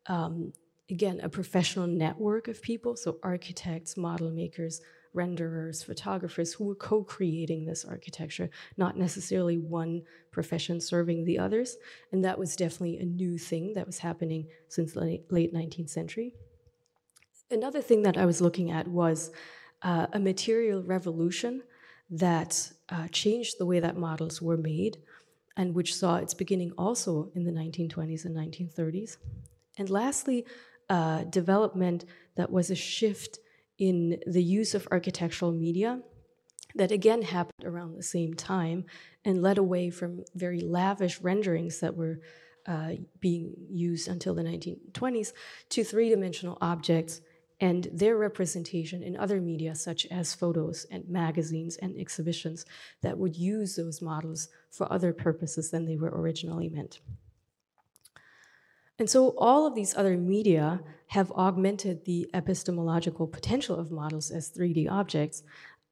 um, 0.07 0.53
again, 0.91 1.21
a 1.23 1.29
professional 1.29 1.87
network 1.87 2.49
of 2.49 2.61
people, 2.63 2.97
so 2.97 3.19
architects, 3.23 3.97
model 3.97 4.31
makers, 4.31 4.81
renderers, 5.15 5.85
photographers 5.85 6.53
who 6.53 6.65
were 6.65 6.75
co 6.75 7.03
creating 7.05 7.65
this 7.65 7.85
architecture, 7.85 8.51
not 8.77 8.97
necessarily 8.97 9.59
one 9.59 10.03
profession 10.31 10.81
serving 10.81 11.25
the 11.25 11.39
others. 11.39 11.77
And 12.13 12.25
that 12.25 12.39
was 12.39 12.57
definitely 12.57 12.99
a 12.99 13.05
new 13.05 13.39
thing 13.39 13.73
that 13.75 13.87
was 13.87 13.99
happening 13.99 14.49
since 14.69 14.93
the 14.93 15.21
late 15.31 15.55
19th 15.55 15.91
century. 15.91 16.35
Another 17.51 17.81
thing 17.81 18.03
that 18.03 18.17
I 18.17 18.27
was 18.27 18.41
looking 18.41 18.71
at 18.71 18.89
was 18.89 19.31
uh, 19.83 20.07
a 20.13 20.19
material 20.19 20.83
revolution 20.83 21.63
that 22.11 22.73
uh, 22.89 23.09
changed 23.09 23.59
the 23.59 23.67
way 23.67 23.81
that 23.81 23.97
models 23.97 24.41
were 24.41 24.57
made 24.57 24.99
and 25.57 25.75
which 25.75 25.95
saw 25.95 26.17
its 26.17 26.35
beginning 26.35 26.73
also 26.77 27.31
in 27.35 27.45
the 27.45 27.53
1920s 27.53 28.25
and 28.25 28.37
1930s. 28.37 29.17
And 29.79 29.89
lastly, 29.89 30.45
uh, 30.91 31.25
development 31.25 32.05
that 32.37 32.51
was 32.51 32.71
a 32.71 32.75
shift 32.75 33.39
in 33.79 34.19
the 34.27 34.43
use 34.43 34.75
of 34.75 34.89
architectural 34.91 35.53
media 35.53 36.01
that 36.75 36.91
again 36.91 37.23
happened 37.23 37.65
around 37.65 37.95
the 37.95 38.03
same 38.03 38.35
time 38.35 38.85
and 39.25 39.43
led 39.43 39.59
away 39.59 39.91
from 39.91 40.25
very 40.35 40.61
lavish 40.61 41.21
renderings 41.21 41.81
that 41.81 41.97
were 41.97 42.21
uh, 42.67 42.93
being 43.21 43.55
used 43.71 44.09
until 44.09 44.35
the 44.35 44.43
1920s 44.43 45.33
to 45.69 45.85
three 45.85 46.09
dimensional 46.09 46.59
objects 46.61 47.21
and 47.61 47.89
their 47.93 48.17
representation 48.17 49.03
in 49.03 49.17
other 49.17 49.41
media, 49.41 49.75
such 49.75 50.07
as 50.07 50.35
photos 50.35 50.87
and 50.91 51.09
magazines 51.09 51.77
and 51.77 51.97
exhibitions, 51.97 52.67
that 53.03 53.17
would 53.17 53.37
use 53.37 53.77
those 53.77 54.03
models 54.03 54.49
for 54.71 54.93
other 54.93 55.13
purposes 55.13 55.71
than 55.71 55.85
they 55.85 55.97
were 55.97 56.11
originally 56.11 56.69
meant. 56.69 57.01
And 58.99 59.11
so 59.11 59.35
all 59.39 59.67
of 59.67 59.75
these 59.75 59.97
other 59.97 60.17
media 60.17 60.81
have 61.09 61.33
augmented 61.33 62.05
the 62.05 62.29
epistemological 62.33 63.27
potential 63.27 63.77
of 63.77 63.91
models 63.91 64.31
as 64.31 64.51
3D 64.51 64.91
objects, 64.91 65.43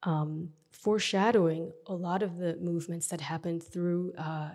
um, 0.03 0.49
foreshadowing 0.71 1.71
a 1.87 1.93
lot 1.93 2.23
of 2.23 2.37
the 2.37 2.57
movements 2.57 3.07
that 3.07 3.21
happened 3.21 3.63
through 3.63 4.13
uh, 4.17 4.51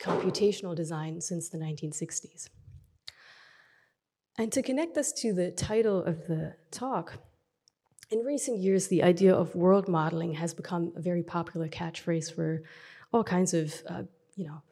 computational 0.00 0.74
design 0.74 1.20
since 1.20 1.48
the 1.48 1.58
1960s. 1.58 2.48
And 4.38 4.50
to 4.52 4.62
connect 4.62 4.96
us 4.96 5.12
to 5.14 5.32
the 5.32 5.50
title 5.50 6.02
of 6.02 6.26
the 6.26 6.54
talk, 6.70 7.18
in 8.10 8.20
recent 8.20 8.58
years, 8.58 8.88
the 8.88 9.02
idea 9.02 9.34
of 9.34 9.54
world 9.54 9.88
modeling 9.88 10.34
has 10.34 10.52
become 10.52 10.92
a 10.96 11.00
very 11.00 11.22
popular 11.22 11.68
catchphrase 11.68 12.34
for 12.34 12.62
all 13.12 13.24
kinds 13.24 13.54
of, 13.54 13.74
uh, 13.88 14.02
you 14.36 14.46
know, 14.46 14.62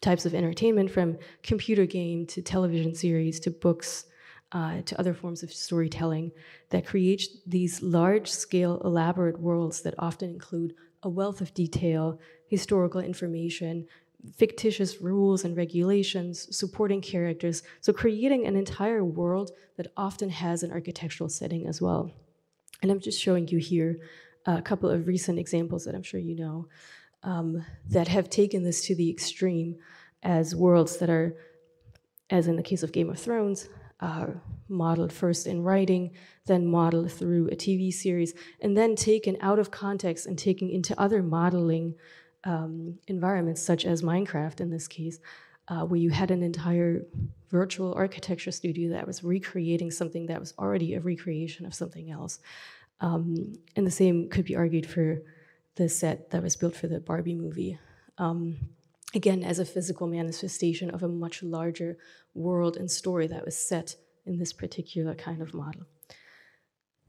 types 0.00 0.26
of 0.26 0.34
entertainment, 0.34 0.90
from 0.90 1.18
computer 1.42 1.86
game 1.86 2.26
to 2.26 2.42
television 2.42 2.94
series 2.94 3.40
to 3.40 3.50
books 3.50 4.06
uh, 4.52 4.82
to 4.82 4.98
other 4.98 5.14
forms 5.14 5.42
of 5.42 5.52
storytelling, 5.52 6.30
that 6.70 6.86
create 6.86 7.24
these 7.46 7.82
large 7.82 8.30
scale, 8.30 8.80
elaborate 8.84 9.40
worlds 9.40 9.82
that 9.82 9.94
often 9.98 10.30
include 10.30 10.74
a 11.02 11.08
wealth 11.08 11.40
of 11.40 11.52
detail, 11.54 12.20
historical 12.46 13.00
information, 13.00 13.86
fictitious 14.36 15.02
rules 15.02 15.44
and 15.44 15.56
regulations, 15.56 16.56
supporting 16.56 17.00
characters. 17.00 17.62
So, 17.80 17.92
creating 17.92 18.46
an 18.46 18.56
entire 18.56 19.04
world 19.04 19.50
that 19.76 19.92
often 19.96 20.30
has 20.30 20.62
an 20.62 20.72
architectural 20.72 21.28
setting 21.28 21.66
as 21.66 21.82
well. 21.82 22.10
And 22.82 22.90
I'm 22.90 23.00
just 23.00 23.20
showing 23.20 23.48
you 23.48 23.58
here 23.58 23.98
a 24.46 24.62
couple 24.62 24.90
of 24.90 25.06
recent 25.06 25.38
examples 25.38 25.84
that 25.84 25.94
I'm 25.94 26.02
sure 26.02 26.20
you 26.20 26.36
know 26.36 26.68
um, 27.24 27.64
that 27.88 28.08
have 28.08 28.30
taken 28.30 28.62
this 28.62 28.86
to 28.86 28.94
the 28.94 29.10
extreme 29.10 29.76
as 30.22 30.54
worlds 30.54 30.98
that 30.98 31.10
are, 31.10 31.36
as 32.30 32.46
in 32.46 32.56
the 32.56 32.62
case 32.62 32.82
of 32.82 32.92
Game 32.92 33.10
of 33.10 33.18
Thrones, 33.18 33.68
uh, 34.00 34.26
modeled 34.68 35.12
first 35.12 35.46
in 35.46 35.62
writing, 35.62 36.12
then 36.46 36.66
modeled 36.66 37.10
through 37.10 37.48
a 37.48 37.56
TV 37.56 37.92
series, 37.92 38.34
and 38.60 38.76
then 38.76 38.94
taken 38.94 39.36
out 39.40 39.58
of 39.58 39.70
context 39.70 40.26
and 40.26 40.38
taken 40.38 40.68
into 40.68 40.98
other 41.00 41.22
modeling 41.22 41.94
um, 42.44 42.98
environments, 43.08 43.62
such 43.62 43.84
as 43.84 44.02
Minecraft 44.02 44.60
in 44.60 44.70
this 44.70 44.86
case, 44.86 45.18
uh, 45.68 45.82
where 45.82 46.00
you 46.00 46.10
had 46.10 46.30
an 46.30 46.42
entire 46.42 47.06
virtual 47.50 47.94
architecture 47.94 48.50
studio 48.50 48.90
that 48.90 49.06
was 49.06 49.24
recreating 49.24 49.90
something 49.90 50.26
that 50.26 50.40
was 50.40 50.52
already 50.58 50.94
a 50.94 51.00
recreation 51.00 51.64
of 51.64 51.74
something 51.74 52.10
else. 52.10 52.40
Um, 53.00 53.54
and 53.76 53.86
the 53.86 53.90
same 53.90 54.28
could 54.28 54.44
be 54.44 54.56
argued 54.56 54.86
for 54.86 55.22
the 55.76 55.88
set 55.88 56.30
that 56.30 56.42
was 56.42 56.56
built 56.56 56.76
for 56.76 56.86
the 56.86 57.00
Barbie 57.00 57.34
movie. 57.34 57.78
Um, 58.18 58.56
again, 59.14 59.42
as 59.42 59.58
a 59.58 59.64
physical 59.64 60.06
manifestation 60.06 60.90
of 60.90 61.02
a 61.02 61.08
much 61.08 61.42
larger 61.42 61.96
world 62.34 62.76
and 62.76 62.90
story 62.90 63.26
that 63.28 63.44
was 63.44 63.56
set 63.56 63.96
in 64.26 64.38
this 64.38 64.52
particular 64.52 65.14
kind 65.14 65.42
of 65.42 65.54
model. 65.54 65.82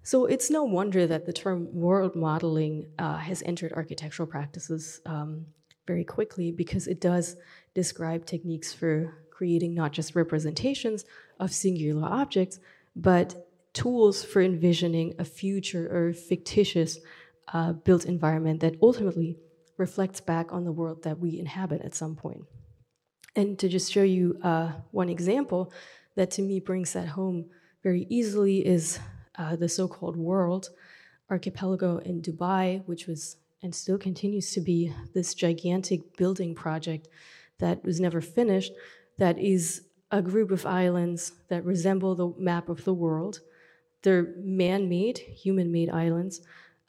So 0.03 0.25
it's 0.25 0.51
no 0.51 0.63
wonder 0.63 1.07
that 1.07 1.25
the 1.25 1.33
term 1.33 1.67
world 1.73 2.15
modeling 2.15 2.87
uh, 2.99 3.17
has 3.17 3.41
entered 3.43 3.73
architectural 3.73 4.27
practices 4.27 5.01
um, 5.05 5.47
very 5.87 6.03
quickly 6.03 6.51
because 6.51 6.87
it 6.87 7.01
does 7.01 7.37
describe 7.73 8.25
techniques 8.25 8.71
for 8.71 9.15
creating 9.31 9.73
not 9.73 9.91
just 9.91 10.15
representations 10.15 11.05
of 11.39 11.51
singular 11.51 12.07
objects, 12.07 12.59
but 12.95 13.47
tools 13.73 14.23
for 14.23 14.41
envisioning 14.41 15.13
a 15.19 15.25
future 15.25 15.89
or 15.91 16.13
fictitious 16.13 16.99
uh, 17.53 17.73
built 17.73 18.05
environment 18.05 18.59
that 18.61 18.75
ultimately 18.81 19.37
reflects 19.77 20.21
back 20.21 20.53
on 20.53 20.63
the 20.63 20.71
world 20.71 21.03
that 21.03 21.19
we 21.19 21.39
inhabit 21.39 21.81
at 21.81 21.95
some 21.95 22.15
point. 22.15 22.43
And 23.35 23.59
to 23.59 23.67
just 23.67 23.91
show 23.91 24.03
you 24.03 24.39
uh, 24.41 24.71
one 24.91 25.09
example 25.09 25.73
that 26.15 26.31
to 26.31 26.41
me 26.41 26.59
brings 26.59 26.93
that 26.93 27.09
home 27.09 27.45
very 27.83 28.07
easily 28.09 28.65
is 28.65 28.99
uh, 29.37 29.55
the 29.55 29.67
so 29.67 29.87
called 29.87 30.15
world 30.15 30.69
archipelago 31.29 31.97
in 31.97 32.21
Dubai, 32.21 32.83
which 32.85 33.07
was 33.07 33.37
and 33.65 33.73
still 33.73 33.97
continues 33.97 34.51
to 34.51 34.61
be 34.61 34.93
this 35.13 35.33
gigantic 35.33 36.15
building 36.17 36.53
project 36.53 37.07
that 37.57 37.83
was 37.83 37.99
never 37.99 38.21
finished, 38.21 38.71
that 39.17 39.39
is 39.39 39.81
a 40.11 40.21
group 40.21 40.51
of 40.51 40.65
islands 40.65 41.31
that 41.49 41.65
resemble 41.65 42.13
the 42.13 42.33
map 42.37 42.69
of 42.69 42.83
the 42.83 42.93
world. 42.93 43.39
They're 44.03 44.35
man 44.37 44.87
made, 44.87 45.17
human 45.17 45.71
made 45.71 45.89
islands. 45.89 46.41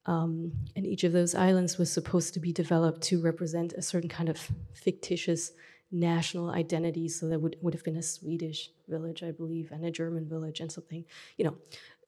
Um, 0.06 0.52
and 0.76 0.86
each 0.86 1.04
of 1.04 1.12
those 1.12 1.34
islands 1.34 1.78
was 1.78 1.92
supposed 1.92 2.32
to 2.34 2.40
be 2.40 2.52
developed 2.52 3.02
to 3.02 3.20
represent 3.20 3.72
a 3.72 3.82
certain 3.82 4.08
kind 4.08 4.28
of 4.28 4.38
fictitious 4.72 5.52
national 5.90 6.50
identity. 6.50 7.08
So 7.08 7.28
that 7.28 7.40
would, 7.40 7.56
would 7.60 7.74
have 7.74 7.84
been 7.84 7.96
a 7.96 8.02
Swedish 8.02 8.70
village, 8.88 9.22
I 9.22 9.32
believe, 9.32 9.72
and 9.72 9.84
a 9.84 9.90
German 9.90 10.28
village, 10.28 10.60
and 10.60 10.70
something, 10.70 11.04
you 11.36 11.44
know, 11.44 11.56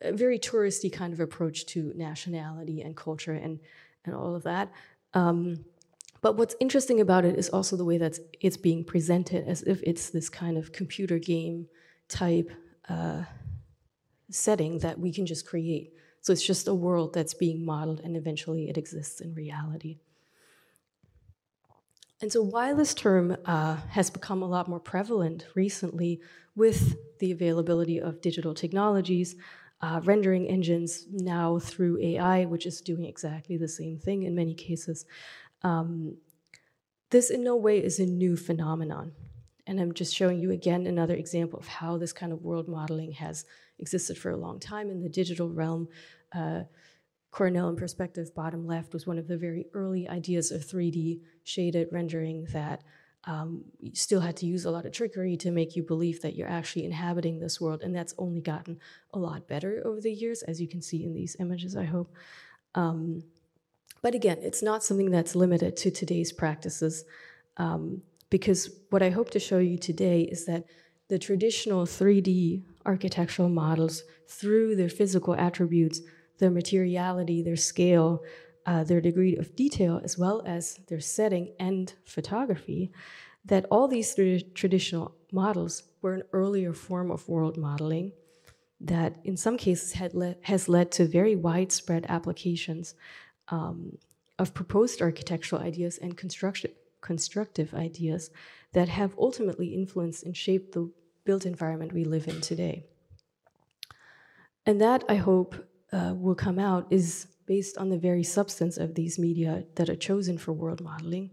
a 0.01 0.13
very 0.13 0.39
touristy 0.39 0.93
kind 0.93 1.13
of 1.13 1.21
approach 1.21 1.67
to 1.67 1.93
nationality 1.97 2.83
and 2.83 2.97
culture 2.97 3.33
and, 3.33 3.59
and 4.05 4.15
all 4.15 4.35
of 4.35 4.45
that. 4.45 4.71
Um, 5.15 5.65
but 6.21 6.37
what's 6.37 6.57
interesting 6.61 7.01
about 7.01 7.25
it 7.25 7.37
is 7.37 7.49
also 7.49 7.77
the 7.77 7.85
way 7.85 7.99
that 7.99 8.19
it's 8.41 8.57
being 8.57 8.85
presented 8.85 9.47
as 9.47 9.63
if 9.63 9.81
it's 9.83 10.11
this 10.11 10.29
kind 10.29 10.57
of 10.57 10.73
computer 10.73 11.19
game 11.19 11.69
type 12.09 12.51
uh, 12.89 13.23
setting 14.31 14.79
that 14.81 14.99
we 14.99 15.13
can 15.13 15.27
just 15.27 15.47
create. 15.47 15.95
So 16.21 16.33
it's 16.33 16.47
just 16.47 16.69
a 16.69 16.75
world 16.75 17.15
that's 17.15 17.35
being 17.35 17.65
modeled 17.65 18.01
and 18.01 18.17
eventually 18.17 18.69
it 18.69 18.77
exists 18.77 19.21
in 19.21 19.35
reality. 19.35 19.99
And 22.21 22.33
so, 22.33 22.43
while 22.43 22.75
this 22.75 22.95
term 22.95 23.37
uh, 23.45 23.77
has 23.91 24.11
become 24.11 24.43
a 24.43 24.49
lot 24.49 24.69
more 24.69 24.81
prevalent 24.81 25.47
recently 25.55 26.21
with 26.57 26.97
the 27.21 27.31
availability 27.31 28.01
of 28.01 28.21
digital 28.21 28.55
technologies, 28.55 29.37
uh, 29.81 30.01
rendering 30.03 30.49
engines 30.49 31.07
now 31.11 31.61
through 31.61 32.01
AI, 32.01 32.45
which 32.45 32.67
is 32.67 32.81
doing 32.81 33.05
exactly 33.05 33.57
the 33.57 33.69
same 33.69 33.99
thing 33.99 34.25
in 34.25 34.35
many 34.35 34.55
cases, 34.55 35.07
um, 35.63 36.17
this 37.11 37.31
in 37.31 37.45
no 37.45 37.55
way 37.55 37.83
is 37.83 38.01
a 38.01 38.07
new 38.07 38.37
phenomenon. 38.37 39.13
And 39.67 39.81
I'm 39.81 39.95
just 39.95 40.15
showing 40.15 40.41
you 40.41 40.51
again 40.51 40.87
another 40.87 41.15
example 41.15 41.59
of 41.59 41.69
how 41.69 41.99
this 41.99 42.13
kind 42.13 42.33
of 42.33 42.43
world 42.43 42.69
modeling 42.69 43.13
has 43.13 43.45
existed 43.79 44.19
for 44.19 44.31
a 44.31 44.37
long 44.37 44.59
time 44.61 44.91
in 44.91 45.03
the 45.03 45.09
digital 45.09 45.49
realm. 45.49 45.89
Uh, 46.35 46.63
Cornell 47.31 47.69
in 47.69 47.77
Perspective, 47.77 48.35
bottom 48.35 48.67
left, 48.67 48.93
was 48.93 49.07
one 49.07 49.19
of 49.19 49.29
the 49.29 49.37
very 49.37 49.67
early 49.75 50.09
ideas 50.09 50.51
of 50.51 50.63
3D 50.63 51.21
shaded 51.45 51.89
rendering 51.93 52.47
that 52.53 52.83
um, 53.25 53.65
you 53.81 53.95
still 53.95 54.21
had 54.21 54.37
to 54.39 54.47
use 54.47 54.65
a 54.65 54.71
lot 54.71 54.87
of 54.87 54.93
trickery 54.93 55.37
to 55.39 55.51
make 55.51 55.77
you 55.77 55.83
believe 55.83 56.23
that 56.23 56.35
you're 56.35 56.49
actually 56.49 56.85
inhabiting 56.85 57.39
this 57.39 57.61
world. 57.61 57.83
And 57.83 57.95
that's 57.95 58.15
only 58.17 58.41
gotten 58.41 58.79
a 59.13 59.19
lot 59.19 59.47
better 59.47 59.83
over 59.85 60.01
the 60.01 60.13
years, 60.13 60.43
as 60.43 60.61
you 60.61 60.69
can 60.69 60.81
see 60.81 61.05
in 61.05 61.13
these 61.13 61.37
images, 61.39 61.77
I 61.77 61.85
hope. 61.85 62.15
Um, 62.75 63.23
but 64.03 64.15
again, 64.15 64.39
it's 64.41 64.63
not 64.63 64.85
something 64.85 65.11
that's 65.11 65.35
limited 65.35 65.77
to 65.79 65.91
today's 65.91 66.33
practices, 66.33 67.05
um, 67.57 68.03
because 68.31 68.71
what 68.91 69.03
I 69.03 69.11
hope 69.11 69.31
to 69.31 69.41
show 69.41 69.59
you 69.59 69.79
today 69.79 70.23
is 70.23 70.47
that 70.47 70.65
the 71.09 71.19
traditional 71.19 71.87
3D 71.87 72.63
architectural 72.89 73.49
models, 73.49 74.03
through 74.27 74.75
their 74.75 74.89
physical 74.89 75.35
attributes, 75.35 76.01
their 76.39 76.51
materiality, 76.51 77.43
their 77.43 77.57
scale, 77.57 78.25
uh, 78.67 78.83
their 78.83 79.01
degree 79.01 79.37
of 79.37 79.55
detail, 79.55 80.01
as 80.03 80.19
well 80.19 80.43
as 80.47 80.81
their 80.89 81.01
setting 81.01 81.53
and 81.61 81.95
photography, 82.05 82.91
that 83.45 83.67
all 83.71 83.87
these 83.89 84.15
traditional 84.55 85.15
models 85.33 85.83
were 86.03 86.15
an 86.15 86.23
earlier 86.33 86.73
form 86.73 87.11
of 87.11 87.29
world 87.29 87.57
modeling 87.57 88.13
that 88.81 89.17
in 89.25 89.37
some 89.37 89.57
cases 89.57 89.93
had 89.93 90.15
le 90.15 90.37
has 90.43 90.69
led 90.69 90.91
to 90.93 91.05
very 91.07 91.35
widespread 91.35 92.07
applications 92.09 92.95
um, 93.49 93.99
of 94.39 94.55
proposed 94.55 95.03
architectural 95.03 95.61
ideas 95.61 95.99
and 95.99 96.17
construction 96.17 96.71
constructive 97.01 97.75
ideas 97.75 98.31
that 98.73 98.89
have 98.89 99.15
ultimately 99.19 99.69
influenced 99.69 100.25
and 100.25 100.37
shaped 100.37 100.73
the 100.73 100.91
built 101.29 101.45
environment 101.45 101.93
we 101.93 102.05
live 102.05 102.27
in 102.27 102.41
today. 102.41 102.77
And 104.65 104.81
that, 104.81 105.05
I 105.11 105.17
hope, 105.17 105.53
uh, 105.93 106.15
will 106.17 106.35
come 106.35 106.59
out 106.59 106.87
is 106.89 107.27
based 107.45 107.77
on 107.77 107.91
the 107.91 107.99
very 107.99 108.25
substance 108.25 108.79
of 108.79 108.95
these 108.95 109.19
media 109.19 109.65
that 109.75 109.91
are 109.91 110.05
chosen 110.09 110.39
for 110.39 110.55
world 110.55 110.81
modeling. 110.81 111.29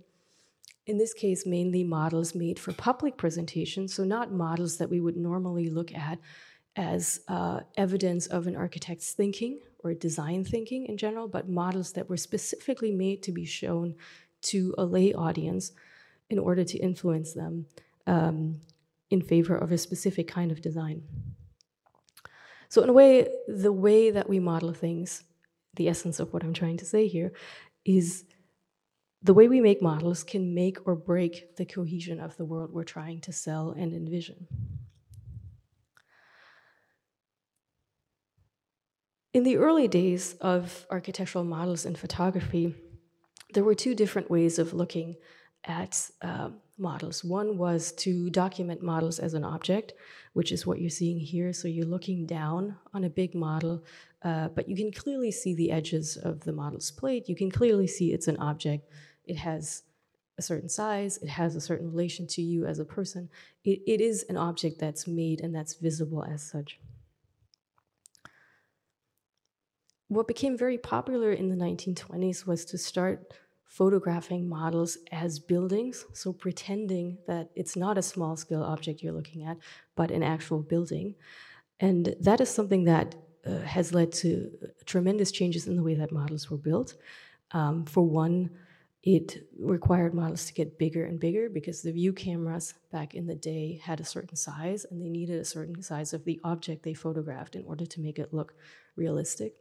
In 0.86 0.98
this 0.98 1.14
case, 1.14 1.46
mainly 1.46 1.86
models 1.86 2.36
made 2.36 2.60
for 2.60 2.74
public 2.74 3.16
presentation, 3.16 3.88
so 3.88 4.04
not 4.04 4.34
models 4.34 4.76
that 4.80 4.90
we 4.90 5.00
would 5.00 5.16
normally 5.16 5.70
look 5.70 5.94
at 5.94 6.20
as 6.76 7.22
uh, 7.30 7.62
evidence 7.78 8.28
of 8.28 8.48
an 8.48 8.56
architect's 8.58 9.14
thinking 9.14 9.62
or 9.80 9.94
design 9.94 10.44
thinking 10.44 10.88
in 10.88 10.98
general, 10.98 11.30
but 11.30 11.48
models 11.48 11.94
that 11.94 12.10
were 12.10 12.18
specifically 12.18 12.92
made 12.92 13.24
to 13.24 13.32
be 13.32 13.46
shown 13.46 13.96
to 14.42 14.76
a 14.78 14.84
lay 14.84 15.14
audience 15.14 15.72
in 16.30 16.38
order 16.38 16.66
to 16.66 16.78
influence 16.80 17.32
them 17.32 17.66
um, 18.08 18.60
in 19.10 19.22
favor 19.22 19.56
of 19.56 19.72
a 19.72 19.78
specific 19.78 20.28
kind 20.28 20.52
of 20.52 20.62
design. 20.62 21.04
So, 22.70 22.82
in 22.82 22.89
a 22.89 22.94
way, 22.94 23.28
the 23.48 23.72
way 23.72 24.12
that 24.12 24.28
we 24.28 24.39
model 24.39 24.74
things, 24.74 25.24
the 25.76 25.88
essence 25.88 26.20
of 26.20 26.34
what 26.34 26.44
I'm 26.44 26.54
trying 26.54 26.78
to 26.78 26.86
say 26.86 27.08
here, 27.08 27.32
is 27.86 28.26
the 29.22 29.34
way 29.34 29.48
we 29.48 29.62
make 29.62 29.82
models 29.82 30.24
can 30.24 30.54
make 30.54 30.88
or 30.88 30.96
break 30.96 31.56
the 31.58 31.65
cohesion 31.65 32.20
of 32.20 32.38
the 32.38 32.46
world 32.46 32.72
we're 32.72 32.84
trying 32.84 33.22
to 33.22 33.34
sell 33.34 33.72
and 33.72 33.94
envision. 33.94 34.48
In 39.34 39.44
the 39.44 39.58
early 39.58 39.88
days 39.88 40.36
of 40.41 40.86
architectural 40.89 41.44
models 41.44 41.86
and 41.86 41.98
photography, 41.98 42.74
there 43.54 43.63
were 43.63 43.76
two 43.76 43.94
different 43.96 44.30
ways 44.30 44.60
of 44.60 44.74
looking 44.74 45.15
at 45.65 46.10
uh, 46.22 46.50
models. 46.78 47.24
One 47.24 47.58
was 47.58 47.92
to 47.94 48.30
document 48.30 48.82
models 48.82 49.20
as 49.20 49.34
an 49.34 49.44
object, 49.44 49.94
which 50.34 50.52
is 50.52 50.66
what 50.66 50.80
you're 50.80 50.90
seeing 50.90 51.20
here. 51.20 51.54
So 51.54 51.68
you're 51.68 51.86
looking 51.86 52.26
down 52.26 52.78
on 52.94 53.04
a 53.04 53.10
big 53.10 53.36
model, 53.36 53.84
uh, 54.24 54.50
but 54.50 54.68
you 54.68 54.76
can 54.76 54.92
clearly 54.92 55.32
see 55.32 55.56
the 55.56 55.72
edges 55.72 56.18
of 56.18 56.42
the 56.42 56.54
model's 56.54 56.92
plate. 56.92 57.30
You 57.30 57.36
can 57.36 57.50
clearly 57.50 57.88
see 57.88 58.14
it's 58.14 58.28
an 58.28 58.38
object. 58.38 58.90
It 59.26 59.38
has 59.38 59.84
a 60.38 60.42
certain 60.42 60.68
size, 60.68 61.18
it 61.18 61.30
has 61.30 61.56
a 61.56 61.62
certain 61.62 61.90
relation 61.90 62.28
to 62.28 62.42
you 62.42 62.66
as 62.66 62.80
a 62.80 62.86
person. 62.86 63.30
it, 63.64 63.80
it 63.88 64.02
is 64.02 64.26
an 64.28 64.36
object 64.36 64.80
that's 64.80 65.08
made 65.08 65.40
and 65.40 65.56
that's 65.56 65.76
visible 65.76 66.26
as 66.26 66.44
such. 66.44 66.80
what 70.08 70.28
became 70.28 70.58
very 70.58 70.78
popular 70.78 71.32
in 71.32 71.50
the 71.50 71.56
1920s 71.56 72.46
was 72.46 72.66
to 72.66 72.78
start 72.78 73.34
photographing 73.67 74.47
models 74.47 74.97
as 75.12 75.39
buildings, 75.39 76.06
so 76.13 76.32
pretending 76.32 77.17
that 77.28 77.49
it's 77.56 77.75
not 77.75 77.97
a 77.97 78.01
small 78.01 78.38
scale 78.38 78.63
object 78.63 79.01
you're 79.01 79.13
looking 79.13 79.43
at, 79.43 79.58
but 79.95 80.12
an 80.12 80.23
actual 80.23 80.62
building. 80.62 81.15
And 81.80 82.15
that 82.21 82.39
is 82.39 82.49
something 82.49 82.86
that 82.86 83.15
uh, 83.45 83.60
has 83.60 83.93
led 83.93 84.12
to 84.12 84.51
tremendous 84.86 85.32
changes 85.32 85.67
in 85.67 85.75
the 85.75 85.84
way 85.84 85.95
that 85.95 86.12
models 86.12 86.49
were 86.49 86.58
built. 86.58 86.95
Um, 87.51 87.86
for 87.86 88.04
one, 88.04 88.49
it 89.04 89.47
required 89.60 90.15
models 90.15 90.45
to 90.45 90.54
get 90.54 90.80
bigger 90.80 91.06
and 91.06 91.19
bigger 91.19 91.47
because 91.47 91.84
the 91.84 91.91
view 91.91 92.12
cameras 92.12 92.73
back 92.91 93.13
in 93.13 93.28
the 93.28 93.36
day 93.36 93.80
had 93.84 93.99
a 93.99 94.06
certain 94.06 94.36
size 94.36 94.86
and 94.89 94.99
they 94.99 95.10
needed 95.10 95.39
a 95.39 95.45
certain 95.45 95.82
size 95.84 96.12
of 96.12 96.25
the 96.25 96.39
object 96.43 96.82
they 96.82 96.95
photographed 96.95 97.56
in 97.56 97.63
order 97.65 97.86
to 97.86 98.01
make 98.01 98.17
it 98.17 98.34
look 98.34 98.56
realistic. 98.95 99.54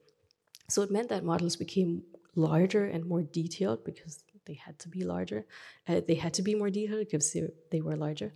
So 0.71 0.81
it 0.81 0.91
meant 0.91 1.11
that 1.11 1.25
models 1.25 1.57
became 1.57 2.05
larger 2.37 2.87
and 2.87 3.05
more 3.05 3.23
detailed 3.23 3.85
because 3.85 4.25
they 4.47 4.55
had 4.55 4.79
to 4.81 4.89
be 4.89 5.05
larger. 5.05 5.47
Uh, 5.89 6.01
they 6.07 6.15
had 6.15 6.35
to 6.35 6.43
be 6.43 6.55
more 6.55 6.71
detailed 6.71 7.01
because 7.01 7.37
they, 7.71 7.81
were 7.81 7.97
larger. 7.97 8.35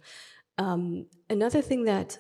Um, 0.57 1.07
another 1.29 1.63
thing 1.63 1.85
that 1.85 2.19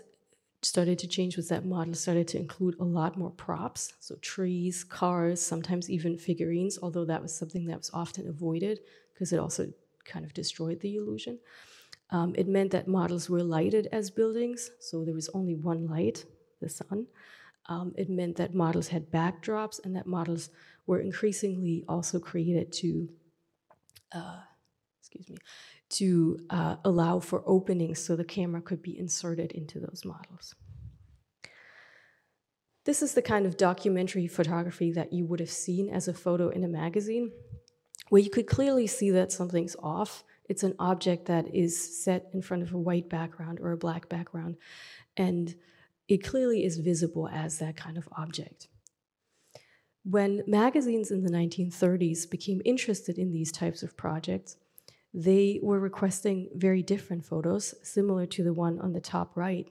started 0.62 0.98
to 0.98 1.06
change 1.06 1.36
was 1.36 1.48
that 1.48 1.64
models 1.64 2.00
started 2.00 2.26
to 2.28 2.38
include 2.38 2.76
a 2.80 2.84
lot 2.84 3.16
more 3.16 3.30
props, 3.30 3.92
so 4.00 4.16
trees, 4.16 4.84
cars, 4.84 5.40
sometimes 5.40 5.88
even 5.88 6.18
figurines, 6.18 6.78
although 6.82 7.04
that 7.04 7.22
was 7.22 7.34
something 7.34 7.66
that 7.66 7.78
was 7.78 7.90
often 7.94 8.28
avoided 8.28 8.80
because 9.14 9.32
it 9.32 9.38
also 9.38 9.72
kind 10.04 10.24
of 10.24 10.34
destroyed 10.34 10.80
the 10.80 10.96
illusion. 10.96 11.38
Um, 12.10 12.34
it 12.36 12.48
meant 12.48 12.70
that 12.72 12.88
models 12.88 13.28
were 13.28 13.42
lighted 13.42 13.88
as 13.92 14.10
buildings, 14.10 14.70
so 14.80 15.04
there 15.04 15.14
was 15.14 15.28
only 15.34 15.54
one 15.54 15.86
light, 15.86 16.24
the 16.60 16.68
sun. 16.68 17.06
Um, 17.66 17.92
it 17.96 18.08
meant 18.08 18.36
that 18.36 18.54
models 18.54 18.88
had 18.88 19.10
backdrops 19.10 19.84
and 19.84 19.94
that 19.94 20.06
models 20.06 20.48
were 20.88 20.98
increasingly 20.98 21.84
also 21.86 22.18
created 22.18 22.72
to, 22.72 23.08
uh, 24.12 24.40
excuse 25.00 25.28
me, 25.28 25.36
to 25.90 26.38
uh, 26.48 26.76
allow 26.84 27.20
for 27.20 27.42
openings 27.46 27.98
so 28.00 28.16
the 28.16 28.24
camera 28.24 28.62
could 28.62 28.82
be 28.82 28.98
inserted 28.98 29.52
into 29.52 29.78
those 29.78 30.02
models. 30.04 30.54
This 32.84 33.02
is 33.02 33.12
the 33.12 33.22
kind 33.22 33.44
of 33.44 33.58
documentary 33.58 34.26
photography 34.26 34.90
that 34.92 35.12
you 35.12 35.26
would 35.26 35.40
have 35.40 35.50
seen 35.50 35.90
as 35.90 36.08
a 36.08 36.14
photo 36.14 36.48
in 36.48 36.64
a 36.64 36.68
magazine, 36.68 37.30
where 38.08 38.22
you 38.22 38.30
could 38.30 38.46
clearly 38.46 38.86
see 38.86 39.10
that 39.10 39.30
something's 39.30 39.76
off. 39.82 40.24
It's 40.48 40.62
an 40.62 40.74
object 40.78 41.26
that 41.26 41.54
is 41.54 42.02
set 42.02 42.30
in 42.32 42.40
front 42.40 42.62
of 42.62 42.72
a 42.72 42.78
white 42.78 43.10
background 43.10 43.60
or 43.60 43.72
a 43.72 43.76
black 43.76 44.08
background. 44.08 44.56
And 45.18 45.54
it 46.08 46.24
clearly 46.24 46.64
is 46.64 46.78
visible 46.78 47.28
as 47.28 47.58
that 47.58 47.76
kind 47.76 47.98
of 47.98 48.08
object. 48.16 48.68
When 50.10 50.42
magazines 50.46 51.10
in 51.10 51.22
the 51.22 51.30
1930s 51.30 52.30
became 52.30 52.62
interested 52.64 53.18
in 53.18 53.30
these 53.30 53.52
types 53.52 53.82
of 53.82 53.94
projects, 53.94 54.56
they 55.12 55.60
were 55.62 55.78
requesting 55.78 56.48
very 56.54 56.82
different 56.82 57.26
photos, 57.26 57.74
similar 57.82 58.24
to 58.24 58.42
the 58.42 58.54
one 58.54 58.80
on 58.80 58.94
the 58.94 59.02
top 59.02 59.36
right, 59.36 59.68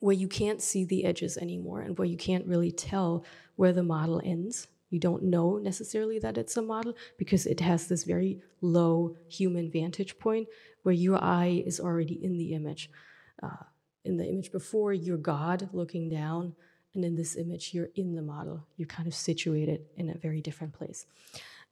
where 0.00 0.16
you 0.16 0.26
can't 0.26 0.60
see 0.60 0.84
the 0.84 1.04
edges 1.04 1.36
anymore 1.36 1.82
and 1.82 1.96
where 1.96 2.08
you 2.08 2.16
can't 2.16 2.48
really 2.48 2.72
tell 2.72 3.24
where 3.54 3.72
the 3.72 3.84
model 3.84 4.20
ends. 4.24 4.66
You 4.90 4.98
don't 4.98 5.22
know 5.22 5.58
necessarily 5.58 6.18
that 6.18 6.36
it's 6.36 6.56
a 6.56 6.62
model 6.62 6.94
because 7.16 7.46
it 7.46 7.60
has 7.60 7.86
this 7.86 8.02
very 8.02 8.42
low 8.60 9.14
human 9.28 9.70
vantage 9.70 10.18
point 10.18 10.48
where 10.82 10.96
your 10.96 11.22
eye 11.22 11.62
is 11.64 11.78
already 11.78 12.14
in 12.24 12.36
the 12.38 12.54
image. 12.54 12.90
Uh, 13.40 13.64
in 14.04 14.16
the 14.16 14.28
image 14.28 14.50
before, 14.50 14.92
you're 14.92 15.16
God 15.16 15.68
looking 15.72 16.08
down, 16.08 16.56
and 16.94 17.04
in 17.04 17.16
this 17.16 17.36
image, 17.36 17.72
you're 17.74 17.90
in 17.94 18.14
the 18.14 18.22
model. 18.22 18.66
You're 18.76 18.88
kind 18.88 19.08
of 19.08 19.14
situated 19.14 19.86
in 19.96 20.10
a 20.10 20.18
very 20.18 20.40
different 20.40 20.72
place. 20.72 21.06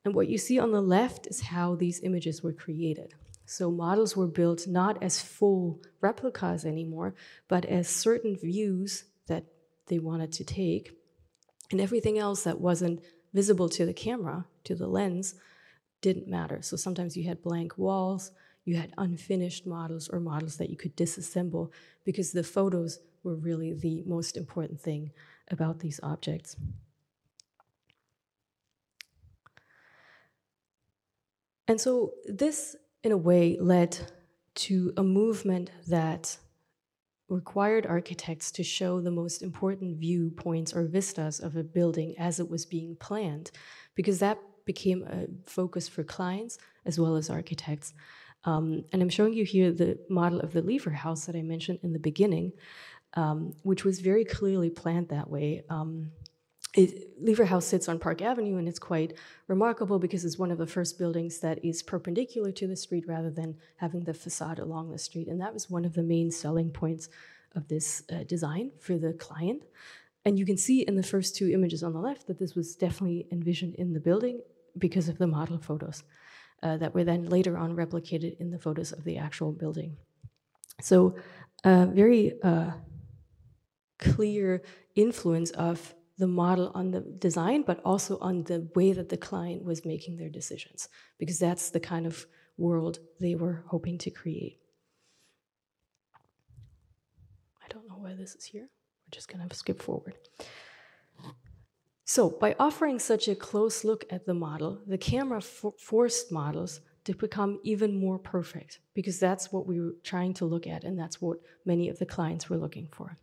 And 0.04 0.14
what 0.14 0.28
you 0.28 0.38
see 0.38 0.58
on 0.58 0.72
the 0.72 0.80
left 0.80 1.26
is 1.28 1.40
how 1.40 1.76
these 1.76 2.00
images 2.02 2.42
were 2.42 2.52
created. 2.52 3.14
So 3.46 3.70
models 3.70 4.16
were 4.16 4.26
built 4.26 4.66
not 4.66 5.02
as 5.02 5.20
full 5.20 5.80
replicas 6.00 6.64
anymore, 6.64 7.14
but 7.48 7.64
as 7.64 7.88
certain 7.88 8.36
views 8.36 9.04
that 9.26 9.44
they 9.86 9.98
wanted 9.98 10.32
to 10.32 10.44
take. 10.44 10.98
And 11.70 11.80
everything 11.80 12.18
else 12.18 12.44
that 12.44 12.60
wasn't 12.60 13.00
visible 13.32 13.68
to 13.70 13.86
the 13.86 13.94
camera, 13.94 14.46
to 14.64 14.74
the 14.74 14.86
lens, 14.86 15.34
didn't 16.00 16.28
matter. 16.28 16.62
So 16.62 16.76
sometimes 16.76 17.16
you 17.16 17.24
had 17.24 17.42
blank 17.42 17.78
walls, 17.78 18.32
you 18.64 18.76
had 18.76 18.92
unfinished 18.98 19.66
models 19.66 20.08
or 20.08 20.20
models 20.20 20.56
that 20.56 20.70
you 20.70 20.76
could 20.76 20.96
disassemble 20.96 21.70
because 22.04 22.32
the 22.32 22.44
photos 22.44 22.98
were 23.24 23.36
really 23.36 23.72
the 23.72 24.02
most 24.06 24.36
important 24.36 24.80
thing 24.80 25.12
about 25.50 25.80
these 25.80 26.00
objects. 26.02 26.56
And 31.68 31.80
so 31.80 32.12
this, 32.26 32.76
in 33.02 33.12
a 33.12 33.16
way, 33.16 33.56
led 33.60 33.96
to 34.54 34.92
a 34.96 35.02
movement 35.02 35.70
that 35.88 36.36
required 37.28 37.86
architects 37.86 38.50
to 38.52 38.62
show 38.62 39.00
the 39.00 39.10
most 39.10 39.42
important 39.42 39.96
viewpoints 39.98 40.74
or 40.74 40.84
vistas 40.84 41.40
of 41.40 41.56
a 41.56 41.62
building 41.62 42.14
as 42.18 42.38
it 42.40 42.50
was 42.50 42.66
being 42.66 42.94
planned, 42.96 43.50
because 43.94 44.18
that 44.18 44.38
became 44.66 45.02
a 45.04 45.26
focus 45.48 45.88
for 45.88 46.04
clients 46.04 46.58
as 46.84 46.98
well 46.98 47.16
as 47.16 47.30
architects. 47.30 47.94
Um, 48.44 48.84
and 48.92 49.00
I'm 49.00 49.08
showing 49.08 49.32
you 49.32 49.44
here 49.44 49.72
the 49.72 49.98
model 50.10 50.40
of 50.40 50.52
the 50.52 50.62
Lever 50.62 50.90
House 50.90 51.26
that 51.26 51.36
I 51.36 51.42
mentioned 51.42 51.78
in 51.82 51.92
the 51.92 51.98
beginning, 51.98 52.52
um, 53.14 53.52
which 53.62 53.84
was 53.84 54.00
very 54.00 54.24
clearly 54.24 54.70
planned 54.70 55.08
that 55.08 55.28
way. 55.28 55.62
Um, 55.68 56.12
it, 56.74 57.20
Lever 57.20 57.44
House 57.44 57.66
sits 57.66 57.88
on 57.88 57.98
Park 57.98 58.22
Avenue, 58.22 58.56
and 58.56 58.66
it's 58.66 58.78
quite 58.78 59.18
remarkable 59.46 59.98
because 59.98 60.24
it's 60.24 60.38
one 60.38 60.50
of 60.50 60.58
the 60.58 60.66
first 60.66 60.98
buildings 60.98 61.40
that 61.40 61.62
is 61.64 61.82
perpendicular 61.82 62.50
to 62.52 62.66
the 62.66 62.76
street 62.76 63.04
rather 63.06 63.30
than 63.30 63.56
having 63.76 64.04
the 64.04 64.14
facade 64.14 64.58
along 64.58 64.90
the 64.90 64.98
street. 64.98 65.28
And 65.28 65.40
that 65.40 65.52
was 65.52 65.68
one 65.68 65.84
of 65.84 65.92
the 65.92 66.02
main 66.02 66.30
selling 66.30 66.70
points 66.70 67.10
of 67.54 67.68
this 67.68 68.02
uh, 68.10 68.24
design 68.24 68.70
for 68.80 68.96
the 68.96 69.12
client. 69.12 69.64
And 70.24 70.38
you 70.38 70.46
can 70.46 70.56
see 70.56 70.82
in 70.82 70.96
the 70.96 71.02
first 71.02 71.36
two 71.36 71.50
images 71.50 71.82
on 71.82 71.92
the 71.92 72.00
left 72.00 72.26
that 72.28 72.38
this 72.38 72.54
was 72.54 72.74
definitely 72.74 73.26
envisioned 73.30 73.74
in 73.74 73.92
the 73.92 74.00
building 74.00 74.40
because 74.78 75.08
of 75.08 75.18
the 75.18 75.26
model 75.26 75.58
photos 75.58 76.04
uh, 76.62 76.76
that 76.78 76.94
were 76.94 77.04
then 77.04 77.28
later 77.28 77.58
on 77.58 77.76
replicated 77.76 78.38
in 78.38 78.50
the 78.50 78.58
photos 78.58 78.92
of 78.92 79.04
the 79.04 79.18
actual 79.18 79.52
building. 79.52 79.96
So, 80.80 81.16
a 81.64 81.86
very 81.86 82.40
uh, 82.42 82.70
clear 84.02 84.62
influence 84.94 85.50
of 85.52 85.94
the 86.18 86.26
model 86.26 86.70
on 86.74 86.90
the 86.90 87.00
design, 87.00 87.62
but 87.62 87.80
also 87.84 88.18
on 88.18 88.44
the 88.44 88.68
way 88.74 88.92
that 88.92 89.08
the 89.08 89.16
client 89.16 89.64
was 89.64 89.84
making 89.84 90.16
their 90.16 90.28
decisions, 90.28 90.88
because 91.18 91.38
that's 91.38 91.70
the 91.70 91.80
kind 91.80 92.06
of 92.06 92.26
world 92.58 92.98
they 93.20 93.34
were 93.34 93.64
hoping 93.66 93.98
to 93.98 94.10
create. 94.10 94.58
I 97.64 97.66
don't 97.72 97.88
know 97.88 97.98
why 97.98 98.14
this 98.14 98.34
is 98.34 98.44
here. 98.44 98.68
We're 99.04 99.10
just 99.10 99.28
going 99.28 99.48
to 99.48 99.56
skip 99.56 99.80
forward. 99.80 100.14
So, 102.04 102.28
by 102.28 102.54
offering 102.58 102.98
such 102.98 103.28
a 103.28 103.34
close 103.34 103.84
look 103.84 104.04
at 104.10 104.26
the 104.26 104.34
model, 104.34 104.82
the 104.86 104.98
camera 104.98 105.40
for 105.40 105.72
forced 105.78 106.30
models 106.30 106.80
to 107.04 107.14
become 107.14 107.58
even 107.62 107.98
more 107.98 108.18
perfect, 108.18 108.80
because 108.94 109.18
that's 109.18 109.50
what 109.52 109.66
we 109.66 109.80
were 109.80 109.94
trying 110.02 110.34
to 110.34 110.44
look 110.44 110.66
at, 110.66 110.84
and 110.84 110.98
that's 110.98 111.22
what 111.22 111.38
many 111.64 111.88
of 111.88 111.98
the 111.98 112.06
clients 112.06 112.50
were 112.50 112.58
looking 112.58 112.88
for. 112.92 113.16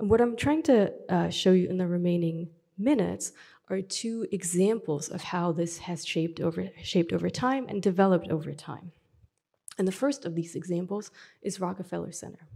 And 0.00 0.08
what 0.08 0.22
I'm 0.22 0.34
trying 0.34 0.62
to 0.62 0.94
uh, 1.10 1.28
show 1.28 1.52
you 1.52 1.68
in 1.68 1.76
the 1.76 1.86
remaining 1.86 2.48
minutes 2.78 3.32
are 3.68 3.82
two 3.82 4.26
examples 4.32 5.10
of 5.10 5.22
how 5.22 5.52
this 5.52 5.76
has 5.76 6.06
shaped 6.06 6.40
over, 6.40 6.70
shaped 6.82 7.12
over 7.12 7.28
time 7.28 7.66
and 7.68 7.82
developed 7.82 8.28
over 8.30 8.54
time. 8.54 8.92
And 9.76 9.86
the 9.86 9.92
first 9.92 10.24
of 10.24 10.34
these 10.34 10.54
examples 10.54 11.10
is 11.42 11.60
Rockefeller 11.60 12.12
Center. 12.12 12.48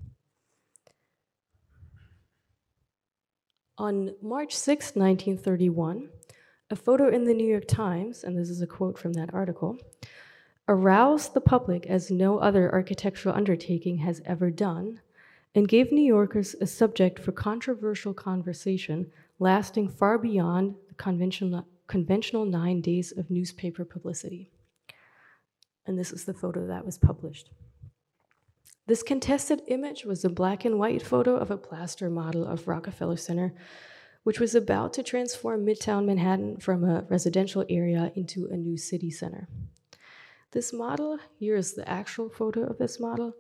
On 3.77 4.15
March 4.23 4.55
6, 4.55 4.97
1931, 4.97 6.09
a 6.71 6.77
photo 6.77 7.11
in 7.11 7.25
the 7.25 7.35
New 7.35 7.47
York 7.47 7.69
Times, 7.69 8.25
and 8.25 8.39
this 8.39 8.49
is 8.49 8.63
a 8.63 8.67
quote 8.67 8.99
from 8.99 9.13
that 9.13 9.35
article, 9.35 9.77
aroused 10.67 11.35
the 11.35 11.43
public 11.43 11.85
as 11.89 12.11
no 12.11 12.39
other 12.39 12.73
architectural 12.73 13.35
undertaking 13.35 13.99
has 13.99 14.23
ever 14.25 14.51
done 14.51 15.03
and 15.55 15.69
gave 15.69 15.93
New 15.93 16.05
Yorkers 16.05 16.55
a 16.61 16.67
subject 16.67 17.19
for 17.19 17.33
controversial 17.33 18.13
conversation 18.13 19.11
lasting 19.39 19.89
far 19.89 20.19
beyond 20.19 20.75
the 20.89 20.95
conventional, 20.95 21.67
conventional 21.87 22.45
nine 22.45 22.81
days 22.81 23.13
of 23.17 23.31
newspaper 23.31 23.85
publicity. 23.85 24.51
And 25.87 25.99
this 25.99 26.13
is 26.13 26.25
the 26.25 26.35
photo 26.35 26.67
that 26.67 26.85
was 26.85 26.99
published. 26.99 27.51
This 28.87 29.03
contested 29.03 29.63
image 29.69 30.05
was 30.05 30.25
a 30.25 30.31
black 30.31 30.65
and 30.65 30.79
white 30.79 31.03
photo 31.03 31.37
of 31.37 31.51
a 31.51 31.57
plaster 31.57 32.11
model 32.11 32.45
of 32.45 32.69
Rockefeller 32.69 33.17
Center, 33.17 33.55
which 34.25 34.41
was 34.41 34.55
about 34.55 34.93
to 34.95 35.03
transform 35.03 35.65
Midtown 35.65 36.07
Manhattan 36.07 36.59
from 36.59 36.85
a 36.85 37.03
residential 37.09 37.65
area 37.69 38.13
into 38.15 38.47
a 38.47 38.57
new 38.57 38.77
city 38.77 39.11
center. 39.11 39.49
This 40.53 40.73
model, 40.73 41.19
here 41.39 41.57
is 41.57 41.75
the 41.75 41.89
actual 41.89 42.29
photo 42.29 42.65
of 42.65 42.79
this 42.79 43.01
model, 43.01 43.35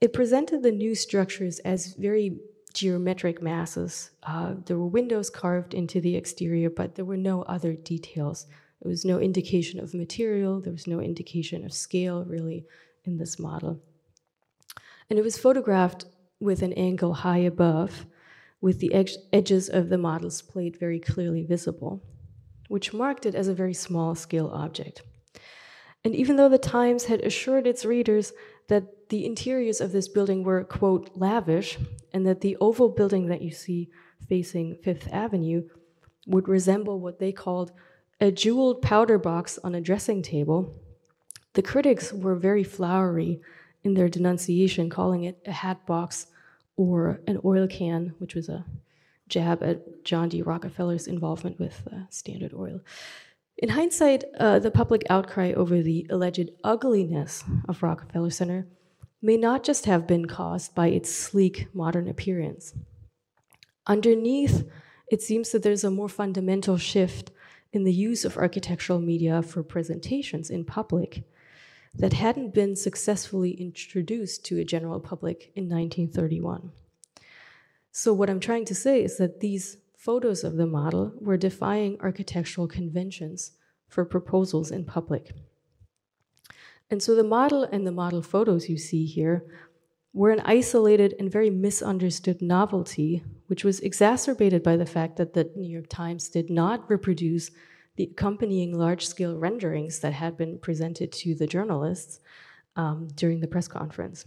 it 0.00 0.12
presented 0.12 0.62
the 0.62 0.72
new 0.72 0.94
structures 0.94 1.58
as 1.60 1.94
very 1.94 2.38
geometric 2.72 3.42
masses. 3.42 4.10
Uh, 4.22 4.54
there 4.64 4.78
were 4.78 4.86
windows 4.86 5.28
carved 5.28 5.74
into 5.74 6.00
the 6.00 6.16
exterior, 6.16 6.70
but 6.70 6.94
there 6.94 7.04
were 7.04 7.16
no 7.16 7.42
other 7.42 7.74
details. 7.74 8.46
There 8.82 8.88
was 8.90 9.04
no 9.04 9.18
indication 9.18 9.78
of 9.78 9.92
material, 9.92 10.60
there 10.60 10.72
was 10.72 10.86
no 10.86 11.00
indication 11.00 11.64
of 11.64 11.72
scale 11.72 12.24
really 12.24 12.64
in 13.04 13.18
this 13.18 13.38
model. 13.38 13.80
And 15.10 15.18
it 15.18 15.22
was 15.22 15.36
photographed 15.36 16.06
with 16.38 16.62
an 16.62 16.72
angle 16.74 17.12
high 17.12 17.38
above, 17.38 18.06
with 18.60 18.78
the 18.78 18.94
ed 18.94 19.10
edges 19.32 19.68
of 19.68 19.88
the 19.88 19.98
models 19.98 20.40
plate 20.40 20.78
very 20.78 21.00
clearly 21.00 21.44
visible, 21.44 22.02
which 22.68 22.94
marked 22.94 23.26
it 23.26 23.34
as 23.34 23.48
a 23.48 23.54
very 23.54 23.74
small 23.74 24.14
scale 24.14 24.48
object. 24.54 25.02
And 26.04 26.14
even 26.14 26.36
though 26.36 26.48
the 26.48 26.58
Times 26.58 27.04
had 27.04 27.20
assured 27.20 27.66
its 27.66 27.84
readers 27.84 28.32
that 28.68 28.84
the 29.10 29.26
interiors 29.26 29.80
of 29.80 29.92
this 29.92 30.08
building 30.08 30.42
were, 30.42 30.64
quote, 30.64 31.10
lavish, 31.14 31.78
and 32.12 32.26
that 32.26 32.40
the 32.40 32.56
oval 32.60 32.88
building 32.88 33.26
that 33.26 33.42
you 33.42 33.50
see 33.50 33.90
facing 34.28 34.76
Fifth 34.82 35.08
Avenue 35.12 35.68
would 36.26 36.48
resemble 36.48 37.00
what 37.00 37.18
they 37.18 37.32
called 37.32 37.72
a 38.20 38.30
jeweled 38.30 38.82
powder 38.82 39.18
box 39.18 39.58
on 39.64 39.74
a 39.74 39.80
dressing 39.80 40.22
table, 40.22 40.74
the 41.54 41.62
critics 41.62 42.12
were 42.12 42.36
very 42.36 42.62
flowery 42.62 43.40
in 43.82 43.94
their 43.94 44.08
denunciation, 44.08 44.88
calling 44.88 45.24
it 45.24 45.40
a 45.46 45.52
hat 45.52 45.84
box 45.86 46.26
or 46.76 47.20
an 47.26 47.40
oil 47.44 47.66
can, 47.66 48.14
which 48.18 48.34
was 48.34 48.48
a 48.48 48.64
jab 49.26 49.62
at 49.62 50.04
John 50.04 50.28
D. 50.28 50.42
Rockefeller's 50.42 51.06
involvement 51.06 51.58
with 51.58 51.88
uh, 51.92 52.00
Standard 52.10 52.52
Oil. 52.54 52.80
In 53.58 53.70
hindsight, 53.70 54.24
uh, 54.38 54.58
the 54.58 54.70
public 54.70 55.02
outcry 55.10 55.52
over 55.52 55.82
the 55.82 56.06
alleged 56.10 56.50
ugliness 56.62 57.42
of 57.68 57.82
Rockefeller 57.82 58.30
Center 58.30 58.66
may 59.22 59.36
not 59.36 59.62
just 59.62 59.84
have 59.84 60.06
been 60.06 60.26
caused 60.26 60.74
by 60.74 60.88
its 60.88 61.14
sleek 61.14 61.68
modern 61.74 62.08
appearance. 62.08 62.74
Underneath, 63.86 64.68
it 65.10 65.22
seems 65.22 65.50
that 65.50 65.62
there's 65.62 65.84
a 65.84 65.90
more 65.90 66.08
fundamental 66.08 66.76
shift 66.78 67.30
in 67.72 67.84
the 67.84 67.92
use 67.92 68.24
of 68.24 68.36
architectural 68.36 69.00
media 69.00 69.42
for 69.42 69.62
presentations 69.62 70.50
in 70.50 70.64
public 70.64 71.24
that 71.94 72.12
hadn't 72.12 72.54
been 72.54 72.76
successfully 72.76 73.50
introduced 73.52 74.44
to 74.44 74.58
a 74.58 74.64
general 74.64 75.00
public 75.00 75.52
in 75.54 75.64
1931. 75.64 76.70
So, 77.92 78.12
what 78.12 78.30
I'm 78.30 78.40
trying 78.40 78.64
to 78.66 78.74
say 78.74 79.02
is 79.02 79.16
that 79.18 79.40
these 79.40 79.78
photos 79.96 80.44
of 80.44 80.56
the 80.56 80.66
model 80.66 81.12
were 81.20 81.36
defying 81.36 81.98
architectural 82.00 82.68
conventions 82.68 83.52
for 83.88 84.04
proposals 84.04 84.70
in 84.70 84.84
public. 84.84 85.32
And 86.90 87.02
so 87.02 87.14
the 87.14 87.24
model 87.24 87.62
and 87.62 87.86
the 87.86 87.92
model 87.92 88.22
photos 88.22 88.68
you 88.68 88.76
see 88.76 89.06
here 89.06 89.44
were 90.12 90.30
an 90.30 90.40
isolated 90.44 91.14
and 91.18 91.30
very 91.30 91.50
misunderstood 91.50 92.42
novelty, 92.42 93.22
which 93.46 93.64
was 93.64 93.78
exacerbated 93.80 94.62
by 94.62 94.76
the 94.76 94.86
fact 94.86 95.16
that 95.16 95.34
the 95.34 95.50
New 95.54 95.70
York 95.70 95.88
Times 95.88 96.28
did 96.28 96.50
not 96.50 96.90
reproduce 96.90 97.50
the 97.96 98.04
accompanying 98.04 98.76
large 98.76 99.06
scale 99.06 99.36
renderings 99.36 100.00
that 100.00 100.12
had 100.12 100.36
been 100.36 100.58
presented 100.58 101.12
to 101.12 101.34
the 101.34 101.46
journalists 101.46 102.20
um, 102.74 103.08
during 103.14 103.40
the 103.40 103.46
press 103.46 103.68
conference. 103.68 104.24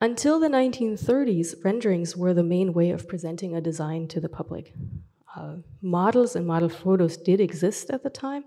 Until 0.00 0.40
the 0.40 0.48
1930s, 0.48 1.64
renderings 1.64 2.16
were 2.16 2.34
the 2.34 2.42
main 2.42 2.72
way 2.72 2.90
of 2.90 3.08
presenting 3.08 3.54
a 3.54 3.60
design 3.60 4.08
to 4.08 4.20
the 4.20 4.28
public. 4.28 4.74
Uh, 5.36 5.56
models 5.82 6.36
and 6.36 6.46
model 6.46 6.68
photos 6.68 7.16
did 7.16 7.40
exist 7.40 7.90
at 7.90 8.02
the 8.02 8.10
time, 8.10 8.44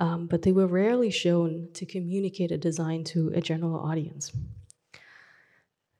um, 0.00 0.26
but 0.26 0.42
they 0.42 0.52
were 0.52 0.66
rarely 0.66 1.10
shown 1.10 1.68
to 1.74 1.86
communicate 1.86 2.50
a 2.50 2.58
design 2.58 3.04
to 3.04 3.30
a 3.34 3.40
general 3.40 3.78
audience. 3.78 4.32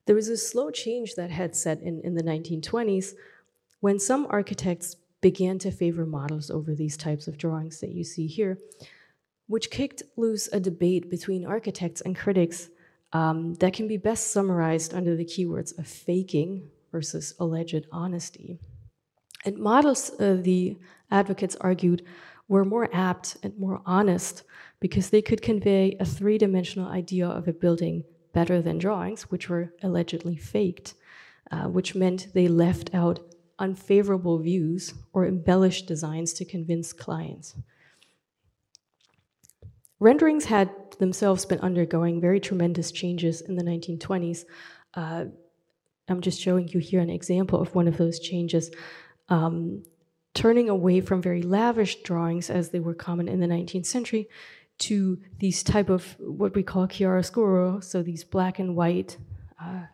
There 0.06 0.16
was 0.16 0.28
a 0.28 0.36
slow 0.36 0.70
change 0.70 1.14
that 1.14 1.30
had 1.30 1.56
set 1.56 1.80
in 1.80 2.00
in 2.00 2.14
the 2.14 2.22
1920s 2.22 3.14
when 3.80 3.98
some 3.98 4.26
architects 4.30 4.96
began 5.20 5.58
to 5.58 5.70
favor 5.70 6.04
models 6.04 6.50
over 6.50 6.74
these 6.74 6.96
types 6.96 7.28
of 7.28 7.38
drawings 7.38 7.80
that 7.80 7.92
you 7.92 8.04
see 8.04 8.26
here, 8.26 8.58
which 9.46 9.70
kicked 9.70 10.02
loose 10.16 10.48
a 10.52 10.60
debate 10.60 11.08
between 11.08 11.46
architects 11.46 12.02
and 12.02 12.14
critics 12.16 12.68
um, 13.14 13.54
that 13.54 13.72
can 13.72 13.88
be 13.88 13.96
best 13.96 14.32
summarized 14.32 14.92
under 14.92 15.16
the 15.16 15.24
keywords 15.24 15.78
of 15.78 15.86
faking 15.86 16.68
versus 16.92 17.34
alleged 17.38 17.86
honesty. 17.90 18.58
And 19.46 19.56
models, 19.58 20.10
uh, 20.18 20.38
the 20.40 20.76
advocates 21.10 21.56
argued, 21.60 22.02
were 22.48 22.64
more 22.64 22.88
apt 22.92 23.36
and 23.42 23.56
more 23.58 23.80
honest 23.86 24.42
because 24.80 25.10
they 25.10 25.22
could 25.22 25.42
convey 25.42 25.96
a 25.98 26.04
three 26.04 26.38
dimensional 26.38 26.88
idea 26.88 27.26
of 27.26 27.48
a 27.48 27.52
building 27.52 28.04
better 28.32 28.60
than 28.60 28.78
drawings, 28.78 29.30
which 29.30 29.48
were 29.48 29.72
allegedly 29.82 30.36
faked, 30.36 30.94
uh, 31.50 31.64
which 31.64 31.94
meant 31.94 32.28
they 32.34 32.48
left 32.48 32.94
out 32.94 33.20
unfavorable 33.58 34.38
views 34.38 34.94
or 35.12 35.26
embellished 35.26 35.86
designs 35.86 36.32
to 36.34 36.44
convince 36.44 36.92
clients. 36.92 37.54
Renderings 40.00 40.44
had 40.44 40.70
themselves 40.98 41.46
been 41.46 41.60
undergoing 41.60 42.20
very 42.20 42.40
tremendous 42.40 42.90
changes 42.92 43.40
in 43.40 43.54
the 43.54 43.62
1920s. 43.62 44.44
Uh, 44.94 45.26
I'm 46.08 46.20
just 46.20 46.40
showing 46.40 46.68
you 46.68 46.80
here 46.80 47.00
an 47.00 47.10
example 47.10 47.60
of 47.60 47.74
one 47.74 47.88
of 47.88 47.96
those 47.96 48.18
changes. 48.18 48.70
Um, 49.28 49.84
turning 50.34 50.68
away 50.68 51.00
from 51.00 51.22
very 51.22 51.42
lavish 51.42 52.02
drawings 52.02 52.50
as 52.50 52.70
they 52.70 52.80
were 52.80 52.94
common 52.94 53.28
in 53.28 53.40
the 53.40 53.46
19th 53.46 53.86
century 53.86 54.28
to 54.76 55.18
these 55.38 55.62
type 55.62 55.88
of 55.88 56.16
what 56.18 56.54
we 56.54 56.62
call 56.62 56.88
chiaroscuro, 56.88 57.82
so 57.82 58.02
these 58.02 58.24
black 58.24 58.58
and 58.58 58.74
white 58.74 59.16
uh, 59.62 59.84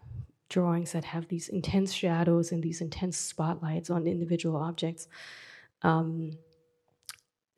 drawings 0.48 0.92
that 0.92 1.04
have 1.04 1.28
these 1.28 1.48
intense 1.48 1.92
shadows 1.92 2.50
and 2.50 2.62
these 2.62 2.80
intense 2.80 3.18
spotlights 3.18 3.90
on 3.90 4.06
individual 4.06 4.56
objects. 4.56 5.06
Um, 5.82 6.38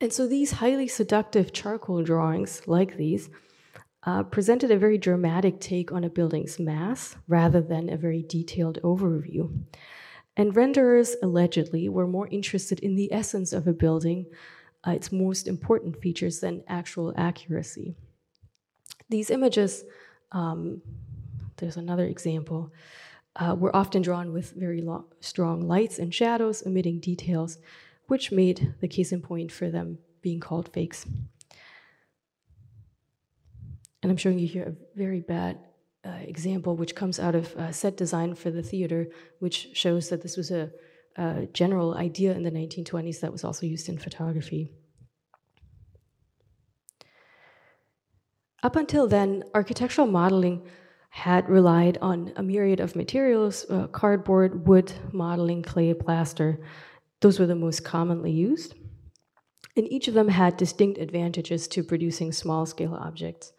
and 0.01 0.11
so 0.11 0.27
these 0.27 0.51
highly 0.51 0.89
seductive 0.89 1.53
charcoal 1.53 2.03
drawings, 2.03 2.61
like 2.67 2.97
these, 2.97 3.29
uh, 4.05 4.23
presented 4.23 4.69
a 4.69 4.77
very 4.77 4.97
dramatic 4.97 5.61
take 5.61 5.93
on 5.93 6.03
a 6.03 6.09
building's 6.09 6.59
mass 6.59 7.15
rather 7.27 7.61
than 7.61 7.89
a 7.89 7.95
very 7.95 8.21
detailed 8.21 8.79
overview. 8.83 9.49
And 10.35 10.55
renderers 10.55 11.13
allegedly 11.21 11.89
were 11.89 12.07
more 12.07 12.27
interested 12.29 12.79
in 12.79 12.95
the 12.95 13.11
essence 13.13 13.53
of 13.53 13.67
a 13.67 13.73
building, 13.73 14.25
uh, 14.85 14.91
its 14.91 15.11
most 15.11 15.47
important 15.47 16.01
features, 16.01 16.39
than 16.39 16.63
actual 16.67 17.13
accuracy. 17.17 17.95
These 19.09 19.29
images, 19.29 19.83
um, 20.31 20.81
there's 21.57 21.77
another 21.77 22.05
example, 22.05 22.71
uh, 23.35 23.55
were 23.57 23.75
often 23.75 24.01
drawn 24.01 24.33
with 24.33 24.51
very 24.51 24.83
strong 25.19 25.61
lights 25.67 25.99
and 25.99 26.13
shadows, 26.13 26.63
emitting 26.63 26.99
details, 26.99 27.59
which 28.07 28.31
made 28.31 28.73
the 28.79 28.87
case 28.87 29.11
in 29.11 29.21
point 29.21 29.51
for 29.51 29.69
them 29.69 29.99
being 30.21 30.39
called 30.39 30.71
fakes. 30.73 31.05
And 34.01 34.11
I'm 34.11 34.17
showing 34.17 34.39
you 34.39 34.47
here 34.47 34.63
a 34.63 34.97
very 34.97 35.21
bad 35.21 35.59
uh, 36.05 36.17
example, 36.21 36.75
which 36.75 36.95
comes 36.95 37.19
out 37.19 37.35
of 37.35 37.55
uh, 37.55 37.71
set 37.71 37.95
design 37.97 38.35
for 38.35 38.51
the 38.51 38.63
theater, 38.63 39.07
which 39.39 39.69
shows 39.73 40.09
that 40.09 40.21
this 40.21 40.35
was 40.35 40.51
a, 40.51 40.69
a 41.15 41.47
general 41.53 41.95
idea 41.95 42.33
in 42.33 42.43
the 42.43 42.51
1920s 42.51 43.19
that 43.21 43.31
was 43.31 43.43
also 43.43 43.65
used 43.65 43.87
in 43.89 43.97
photography. 43.97 44.71
Up 48.63 48.75
until 48.75 49.07
then, 49.07 49.43
architectural 49.53 50.07
modeling 50.07 50.65
had 51.09 51.47
relied 51.47 51.97
on 52.01 52.33
a 52.37 52.43
myriad 52.43 52.79
of 52.79 52.95
materials 52.95 53.65
uh, 53.69 53.87
cardboard, 53.87 54.67
wood, 54.67 54.91
modeling, 55.11 55.61
clay, 55.61 55.93
plaster. 55.93 56.59
Those 57.21 57.39
were 57.39 57.45
the 57.45 57.55
most 57.55 57.83
commonly 57.83 58.31
used. 58.31 58.73
And 59.75 59.91
each 59.91 60.07
of 60.07 60.13
them 60.13 60.27
had 60.27 60.57
distinct 60.57 60.97
advantages 60.97 61.67
to 61.69 61.83
producing 61.83 62.31
small 62.31 62.65
scale 62.65 62.95
objects. 62.95 63.53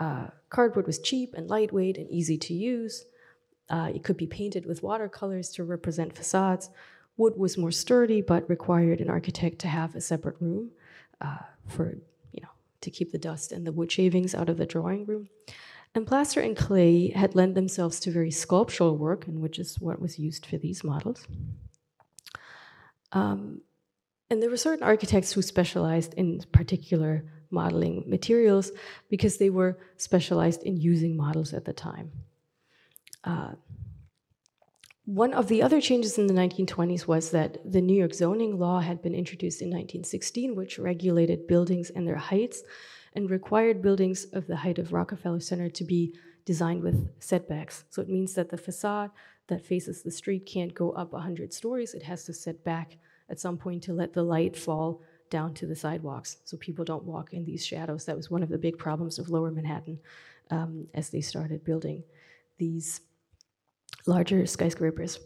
Uh, 0.00 0.28
cardboard 0.48 0.86
was 0.86 0.98
cheap 0.98 1.34
and 1.34 1.48
lightweight 1.48 1.98
and 1.98 2.10
easy 2.10 2.38
to 2.38 2.54
use. 2.54 3.04
Uh, 3.68 3.92
it 3.94 4.02
could 4.02 4.16
be 4.16 4.26
painted 4.26 4.66
with 4.66 4.82
watercolors 4.82 5.50
to 5.50 5.62
represent 5.62 6.16
facades. 6.16 6.70
Wood 7.18 7.34
was 7.36 7.58
more 7.58 7.70
sturdy, 7.70 8.22
but 8.22 8.48
required 8.48 9.00
an 9.00 9.10
architect 9.10 9.58
to 9.60 9.68
have 9.68 9.94
a 9.94 10.00
separate 10.00 10.40
room 10.40 10.70
uh, 11.20 11.44
for, 11.68 11.98
you 12.32 12.40
know, 12.42 12.48
to 12.80 12.90
keep 12.90 13.12
the 13.12 13.18
dust 13.18 13.52
and 13.52 13.66
the 13.66 13.72
wood 13.72 13.92
shavings 13.92 14.34
out 14.34 14.48
of 14.48 14.56
the 14.56 14.66
drawing 14.66 15.04
room. 15.04 15.28
And 15.94 16.06
plaster 16.06 16.40
and 16.40 16.56
clay 16.56 17.10
had 17.10 17.34
lent 17.34 17.54
themselves 17.54 18.00
to 18.00 18.10
very 18.10 18.30
sculptural 18.30 18.96
work, 18.96 19.26
and 19.26 19.40
which 19.42 19.58
is 19.58 19.80
what 19.80 20.00
was 20.00 20.18
used 20.18 20.46
for 20.46 20.56
these 20.56 20.82
models. 20.82 21.26
Um, 23.12 23.60
and 24.30 24.40
there 24.40 24.50
were 24.50 24.56
certain 24.56 24.84
architects 24.84 25.32
who 25.32 25.42
specialized 25.42 26.14
in 26.14 26.42
particular 26.52 27.24
modeling 27.50 28.04
materials 28.06 28.72
because 29.08 29.38
they 29.38 29.50
were 29.50 29.78
specialized 29.96 30.62
in 30.62 30.76
using 30.76 31.16
models 31.16 31.52
at 31.52 31.64
the 31.64 31.72
time. 31.72 32.10
Uh, 33.24 33.52
one 35.04 35.34
of 35.34 35.48
the 35.48 35.62
other 35.62 35.80
changes 35.80 36.18
in 36.18 36.28
the 36.28 36.34
1920s 36.34 37.06
was 37.06 37.30
that 37.32 37.58
the 37.70 37.80
New 37.80 37.96
York 37.96 38.14
zoning 38.14 38.58
law 38.58 38.78
had 38.78 39.02
been 39.02 39.14
introduced 39.14 39.60
in 39.60 39.68
1916, 39.68 40.54
which 40.54 40.78
regulated 40.78 41.48
buildings 41.48 41.90
and 41.90 42.06
their 42.06 42.16
heights 42.16 42.62
and 43.14 43.28
required 43.28 43.82
buildings 43.82 44.26
of 44.32 44.46
the 44.46 44.56
height 44.56 44.78
of 44.78 44.92
Rockefeller 44.92 45.40
Center 45.40 45.68
to 45.68 45.84
be 45.84 46.14
designed 46.44 46.82
with 46.82 47.08
setbacks. 47.18 47.84
So 47.90 48.02
it 48.02 48.08
means 48.08 48.34
that 48.34 48.50
the 48.50 48.56
facade 48.56 49.10
that 49.48 49.66
faces 49.66 50.02
the 50.02 50.12
street 50.12 50.46
can't 50.46 50.74
go 50.74 50.92
up 50.92 51.12
100 51.12 51.52
stories, 51.52 51.94
it 51.94 52.04
has 52.04 52.24
to 52.24 52.32
set 52.32 52.62
back 52.62 52.96
at 53.28 53.40
some 53.40 53.56
point 53.56 53.82
to 53.84 53.92
let 53.92 54.12
the 54.12 54.22
light 54.22 54.56
fall 54.56 55.02
down 55.30 55.54
to 55.54 55.66
the 55.66 55.76
sidewalks 55.76 56.38
so 56.44 56.56
people 56.56 56.84
don't 56.84 57.04
walk 57.04 57.32
in 57.32 57.44
these 57.44 57.64
shadows. 57.64 58.04
That 58.04 58.16
was 58.16 58.30
one 58.30 58.42
of 58.42 58.48
the 58.48 58.58
big 58.58 58.78
problems 58.78 59.18
of 59.18 59.30
lower 59.30 59.50
Manhattan 59.50 59.98
um, 60.50 60.86
as 60.94 61.10
they 61.10 61.20
started 61.20 61.64
building 61.64 62.02
these 62.58 63.00
larger 64.06 64.46
skyscrapers. 64.46 65.20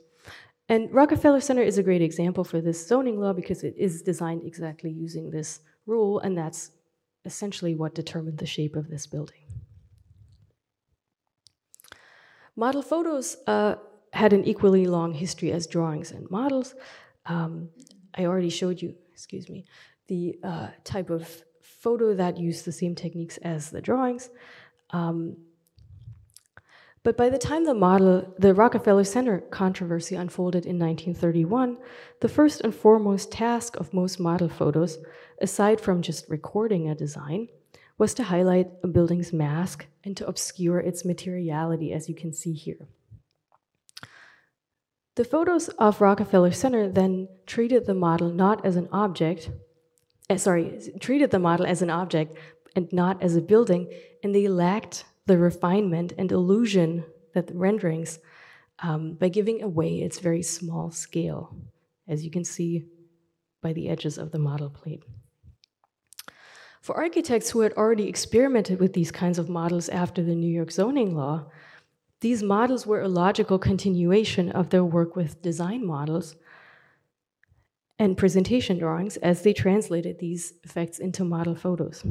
And 0.69 0.91
Rockefeller 0.93 1.41
Center 1.41 1.63
is 1.63 1.79
a 1.79 1.83
great 1.83 2.03
example 2.03 2.45
for 2.45 2.61
this 2.61 2.87
zoning 2.87 3.21
law 3.21 3.33
because 3.33 3.65
it 3.65 3.75
is 3.77 4.03
designed 4.03 4.45
exactly 4.45 4.91
using 4.91 5.31
this 5.31 5.61
rule, 5.87 6.21
and 6.21 6.37
that's 6.37 6.71
essentially 7.25 7.75
what 7.75 7.95
determined 7.95 8.39
the 8.39 8.47
shape 8.47 8.77
of 8.77 8.89
this 8.89 9.07
building. 9.07 9.45
Model 12.57 12.83
photos 12.83 13.37
uh, 13.47 13.75
had 14.13 14.33
an 14.33 14.45
equally 14.45 14.87
long 14.87 15.13
history 15.13 15.53
as 15.53 15.67
drawings 15.67 16.13
and 16.13 16.31
models. 16.31 16.75
Um, 17.27 17.69
I 18.17 18.27
already 18.27 18.51
showed 18.51 18.81
you, 18.81 18.95
excuse 19.13 19.49
me, 19.49 19.65
the 20.07 20.39
uh, 20.43 20.69
type 20.85 21.11
of 21.11 21.45
photo 21.63 22.15
that 22.15 22.39
used 22.39 22.65
the 22.65 22.73
same 22.73 22.95
techniques 22.95 23.37
as 23.39 23.71
the 23.71 23.81
drawings. 23.81 24.31
Um, 24.91 25.37
but 27.03 27.19
by 27.19 27.29
the 27.29 27.39
time 27.39 27.65
the 27.65 27.75
model, 27.75 28.35
the 28.39 28.55
Rockefeller 28.55 29.05
Center 29.05 29.39
controversy 29.39 30.17
unfolded 30.17 30.65
in 30.65 30.79
1931, 30.79 31.77
the 32.21 32.29
first 32.31 32.63
and 32.63 32.75
foremost 32.75 33.31
task 33.31 33.77
of 33.77 33.93
most 33.93 34.19
model 34.19 34.49
photos, 34.49 34.99
aside 35.43 35.81
from 35.83 36.01
just 36.01 36.29
recording 36.31 36.89
a 36.89 36.95
design, 36.95 37.49
was 37.99 38.15
to 38.15 38.23
highlight 38.25 38.71
a 38.83 38.89
building's 38.89 39.35
mask 39.35 39.87
and 40.03 40.17
to 40.17 40.27
obscure 40.27 40.81
its 40.81 41.05
materiality, 41.05 41.93
as 41.93 42.09
you 42.09 42.15
can 42.15 42.33
see 42.33 42.55
here. 42.55 42.89
The 45.17 45.25
photos 45.25 45.69
of 45.69 46.01
Rockefeller 46.01 46.53
Center 46.53 46.89
then 46.89 47.29
treated 47.47 47.85
the 47.85 47.95
model 47.95 48.31
not 48.31 48.65
as 48.65 48.77
an 48.77 48.89
object, 48.91 49.51
uh, 50.31 50.37
sorry, 50.37 50.81
treated 51.01 51.31
the 51.31 51.39
model 51.39 51.67
as 51.67 51.83
an 51.83 51.91
object 51.91 52.37
and 52.77 52.93
not 52.93 53.23
as 53.23 53.37
a 53.37 53.43
building, 53.43 53.91
and 54.23 54.35
they 54.35 54.49
lacked 54.49 55.05
the 55.27 55.39
refinement 55.39 56.13
and 56.19 56.33
illusion 56.33 57.05
that 57.35 57.47
the 57.47 57.55
renderings 57.55 58.19
um, 58.81 59.15
by 59.15 59.29
giving 59.29 59.63
away 59.63 59.99
its 59.99 60.19
very 60.19 60.43
small 60.43 60.91
scale, 60.91 61.55
as 62.09 62.25
you 62.25 62.31
can 62.31 62.45
see 62.45 62.85
by 63.63 63.73
the 63.73 63.89
edges 63.89 64.19
of 64.19 64.33
the 64.33 64.39
model 64.39 64.71
plate. 64.71 65.03
For 66.81 66.97
architects 66.97 67.51
who 67.51 67.61
had 67.61 67.73
already 67.75 68.09
experimented 68.09 68.79
with 68.79 68.93
these 68.93 69.11
kinds 69.11 69.39
of 69.39 69.49
models 69.49 69.89
after 69.89 70.23
the 70.23 70.35
New 70.35 70.51
York 70.51 70.71
zoning 70.71 71.17
law, 71.17 71.47
these 72.21 72.43
models 72.43 72.87
were 72.87 73.01
a 73.01 73.09
logical 73.09 73.59
continuation 73.59 74.51
of 74.51 74.71
their 74.71 74.85
work 74.85 75.17
with 75.17 75.41
design 75.41 75.87
models 75.87 76.37
and 77.99 78.17
presentation 78.17 78.79
drawings 78.79 79.17
as 79.19 79.43
they 79.43 79.53
translated 79.53 80.19
these 80.19 80.55
effects 80.65 80.99
into 80.99 81.25
model 81.25 81.55
photos. 81.55 82.05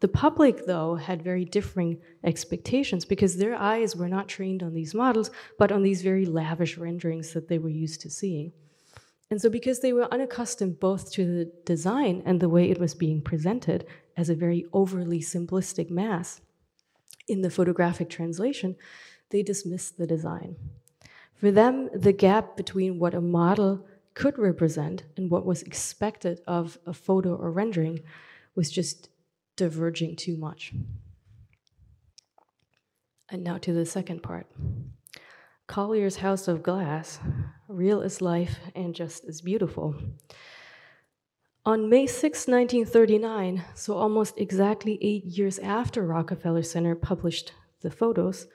The 0.00 0.08
public, 0.08 0.66
though, 0.66 0.94
had 0.94 1.22
very 1.22 1.44
differing 1.44 1.98
expectations 2.22 3.04
because 3.04 3.36
their 3.36 3.56
eyes 3.56 3.96
were 3.96 4.08
not 4.08 4.28
trained 4.28 4.62
on 4.62 4.74
these 4.74 4.94
models, 4.94 5.30
but 5.58 5.72
on 5.72 5.82
these 5.82 6.02
very 6.02 6.24
lavish 6.24 6.78
renderings 6.78 7.32
that 7.32 7.48
they 7.48 7.58
were 7.58 7.68
used 7.68 8.00
to 8.02 8.10
seeing. 8.10 8.52
And 9.30 9.42
so, 9.42 9.50
because 9.50 9.80
they 9.80 9.92
were 9.92 10.12
unaccustomed 10.12 10.78
both 10.78 11.10
to 11.12 11.26
the 11.26 11.52
design 11.64 12.22
and 12.24 12.40
the 12.40 12.48
way 12.48 12.70
it 12.70 12.78
was 12.78 12.94
being 12.94 13.20
presented 13.20 13.86
as 14.16 14.30
a 14.30 14.36
very 14.36 14.66
overly 14.72 15.20
simplistic 15.20 15.90
mass 15.90 16.40
in 17.26 17.42
the 17.42 17.50
photographic 17.50 18.08
translation, 18.08 18.76
they 19.30 19.42
dismissed 19.42 19.98
the 19.98 20.06
design. 20.06 20.56
For 21.34 21.50
them, 21.50 21.90
the 21.92 22.12
gap 22.12 22.56
between 22.56 22.98
what 22.98 23.14
a 23.14 23.20
model 23.20 23.84
could 24.18 24.36
represent 24.36 25.04
and 25.16 25.30
what 25.30 25.46
was 25.46 25.62
expected 25.62 26.40
of 26.44 26.76
a 26.84 26.92
photo 26.92 27.36
or 27.36 27.52
rendering 27.52 28.00
was 28.56 28.68
just 28.68 29.10
diverging 29.54 30.16
too 30.16 30.36
much. 30.36 30.72
And 33.30 33.44
now 33.44 33.58
to 33.58 33.72
the 33.72 33.86
second 33.86 34.24
part. 34.24 34.48
Collier's 35.68 36.16
House 36.16 36.48
of 36.48 36.64
Glass, 36.64 37.20
real 37.68 38.02
as 38.02 38.20
life 38.20 38.56
and 38.74 38.92
just 38.92 39.24
as 39.24 39.40
beautiful. 39.40 39.94
On 41.64 41.88
May 41.88 42.08
6, 42.08 42.48
1939, 42.48 43.62
so 43.74 43.94
almost 43.94 44.36
exactly 44.36 44.98
eight 45.00 45.26
years 45.26 45.60
after 45.60 46.04
Rockefeller 46.04 46.64
Center 46.64 46.96
published 46.96 47.52
the 47.82 47.90
photos, 47.90 48.48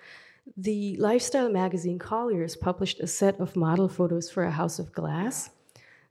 the 0.58 0.98
lifestyle 0.98 1.50
magazine 1.50 2.00
Collier's 2.00 2.56
published 2.56 3.00
a 3.00 3.08
set 3.08 3.40
of 3.40 3.56
model 3.56 3.88
photos 3.88 4.30
for 4.30 4.44
a 4.44 4.52
house 4.52 4.80
of 4.80 4.92
glass 4.92 5.50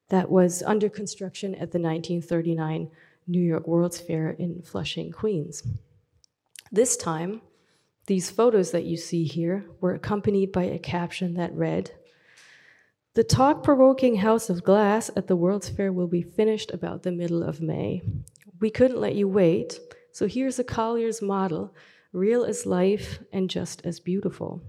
that 0.08 0.30
was 0.30 0.62
under 0.62 0.88
construction 0.88 1.54
at 1.54 1.70
the 1.72 1.78
1939 1.78 2.90
New 3.26 3.40
York 3.40 3.66
World's 3.66 4.00
Fair 4.00 4.30
in 4.30 4.62
Flushing, 4.62 5.12
Queens. 5.12 5.62
This 6.70 6.96
time, 6.96 7.40
these 8.06 8.30
photos 8.30 8.72
that 8.72 8.84
you 8.84 8.96
see 8.96 9.24
here 9.24 9.66
were 9.80 9.94
accompanied 9.94 10.50
by 10.50 10.64
a 10.64 10.78
caption 10.78 11.34
that 11.34 11.54
read, 11.54 11.92
The 13.14 13.22
talk 13.22 13.62
provoking 13.62 14.16
House 14.16 14.50
of 14.50 14.64
Glass 14.64 15.10
at 15.14 15.28
the 15.28 15.36
World's 15.36 15.68
Fair 15.68 15.92
will 15.92 16.08
be 16.08 16.22
finished 16.22 16.72
about 16.72 17.02
the 17.02 17.12
middle 17.12 17.42
of 17.42 17.60
May. 17.60 18.02
We 18.60 18.70
couldn't 18.70 19.00
let 19.00 19.14
you 19.14 19.28
wait, 19.28 19.78
so 20.10 20.26
here's 20.26 20.58
a 20.58 20.64
Collier's 20.64 21.22
model, 21.22 21.74
real 22.12 22.44
as 22.44 22.66
life 22.66 23.20
and 23.32 23.48
just 23.48 23.84
as 23.84 24.00
beautiful. 24.00 24.62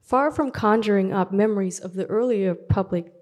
Far 0.00 0.30
from 0.30 0.50
conjuring 0.50 1.12
up 1.12 1.32
memories 1.32 1.80
of 1.80 1.94
the 1.94 2.06
earlier 2.06 2.54
public 2.54 3.12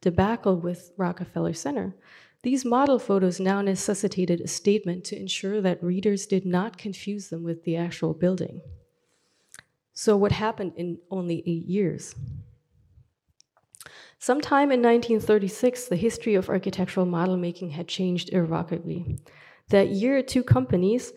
debacle 0.00 0.56
with 0.56 0.92
Rockefeller 0.96 1.52
Center, 1.52 1.94
these 2.42 2.64
model 2.64 2.98
photos 2.98 3.38
now 3.38 3.60
necessitated 3.60 4.40
a 4.40 4.48
statement 4.48 5.04
to 5.04 5.20
ensure 5.20 5.60
that 5.60 5.82
readers 5.82 6.26
did 6.26 6.46
not 6.46 6.78
confuse 6.78 7.28
them 7.28 7.44
with 7.44 7.64
the 7.64 7.76
actual 7.76 8.14
building. 8.14 8.62
So, 9.92 10.16
what 10.16 10.32
happened 10.32 10.72
in 10.76 10.98
only 11.10 11.42
eight 11.44 11.66
years? 11.66 12.14
Sometime 14.18 14.72
in 14.72 14.80
1936, 14.80 15.88
the 15.88 15.96
history 15.96 16.34
of 16.34 16.48
architectural 16.48 17.04
model 17.04 17.36
making 17.36 17.70
had 17.70 17.88
changed 17.88 18.30
irrevocably. 18.32 19.18
That 19.68 19.88
year, 19.90 20.22
two 20.22 20.42
companies, 20.42 21.12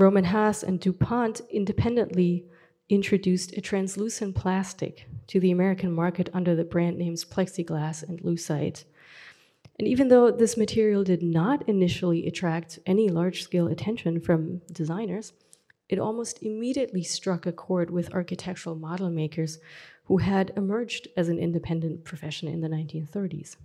Rohm 0.00 0.16
and 0.16 0.28
Haas 0.28 0.62
and 0.62 0.80
DuPont, 0.80 1.42
independently 1.50 2.46
introduced 2.88 3.52
a 3.52 3.60
translucent 3.60 4.34
plastic 4.34 5.06
to 5.26 5.38
the 5.38 5.50
American 5.50 5.92
market 5.92 6.30
under 6.32 6.56
the 6.56 6.64
brand 6.64 6.96
names 6.96 7.22
plexiglass 7.22 8.02
and 8.02 8.18
lucite. 8.22 8.84
And 9.78 9.86
even 9.86 10.08
though 10.08 10.30
this 10.30 10.56
material 10.56 11.04
did 11.04 11.22
not 11.22 11.68
initially 11.68 12.26
attract 12.26 12.78
any 12.86 13.10
large 13.10 13.42
scale 13.42 13.66
attention 13.66 14.20
from 14.20 14.62
designers, 14.72 15.34
it 15.90 15.98
almost 15.98 16.42
immediately 16.42 17.02
struck 17.02 17.44
a 17.44 17.52
chord 17.52 17.90
with 17.90 18.14
architectural 18.14 18.76
model 18.76 19.10
makers 19.10 19.58
who 20.04 20.16
had 20.16 20.50
emerged 20.56 21.08
as 21.14 21.28
an 21.28 21.38
independent 21.38 22.04
profession 22.04 22.48
in 22.48 22.62
the 22.62 22.68
1930s. 22.68 23.56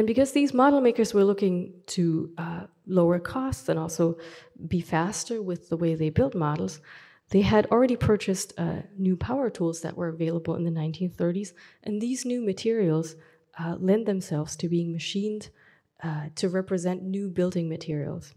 And 0.00 0.06
because 0.06 0.32
these 0.32 0.54
model 0.54 0.80
makers 0.80 1.12
were 1.12 1.24
looking 1.24 1.74
to 1.88 2.32
uh, 2.38 2.62
lower 2.86 3.18
costs 3.18 3.68
and 3.68 3.78
also 3.78 4.16
be 4.66 4.80
faster 4.80 5.42
with 5.42 5.68
the 5.68 5.76
way 5.76 5.94
they 5.94 6.08
built 6.08 6.34
models, 6.34 6.80
they 7.28 7.42
had 7.42 7.66
already 7.66 7.96
purchased 7.96 8.54
uh, 8.56 8.76
new 8.96 9.14
power 9.14 9.50
tools 9.50 9.82
that 9.82 9.98
were 9.98 10.08
available 10.08 10.54
in 10.54 10.64
the 10.64 10.70
1930s, 10.70 11.52
and 11.82 12.00
these 12.00 12.24
new 12.24 12.40
materials 12.40 13.16
uh, 13.58 13.76
lend 13.78 14.06
themselves 14.06 14.56
to 14.56 14.70
being 14.70 14.90
machined 14.90 15.50
uh, 16.02 16.30
to 16.34 16.48
represent 16.48 17.02
new 17.02 17.28
building 17.28 17.68
materials. 17.68 18.32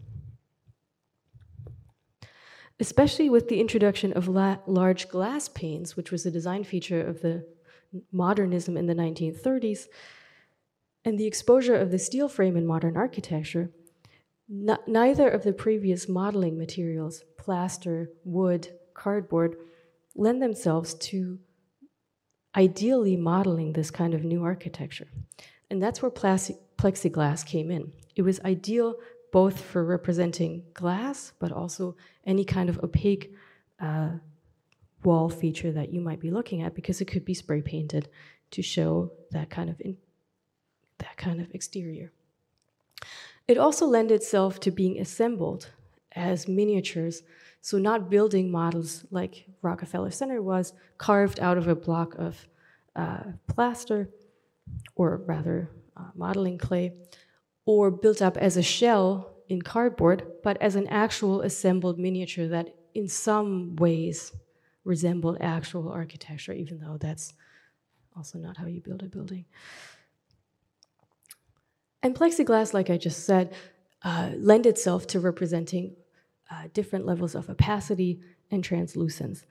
Especially 2.78 3.30
with 3.30 3.48
the 3.48 3.58
introduction 3.58 4.12
of 4.12 4.28
la- 4.28 4.58
large 4.66 5.08
glass 5.08 5.48
panes, 5.48 5.96
which 5.96 6.12
was 6.12 6.26
a 6.26 6.30
design 6.30 6.62
feature 6.62 7.00
of 7.00 7.22
the 7.22 7.42
modernism 8.12 8.76
in 8.76 8.84
the 8.84 8.94
1930s, 8.94 9.86
and 11.04 11.18
the 11.18 11.26
exposure 11.26 11.74
of 11.74 11.90
the 11.90 11.98
steel 11.98 12.28
frame 12.28 12.56
in 12.56 12.66
modern 12.66 12.96
architecture, 12.96 13.70
neither 14.48 15.28
of 15.28 15.42
the 15.42 15.52
previous 15.52 16.08
modeling 16.08 16.58
materials, 16.58 17.24
plaster, 17.36 18.10
wood, 18.24 18.68
cardboard, 18.94 19.56
lend 20.14 20.40
themselves 20.40 20.94
to 20.94 21.38
ideally 22.56 23.16
modeling 23.16 23.72
this 23.72 23.90
kind 23.90 24.14
of 24.14 24.24
new 24.24 24.44
architecture. 24.44 25.08
And 25.70 25.82
that's 25.82 26.00
where 26.00 26.10
plexiglass 26.10 27.44
came 27.44 27.70
in. 27.70 27.92
It 28.14 28.22
was 28.22 28.38
ideal 28.40 28.94
both 29.32 29.60
for 29.60 29.84
representing 29.84 30.62
glass, 30.72 31.32
but 31.40 31.50
also 31.50 31.96
any 32.24 32.44
kind 32.44 32.68
of 32.68 32.78
opaque 32.84 33.34
uh, 33.80 34.10
wall 35.02 35.28
feature 35.28 35.72
that 35.72 35.92
you 35.92 36.00
might 36.00 36.20
be 36.20 36.30
looking 36.30 36.62
at, 36.62 36.74
because 36.74 37.00
it 37.00 37.06
could 37.06 37.24
be 37.24 37.34
spray 37.34 37.60
painted 37.60 38.08
to 38.52 38.62
show 38.62 39.10
that 39.32 39.50
kind 39.50 39.68
of 39.68 39.80
in, 39.80 39.96
that 41.04 41.16
kind 41.16 41.40
of 41.40 41.50
exterior. 41.52 42.12
It 43.46 43.58
also 43.58 43.86
lent 43.86 44.10
itself 44.10 44.58
to 44.60 44.70
being 44.70 44.98
assembled 44.98 45.70
as 46.12 46.48
miniatures 46.48 47.22
so, 47.64 47.78
not 47.78 48.10
building 48.10 48.50
models 48.50 49.06
like 49.10 49.46
Rockefeller 49.62 50.10
Center 50.10 50.42
was, 50.42 50.74
carved 50.98 51.40
out 51.40 51.56
of 51.56 51.66
a 51.66 51.74
block 51.74 52.14
of 52.16 52.46
uh, 52.94 53.22
plaster, 53.48 54.10
or 54.96 55.22
rather, 55.24 55.70
uh, 55.96 56.10
modeling 56.14 56.58
clay, 56.58 56.92
or 57.64 57.90
built 57.90 58.20
up 58.20 58.36
as 58.36 58.58
a 58.58 58.62
shell 58.62 59.32
in 59.48 59.62
cardboard, 59.62 60.26
but 60.42 60.60
as 60.60 60.76
an 60.76 60.86
actual 60.88 61.40
assembled 61.40 61.98
miniature 61.98 62.48
that 62.48 62.68
in 62.92 63.08
some 63.08 63.76
ways 63.76 64.30
resembled 64.84 65.38
actual 65.40 65.88
architecture, 65.88 66.52
even 66.52 66.78
though 66.80 66.98
that's 66.98 67.32
also 68.14 68.36
not 68.36 68.58
how 68.58 68.66
you 68.66 68.82
build 68.82 69.02
a 69.02 69.06
building. 69.06 69.46
And 72.04 72.14
plexiglass, 72.14 72.74
like 72.74 72.90
I 72.90 72.98
just 72.98 73.24
said, 73.24 73.54
uh, 74.02 74.32
lend 74.36 74.66
itself 74.66 75.06
to 75.08 75.20
representing 75.20 75.96
uh, 76.50 76.64
different 76.74 77.06
levels 77.06 77.34
of 77.34 77.48
opacity 77.48 78.20
and 78.50 78.62
translucence. 78.62 79.46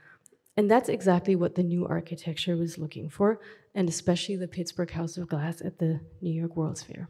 And 0.55 0.69
that's 0.69 0.87
exactly 0.87 1.35
what 1.35 1.55
the 1.55 1.63
new 1.63 1.87
architecture 1.87 2.55
was 2.55 2.77
looking 2.77 3.09
for, 3.09 3.39
and 3.73 3.89
especially 3.89 4.35
the 4.35 4.47
Pittsburgh 4.47 4.91
House 4.91 5.17
of 5.17 5.27
Glass 5.27 5.61
at 5.61 5.79
the 5.79 5.99
New 6.21 6.31
York 6.31 6.55
World's 6.55 6.83
Fair. 6.83 7.09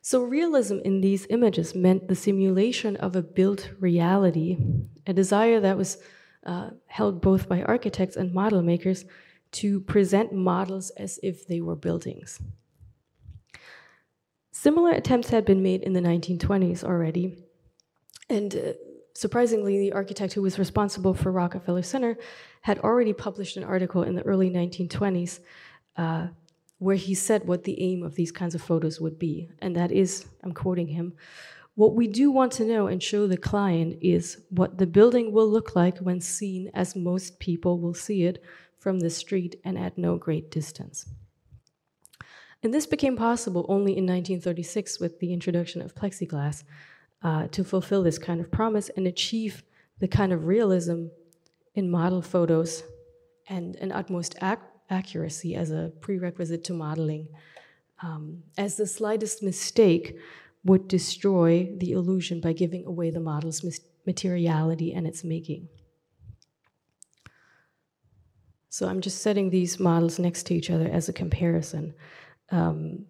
So, 0.00 0.22
realism 0.22 0.78
in 0.84 1.00
these 1.00 1.26
images 1.30 1.74
meant 1.74 2.06
the 2.06 2.14
simulation 2.14 2.94
of 2.96 3.16
a 3.16 3.22
built 3.22 3.70
reality, 3.80 4.56
a 5.04 5.12
desire 5.12 5.58
that 5.58 5.76
was 5.76 5.98
uh, 6.46 6.70
held 6.86 7.20
both 7.20 7.48
by 7.48 7.62
architects 7.62 8.14
and 8.16 8.32
model 8.32 8.62
makers 8.62 9.04
to 9.52 9.80
present 9.80 10.32
models 10.32 10.90
as 10.90 11.20
if 11.22 11.46
they 11.46 11.60
were 11.60 11.76
buildings. 11.76 12.40
Similar 14.50 14.92
attempts 14.92 15.30
had 15.30 15.44
been 15.44 15.62
made 15.62 15.82
in 15.82 15.92
the 15.92 16.00
1920s 16.00 16.84
already. 16.84 17.36
And 18.28 18.54
uh, 18.54 18.72
surprisingly, 19.14 19.78
the 19.78 19.92
architect 19.92 20.32
who 20.32 20.42
was 20.42 20.58
responsible 20.58 21.14
for 21.14 21.32
Rockefeller 21.32 21.82
Center 21.82 22.16
had 22.62 22.78
already 22.78 23.12
published 23.12 23.56
an 23.56 23.64
article 23.64 24.02
in 24.02 24.14
the 24.14 24.22
early 24.22 24.50
1920s 24.50 25.40
uh, 25.96 26.28
where 26.78 26.96
he 26.96 27.14
said 27.14 27.46
what 27.46 27.64
the 27.64 27.80
aim 27.80 28.02
of 28.02 28.14
these 28.14 28.32
kinds 28.32 28.54
of 28.54 28.62
photos 28.62 29.00
would 29.00 29.18
be. 29.18 29.50
And 29.60 29.76
that 29.76 29.92
is, 29.92 30.26
I'm 30.42 30.52
quoting 30.52 30.88
him, 30.88 31.14
what 31.74 31.94
we 31.94 32.06
do 32.06 32.30
want 32.30 32.52
to 32.52 32.64
know 32.64 32.86
and 32.86 33.02
show 33.02 33.26
the 33.26 33.36
client 33.36 33.98
is 34.02 34.42
what 34.50 34.78
the 34.78 34.86
building 34.86 35.32
will 35.32 35.48
look 35.48 35.74
like 35.74 35.98
when 35.98 36.20
seen 36.20 36.70
as 36.74 36.94
most 36.94 37.38
people 37.38 37.80
will 37.80 37.94
see 37.94 38.24
it 38.24 38.42
from 38.82 38.98
the 38.98 39.10
street 39.10 39.60
and 39.64 39.78
at 39.78 39.96
no 39.96 40.16
great 40.16 40.50
distance. 40.50 41.06
And 42.64 42.74
this 42.74 42.86
became 42.86 43.16
possible 43.16 43.64
only 43.68 43.92
in 43.92 44.04
1936 44.04 44.98
with 44.98 45.20
the 45.20 45.32
introduction 45.32 45.80
of 45.80 45.94
plexiglass 45.94 46.64
uh, 47.22 47.46
to 47.48 47.62
fulfill 47.62 48.02
this 48.02 48.18
kind 48.18 48.40
of 48.40 48.50
promise 48.50 48.90
and 48.96 49.06
achieve 49.06 49.62
the 50.00 50.08
kind 50.08 50.32
of 50.32 50.46
realism 50.46 51.06
in 51.76 51.88
model 51.88 52.22
photos 52.22 52.82
and 53.48 53.76
an 53.76 53.92
utmost 53.92 54.34
ac 54.42 54.60
accuracy 54.90 55.54
as 55.54 55.70
a 55.70 55.92
prerequisite 56.00 56.64
to 56.64 56.74
modeling, 56.74 57.28
um, 58.02 58.42
as 58.58 58.76
the 58.76 58.86
slightest 58.86 59.42
mistake 59.42 60.18
would 60.64 60.86
destroy 60.88 61.72
the 61.78 61.92
illusion 61.92 62.40
by 62.40 62.52
giving 62.52 62.84
away 62.84 63.10
the 63.10 63.20
model's 63.20 63.80
materiality 64.06 64.92
and 64.92 65.06
its 65.06 65.24
making. 65.24 65.68
So 68.72 68.88
I'm 68.88 69.02
just 69.02 69.20
setting 69.20 69.50
these 69.50 69.78
models 69.78 70.18
next 70.18 70.44
to 70.44 70.54
each 70.54 70.70
other 70.70 70.88
as 70.88 71.06
a 71.06 71.12
comparison. 71.12 71.92
Um, 72.48 73.04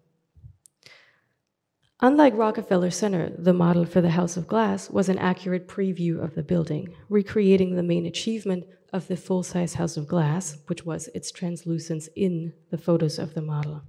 unlike 2.01 2.35
Rockefeller 2.35 2.91
Center, 2.91 3.31
the 3.37 3.53
model 3.53 3.85
for 3.85 4.01
the 4.01 4.09
House 4.09 4.35
of 4.35 4.45
Glass 4.45 4.89
was 4.89 5.07
an 5.07 5.17
accurate 5.17 5.69
preview 5.69 6.21
of 6.21 6.35
the 6.35 6.43
building, 6.43 6.93
recreating 7.07 7.77
the 7.77 7.81
main 7.81 8.05
achievement 8.05 8.65
of 8.91 9.07
the 9.07 9.15
full-size 9.15 9.75
House 9.75 9.95
of 9.95 10.05
Glass, 10.05 10.57
which 10.67 10.85
was 10.85 11.07
its 11.15 11.31
translucence 11.31 12.09
in 12.13 12.51
the 12.69 12.77
photos 12.77 13.17
of 13.17 13.33
the 13.33 13.41
model. 13.41 13.83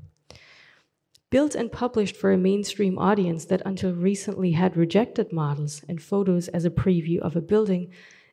Built 1.31 1.57
and 1.57 1.73
published 1.73 2.15
for 2.15 2.31
a 2.31 2.39
mainstream 2.39 3.01
audience 3.01 3.47
that 3.47 3.63
until 3.67 3.93
recently 3.93 4.53
had 4.53 4.77
rejected 4.77 5.33
models 5.33 5.83
and 5.89 6.01
photos 6.01 6.47
as 6.47 6.65
a 6.65 6.71
preview 6.71 7.19
of 7.19 7.35
a 7.35 7.41
building, 7.41 7.91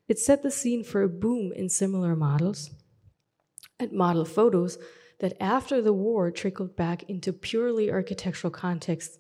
it 0.08 0.20
set 0.20 0.44
the 0.44 0.52
scene 0.52 0.84
for 0.84 1.02
a 1.02 1.10
boom 1.10 1.52
in 1.56 1.70
similar 1.70 2.16
models 2.16 2.70
and 3.82 3.92
model 3.92 4.26
photos 4.26 4.78
that 5.20 5.36
after 5.40 5.82
the 5.82 5.94
war 5.94 6.32
trickled 6.32 6.76
back 6.76 7.04
into 7.10 7.34
purely 7.34 7.92
architectural 7.92 8.52
contexts, 8.52 9.20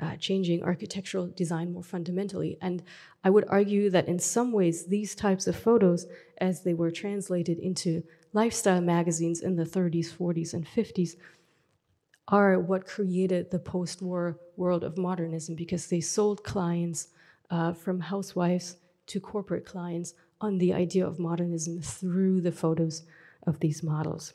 uh, 0.00 0.16
changing 0.16 0.62
architectural 0.62 1.26
design 1.26 1.72
more 1.72 1.82
fundamentally. 1.82 2.56
And 2.60 2.82
I 3.24 3.30
would 3.30 3.44
argue 3.48 3.90
that 3.90 4.08
in 4.08 4.18
some 4.18 4.52
ways, 4.52 4.86
these 4.86 5.14
types 5.14 5.46
of 5.46 5.56
photos, 5.56 6.06
as 6.38 6.62
they 6.62 6.74
were 6.74 6.90
translated 6.90 7.58
into 7.58 8.02
lifestyle 8.32 8.80
magazines 8.80 9.40
in 9.40 9.56
the 9.56 9.64
30s, 9.64 10.12
40s, 10.16 10.54
and 10.54 10.66
50s, 10.66 11.16
are 12.28 12.58
what 12.60 12.86
created 12.86 13.50
the 13.50 13.58
post 13.58 14.02
war 14.02 14.38
world 14.56 14.84
of 14.84 14.98
modernism 14.98 15.54
because 15.54 15.86
they 15.86 16.00
sold 16.00 16.44
clients 16.44 17.08
uh, 17.50 17.72
from 17.72 18.00
housewives 18.00 18.76
to 19.06 19.18
corporate 19.18 19.64
clients 19.64 20.14
on 20.40 20.58
the 20.58 20.74
idea 20.74 21.06
of 21.06 21.18
modernism 21.18 21.80
through 21.80 22.40
the 22.40 22.52
photos 22.52 23.04
of 23.46 23.60
these 23.60 23.82
models. 23.82 24.32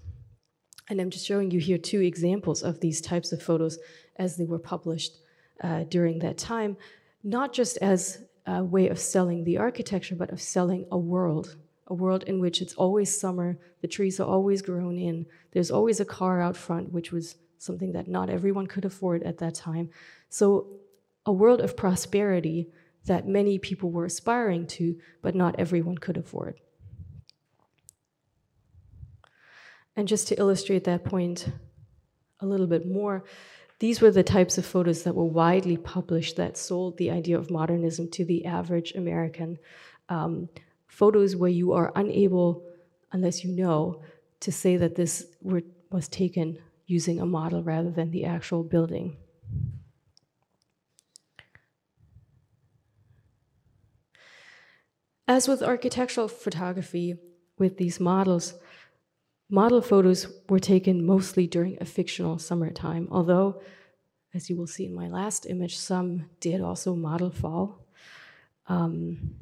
And 0.89 0.99
I'm 0.99 1.09
just 1.09 1.25
showing 1.25 1.51
you 1.51 1.59
here 1.59 1.77
two 1.77 2.01
examples 2.01 2.61
of 2.61 2.79
these 2.79 2.99
types 3.01 3.31
of 3.31 3.41
photos 3.41 3.79
as 4.17 4.35
they 4.37 4.45
were 4.45 4.59
published 4.59 5.17
uh, 5.61 5.83
during 5.85 6.19
that 6.19 6.37
time, 6.37 6.77
not 7.23 7.53
just 7.53 7.77
as 7.77 8.19
a 8.45 8.63
way 8.63 8.89
of 8.89 8.99
selling 8.99 9.43
the 9.43 9.57
architecture, 9.57 10.15
but 10.15 10.31
of 10.31 10.41
selling 10.41 10.85
a 10.91 10.97
world, 10.97 11.55
a 11.87 11.93
world 11.93 12.23
in 12.23 12.39
which 12.39 12.61
it's 12.61 12.73
always 12.73 13.17
summer, 13.17 13.57
the 13.81 13.87
trees 13.87 14.19
are 14.19 14.27
always 14.27 14.61
grown 14.61 14.97
in, 14.97 15.25
there's 15.51 15.71
always 15.71 15.99
a 15.99 16.05
car 16.05 16.41
out 16.41 16.57
front, 16.57 16.91
which 16.91 17.11
was 17.11 17.35
something 17.57 17.93
that 17.93 18.07
not 18.07 18.29
everyone 18.29 18.67
could 18.67 18.83
afford 18.83 19.23
at 19.23 19.37
that 19.37 19.55
time. 19.55 19.89
So, 20.29 20.67
a 21.25 21.31
world 21.31 21.61
of 21.61 21.77
prosperity 21.77 22.67
that 23.05 23.27
many 23.27 23.57
people 23.57 23.91
were 23.91 24.05
aspiring 24.05 24.67
to, 24.67 24.97
but 25.21 25.35
not 25.35 25.55
everyone 25.57 25.97
could 25.97 26.17
afford. 26.17 26.59
And 29.95 30.07
just 30.07 30.27
to 30.29 30.39
illustrate 30.39 30.85
that 30.85 31.03
point 31.03 31.47
a 32.39 32.45
little 32.45 32.67
bit 32.67 32.87
more, 32.87 33.23
these 33.79 34.01
were 34.01 34.11
the 34.11 34.23
types 34.23 34.57
of 34.57 34.65
photos 34.65 35.03
that 35.03 35.15
were 35.15 35.25
widely 35.25 35.77
published 35.77 36.37
that 36.37 36.57
sold 36.57 36.97
the 36.97 37.11
idea 37.11 37.37
of 37.37 37.51
modernism 37.51 38.09
to 38.11 38.25
the 38.25 38.45
average 38.45 38.93
American. 38.95 39.59
Um, 40.09 40.49
photos 40.87 41.35
where 41.35 41.49
you 41.49 41.73
are 41.73 41.91
unable, 41.95 42.63
unless 43.11 43.43
you 43.43 43.51
know, 43.51 44.01
to 44.39 44.51
say 44.51 44.77
that 44.77 44.95
this 44.95 45.25
were, 45.41 45.63
was 45.89 46.07
taken 46.07 46.57
using 46.85 47.19
a 47.19 47.25
model 47.25 47.63
rather 47.63 47.89
than 47.89 48.11
the 48.11 48.25
actual 48.25 48.63
building. 48.63 49.17
As 55.27 55.47
with 55.47 55.63
architectural 55.63 56.27
photography, 56.27 57.17
with 57.57 57.77
these 57.77 57.99
models, 57.99 58.53
Model 59.53 59.83
photos 59.83 60.25
were 60.49 60.57
taken 60.57 61.05
mostly 61.05 61.45
during 61.45 61.77
a 61.79 61.85
fictional 61.85 62.39
summertime, 62.39 63.07
although, 63.11 63.61
as 64.33 64.49
you 64.49 64.57
will 64.57 64.65
see 64.65 64.87
in 64.87 64.95
my 64.95 65.07
last 65.07 65.45
image, 65.45 65.77
some 65.77 66.25
did 66.39 66.59
also 66.59 66.95
model 66.95 67.29
fall. 67.29 67.85
Um, 68.65 69.35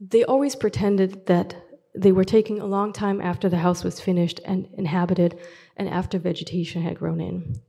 they 0.00 0.22
always 0.22 0.54
pretended 0.54 1.26
that 1.26 1.56
they 1.92 2.12
were 2.12 2.22
taking 2.22 2.60
a 2.60 2.66
long 2.66 2.92
time 2.92 3.20
after 3.20 3.48
the 3.48 3.56
house 3.56 3.82
was 3.82 3.98
finished 3.98 4.38
and 4.44 4.68
inhabited 4.78 5.40
and 5.76 5.88
after 5.88 6.16
vegetation 6.16 6.82
had 6.82 7.00
grown 7.00 7.20
in. 7.20 7.60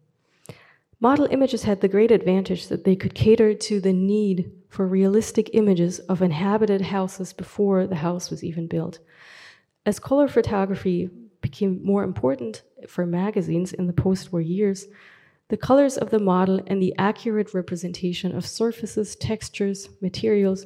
Model 0.99 1.27
images 1.31 1.63
had 1.63 1.81
the 1.81 1.87
great 1.87 2.11
advantage 2.11 2.67
that 2.67 2.83
they 2.83 2.95
could 2.95 3.15
cater 3.15 3.55
to 3.55 3.81
the 3.81 3.93
need 3.93 4.51
for 4.69 4.85
realistic 4.85 5.49
images 5.53 5.97
of 6.01 6.21
inhabited 6.21 6.81
houses 6.81 7.33
before 7.33 7.87
the 7.87 7.95
house 7.95 8.29
was 8.29 8.43
even 8.43 8.67
built. 8.67 8.99
As 9.87 9.99
color 9.99 10.27
photography 10.27 11.09
became 11.39 11.79
more 11.81 12.03
important 12.03 12.61
for 12.89 13.05
magazines 13.05 13.71
in 13.71 13.87
the 13.87 13.93
post 13.93 14.33
war 14.33 14.41
years, 14.41 14.87
the 15.47 15.55
colors 15.55 15.95
of 15.97 16.09
the 16.09 16.19
model 16.19 16.59
and 16.67 16.83
the 16.83 16.93
accurate 16.97 17.53
representation 17.53 18.35
of 18.35 18.45
surfaces, 18.45 19.15
textures, 19.15 19.87
materials 20.01 20.65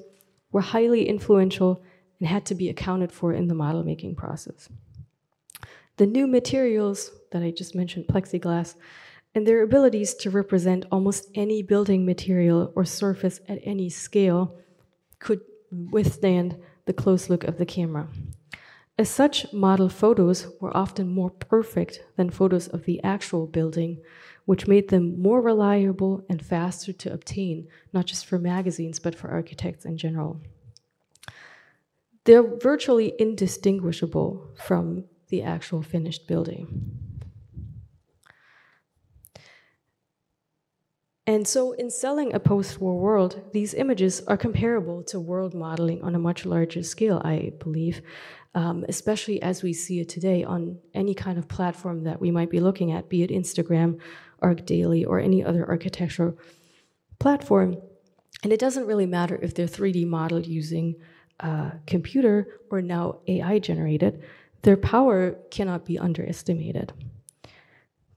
were 0.51 0.61
highly 0.61 1.07
influential 1.07 1.83
and 2.19 2.29
had 2.29 2.47
to 2.47 2.55
be 2.55 2.67
accounted 2.67 3.11
for 3.11 3.31
in 3.31 3.47
the 3.47 3.53
model 3.53 3.83
making 3.83 4.15
process. 4.15 4.69
The 5.97 6.07
new 6.07 6.25
materials 6.25 7.11
that 7.31 7.43
I 7.43 7.51
just 7.51 7.75
mentioned, 7.75 8.07
plexiglass, 8.07 8.73
and 9.35 9.45
their 9.45 9.61
abilities 9.61 10.15
to 10.15 10.31
represent 10.31 10.87
almost 10.91 11.29
any 11.35 11.61
building 11.61 12.07
material 12.07 12.73
or 12.75 12.85
surface 12.85 13.39
at 13.47 13.59
any 13.61 13.87
scale 13.87 14.57
could 15.19 15.41
withstand 15.91 16.57
the 16.85 16.93
close 16.93 17.29
look 17.29 17.43
of 17.43 17.59
the 17.59 17.67
camera. 17.67 18.07
As 18.97 19.09
such, 19.09 19.51
model 19.51 19.89
photos 19.89 20.47
were 20.59 20.75
often 20.75 21.07
more 21.07 21.31
perfect 21.31 22.03
than 22.17 22.29
photos 22.29 22.67
of 22.67 22.85
the 22.85 23.03
actual 23.03 23.47
building, 23.47 24.01
which 24.45 24.67
made 24.67 24.89
them 24.89 25.19
more 25.19 25.41
reliable 25.41 26.23
and 26.29 26.45
faster 26.45 26.93
to 26.93 27.13
obtain, 27.13 27.67
not 27.93 28.05
just 28.05 28.25
for 28.25 28.37
magazines, 28.37 28.99
but 28.99 29.15
for 29.15 29.29
architects 29.29 29.85
in 29.85 29.97
general. 29.97 30.41
They're 32.25 32.57
virtually 32.57 33.13
indistinguishable 33.17 34.51
from 34.55 35.05
the 35.29 35.41
actual 35.41 35.81
finished 35.81 36.27
building. 36.27 37.01
And 41.25 41.47
so, 41.47 41.71
in 41.71 41.89
selling 41.89 42.33
a 42.33 42.39
post 42.39 42.81
war 42.81 42.99
world, 42.99 43.41
these 43.53 43.73
images 43.73 44.21
are 44.27 44.37
comparable 44.37 45.03
to 45.03 45.19
world 45.19 45.53
modeling 45.53 46.03
on 46.03 46.13
a 46.13 46.19
much 46.19 46.45
larger 46.45 46.83
scale, 46.83 47.21
I 47.23 47.53
believe 47.59 48.01
um, 48.53 48.85
especially 48.89 49.41
as 49.41 49.63
we 49.63 49.73
see 49.73 49.99
it 49.99 50.09
today 50.09 50.43
on 50.43 50.77
any 50.93 51.13
kind 51.13 51.37
of 51.37 51.47
platform 51.47 52.03
that 52.03 52.19
we 52.19 52.31
might 52.31 52.49
be 52.49 52.59
looking 52.59 52.91
at, 52.91 53.09
be 53.09 53.23
it 53.23 53.29
Instagram, 53.29 53.99
ArchDaily, 54.41 55.05
or 55.07 55.19
any 55.19 55.43
other 55.43 55.67
architectural 55.67 56.37
platform. 57.19 57.77
And 58.43 58.51
it 58.51 58.59
doesn't 58.59 58.87
really 58.87 59.05
matter 59.05 59.39
if 59.41 59.53
they're 59.53 59.67
3D 59.67 60.05
modeled 60.07 60.45
using 60.45 60.95
a 61.39 61.73
computer 61.87 62.47
or 62.69 62.81
now 62.81 63.19
AI 63.27 63.59
generated, 63.59 64.23
their 64.63 64.77
power 64.77 65.37
cannot 65.49 65.85
be 65.85 65.97
underestimated. 65.97 66.93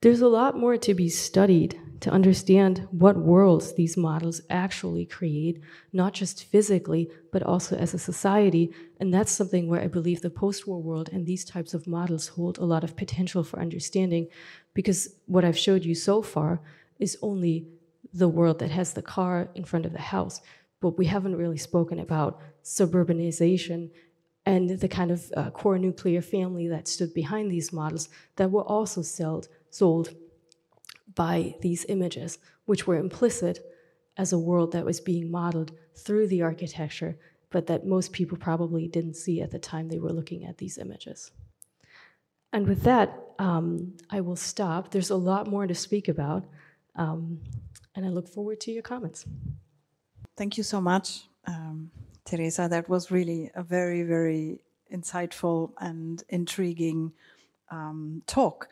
There's 0.01 0.21
a 0.21 0.29
lot 0.29 0.57
more 0.57 0.77
to 0.77 0.95
be 0.95 1.09
studied 1.09 1.81
to 2.05 2.11
understand 2.11 2.87
what 2.91 3.17
worlds 3.17 3.73
these 3.73 3.97
models 3.97 4.43
actually 4.51 5.07
create, 5.07 5.59
not 5.91 6.13
just 6.13 6.45
physically, 6.45 7.11
but 7.33 7.43
also 7.43 7.77
as 7.77 7.95
a 7.95 7.99
society. 7.99 8.71
And 9.01 9.13
that's 9.13 9.33
something 9.33 9.69
where 9.69 9.81
I 9.81 9.87
believe 9.87 10.21
the 10.21 10.29
post 10.29 10.67
war 10.69 10.83
world 10.83 11.09
and 11.11 11.25
these 11.25 11.47
types 11.47 11.73
of 11.73 11.87
models 11.87 12.29
hold 12.29 12.59
a 12.59 12.65
lot 12.67 12.85
of 12.85 12.95
potential 12.95 13.43
for 13.43 13.59
understanding, 13.59 14.29
because 14.75 15.15
what 15.25 15.47
I've 15.47 15.57
showed 15.57 15.83
you 15.83 15.95
so 15.95 16.21
far 16.21 16.61
is 16.99 17.17
only 17.23 17.69
the 18.13 18.29
world 18.29 18.59
that 18.59 18.71
has 18.71 18.93
the 18.93 19.01
car 19.01 19.49
in 19.55 19.65
front 19.65 19.87
of 19.87 19.93
the 19.93 19.99
house. 20.15 20.43
But 20.83 20.99
we 20.99 21.07
haven't 21.07 21.37
really 21.37 21.57
spoken 21.57 21.99
about 21.99 22.39
suburbanization 22.63 23.89
and 24.45 24.79
the 24.79 24.89
kind 24.89 25.11
of 25.11 25.33
uh, 25.39 25.49
core 25.53 25.79
nuclear 25.79 26.21
family 26.21 26.69
that 26.69 26.87
stood 26.87 27.15
behind 27.15 27.51
these 27.51 27.73
models 27.73 28.11
that 28.37 28.51
were 28.51 28.69
also 28.77 29.01
sold, 29.01 29.49
sold 29.71 30.11
by 31.15 31.55
these 31.61 31.85
images, 31.89 32.39
which 32.65 32.87
were 32.87 32.97
implicit 32.97 33.59
as 34.17 34.33
a 34.33 34.39
world 34.39 34.73
that 34.73 34.85
was 34.85 35.01
being 35.01 35.31
modeled 35.31 35.73
through 35.95 36.27
the 36.29 36.43
architecture, 36.43 37.17
but 37.51 37.67
that 37.67 37.87
most 37.87 38.13
people 38.13 38.39
probably 38.39 38.89
didn't 38.89 39.15
see 39.15 39.41
at 39.41 39.51
the 39.51 39.59
time 39.59 39.89
they 39.89 39.99
were 39.99 40.13
looking 40.13 40.45
at 40.45 40.59
these 40.59 40.79
images. 40.79 41.31
And 42.53 42.67
with 42.69 42.83
that, 42.83 43.17
um, 43.39 43.95
I 44.11 44.21
will 44.21 44.37
stop. 44.37 44.91
There's 44.91 45.11
a 45.11 45.17
lot 45.17 45.49
more 45.49 45.67
to 45.67 45.75
speak 45.75 46.09
about, 46.09 46.45
um, 46.95 47.41
and 47.95 48.07
I 48.07 48.09
look 48.09 48.29
forward 48.29 48.61
to 48.61 48.73
your 48.73 48.83
comments. 48.83 49.27
Thank 50.37 50.57
you 50.57 50.63
so 50.63 50.81
much, 50.81 51.29
um, 51.47 51.91
Teresa. 52.25 52.69
That 52.71 52.89
was 52.89 53.11
really 53.11 53.51
a 53.55 53.63
very, 53.63 54.03
very 54.03 54.61
insightful 54.93 55.73
and 55.79 56.23
intriguing 56.29 57.13
um, 57.71 58.23
talk. 58.27 58.69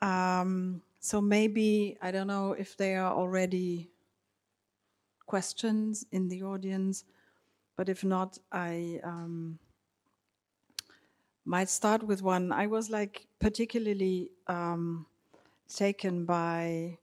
Um, 0.00 0.82
so 1.06 1.20
maybe, 1.20 1.96
I 2.02 2.10
don't 2.10 2.26
know 2.26 2.54
if 2.54 2.76
there 2.76 3.00
are 3.04 3.14
already 3.14 3.92
questions 5.24 6.04
in 6.10 6.26
the 6.26 6.42
audience, 6.42 7.04
but 7.76 7.88
if 7.88 8.02
not, 8.02 8.38
I 8.50 8.98
um, 9.04 9.60
might 11.44 11.68
start 11.68 12.02
with 12.02 12.22
one. 12.22 12.50
I 12.50 12.66
was 12.66 12.90
like 12.90 13.28
particularly 13.38 14.32
um, 14.48 15.06
taken 15.72 16.24
by 16.24 16.98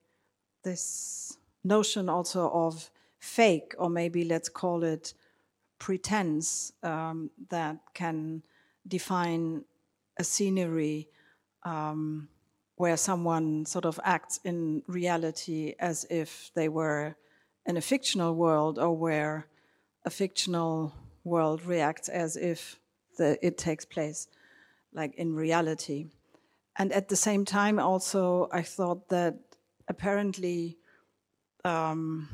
this 0.64 1.38
notion 1.64 2.10
also 2.10 2.50
of 2.50 2.92
fake, 3.20 3.74
or 3.78 3.90
maybe 3.90 4.26
let's 4.26 4.50
call 4.50 4.84
it 4.84 5.14
pretense, 5.80 6.74
um, 6.84 7.32
that 7.48 7.78
can 7.94 8.44
define 8.86 9.64
a 10.20 10.26
scenery 10.26 11.08
um, 11.64 12.28
where 12.76 12.98
someone 12.98 13.66
sort 13.66 13.86
of 13.86 14.00
acts 14.04 14.40
in 14.44 14.84
reality 14.88 15.76
as 15.80 16.06
if 16.10 16.52
they 16.56 16.70
were 16.70 17.16
in 17.66 17.78
a 17.78 17.82
fictional 17.82 18.36
world, 18.36 18.78
or 18.78 18.98
where 18.98 19.48
a 20.06 20.10
fictional 20.10 20.94
world 21.24 21.66
reacts 21.66 22.10
as 22.10 22.36
if 22.36 22.80
the, 23.18 23.38
it 23.46 23.58
takes 23.58 23.86
place 23.86 24.28
like 24.94 25.16
in 25.16 25.34
reality. 25.36 26.08
And 26.76 26.92
at 26.92 27.08
the 27.08 27.16
same 27.16 27.46
time, 27.46 27.80
also, 27.80 28.50
I 28.52 28.64
thought 28.64 29.10
that 29.10 29.36
apparently 29.88 30.78
um, 31.64 32.28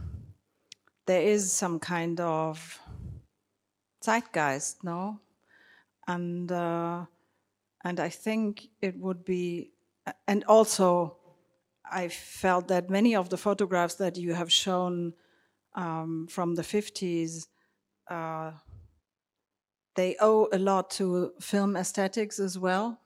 there 1.06 1.22
is 1.22 1.52
some 1.52 1.80
kind 1.80 2.20
of 2.20 2.80
zeitgeist, 4.04 4.84
no? 4.84 5.20
And 6.08 6.52
uh, 6.52 7.06
and 7.84 8.00
I 8.00 8.10
think 8.10 8.70
it 8.82 8.98
would 8.98 9.24
be, 9.24 9.72
and 10.28 10.44
also, 10.46 11.18
I 11.92 12.08
felt 12.08 12.68
that 12.68 12.90
many 12.90 13.16
of 13.16 13.30
the 13.30 13.38
photographs 13.38 13.96
that 13.96 14.18
you 14.18 14.34
have 14.34 14.52
shown 14.52 15.14
um, 15.76 16.28
from 16.30 16.56
the 16.56 16.62
50s 16.62 17.48
uh, 18.10 18.52
they 19.96 20.16
owe 20.20 20.48
a 20.52 20.58
lot 20.58 20.90
to 20.92 21.34
film 21.42 21.76
aesthetics 21.76 22.40
as 22.40 22.58
well, 22.58 23.02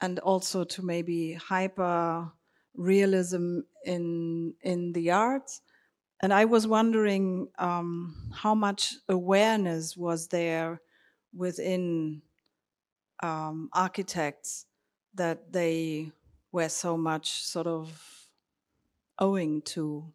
and 0.00 0.18
also 0.20 0.64
to 0.64 0.82
maybe 0.82 1.34
hyper 1.34 2.32
realism 2.74 3.60
in 3.84 4.54
in 4.62 4.92
the 4.92 5.10
arts. 5.10 5.60
And 6.22 6.32
I 6.32 6.44
was 6.44 6.66
wondering 6.66 7.48
um, 7.58 8.30
how 8.34 8.54
much 8.54 8.94
awareness 9.08 9.96
was 9.96 10.28
there 10.28 10.80
within 11.34 12.22
um, 13.22 13.68
architects 13.72 14.66
that 15.14 15.52
they 15.52 16.12
were 16.52 16.68
so 16.68 16.96
much 16.96 17.42
sort 17.42 17.66
of 17.66 18.28
owing 19.18 19.62
to 19.62 20.12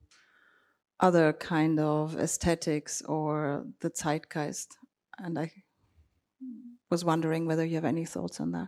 other 1.00 1.34
kind 1.34 1.80
of 1.80 2.18
aesthetics 2.18 3.02
or 3.02 3.66
the 3.82 3.90
zeitgeist. 3.90 4.78
And 5.18 5.38
I 5.38 5.52
was 6.90 7.04
wondering 7.04 7.46
whether 7.46 7.66
you 7.66 7.76
have 7.76 7.86
any 7.86 8.06
thoughts 8.06 8.40
on 8.40 8.52
that. 8.52 8.68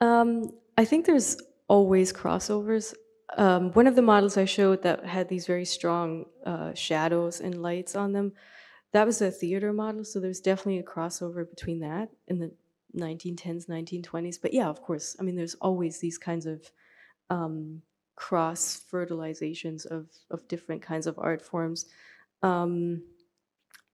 Um, 0.00 0.50
I 0.76 0.84
think 0.84 1.06
there's 1.06 1.36
always 1.68 2.12
crossovers. 2.12 2.94
Um, 3.36 3.72
one 3.72 3.86
of 3.86 3.96
the 3.96 4.02
models 4.02 4.36
I 4.36 4.44
showed 4.44 4.82
that 4.82 5.04
had 5.04 5.28
these 5.28 5.46
very 5.46 5.64
strong 5.64 6.26
uh, 6.44 6.74
shadows 6.74 7.40
and 7.40 7.60
lights 7.60 7.96
on 7.96 8.12
them, 8.12 8.32
that 8.92 9.06
was 9.06 9.20
a 9.20 9.30
theater 9.30 9.72
model, 9.72 10.04
so 10.04 10.20
there's 10.20 10.40
definitely 10.40 10.78
a 10.78 10.82
crossover 10.82 11.48
between 11.48 11.80
that 11.80 12.08
and 12.28 12.40
the 12.40 12.52
1910s, 12.94 13.68
1920s. 13.68 14.38
But 14.40 14.52
yeah, 14.52 14.68
of 14.68 14.82
course, 14.82 15.16
I 15.18 15.22
mean, 15.22 15.36
there's 15.36 15.54
always 15.56 15.98
these 15.98 16.18
kinds 16.18 16.46
of 16.46 16.70
um, 17.30 17.82
cross 18.16 18.82
fertilizations 18.90 19.86
of, 19.86 20.08
of 20.30 20.46
different 20.48 20.82
kinds 20.82 21.06
of 21.06 21.18
art 21.18 21.42
forms. 21.42 21.86
Um, 22.42 23.02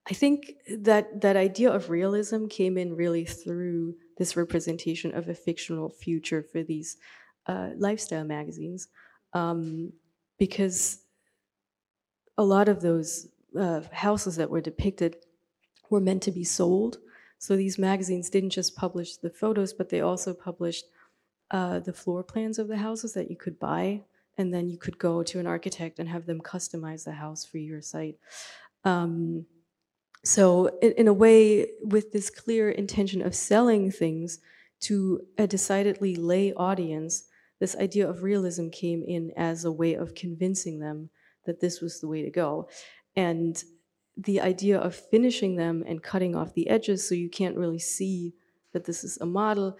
I 0.08 0.14
think 0.14 0.54
that 0.68 1.20
that 1.20 1.36
idea 1.36 1.70
of 1.70 1.90
realism 1.90 2.46
came 2.46 2.76
in 2.76 2.96
really 2.96 3.24
through 3.24 3.94
this 4.18 4.36
representation 4.36 5.14
of 5.14 5.28
a 5.28 5.34
fictional 5.34 5.90
future 5.90 6.42
for 6.42 6.62
these 6.62 6.96
uh, 7.46 7.70
lifestyle 7.76 8.24
magazines, 8.24 8.88
um, 9.32 9.92
because 10.38 10.98
a 12.36 12.42
lot 12.42 12.68
of 12.68 12.80
those 12.80 13.28
uh, 13.58 13.82
houses 13.92 14.36
that 14.36 14.50
were 14.50 14.60
depicted 14.60 15.16
were 15.90 16.00
meant 16.00 16.22
to 16.22 16.32
be 16.32 16.44
sold. 16.44 16.98
So 17.42 17.56
these 17.56 17.76
magazines 17.76 18.30
didn't 18.30 18.50
just 18.50 18.76
publish 18.76 19.16
the 19.16 19.28
photos, 19.28 19.72
but 19.72 19.88
they 19.88 20.00
also 20.00 20.32
published 20.32 20.84
uh, 21.50 21.80
the 21.80 21.92
floor 21.92 22.22
plans 22.22 22.56
of 22.56 22.68
the 22.68 22.76
houses 22.76 23.14
that 23.14 23.30
you 23.30 23.36
could 23.36 23.58
buy, 23.58 24.02
and 24.38 24.54
then 24.54 24.68
you 24.68 24.78
could 24.78 24.96
go 24.96 25.24
to 25.24 25.40
an 25.40 25.46
architect 25.48 25.98
and 25.98 26.08
have 26.08 26.26
them 26.26 26.40
customize 26.40 27.02
the 27.02 27.10
house 27.10 27.44
for 27.44 27.58
your 27.58 27.82
site. 27.82 28.14
Um, 28.84 29.46
so, 30.22 30.68
in, 30.80 30.92
in, 30.92 31.08
a 31.08 31.12
way, 31.12 31.66
with 31.80 32.12
this 32.12 32.30
clear 32.30 32.70
intention 32.70 33.20
of 33.20 33.34
selling 33.34 33.90
things 33.90 34.38
to 34.82 35.22
a 35.36 35.48
decidedly 35.48 36.14
lay 36.14 36.52
audience, 36.52 37.24
this 37.58 37.74
idea 37.74 38.08
of 38.08 38.22
realism 38.22 38.68
came 38.68 39.02
in 39.02 39.32
as 39.36 39.64
a 39.64 39.72
way 39.72 39.94
of 39.94 40.14
convincing 40.14 40.78
them 40.78 41.10
that 41.44 41.58
this 41.58 41.80
was 41.80 41.98
the 41.98 42.06
way 42.06 42.22
to 42.22 42.30
go. 42.30 42.68
And 43.16 43.60
the 44.16 44.40
idea 44.40 44.78
of 44.78 44.94
finishing 44.94 45.56
them 45.56 45.84
and 45.86 46.02
cutting 46.02 46.36
off 46.36 46.54
the 46.54 46.68
edges 46.68 47.08
so 47.08 47.14
you 47.14 47.30
can't 47.30 47.56
really 47.56 47.78
see 47.78 48.34
that 48.72 48.84
this 48.84 49.04
is 49.04 49.18
a 49.20 49.26
model, 49.26 49.78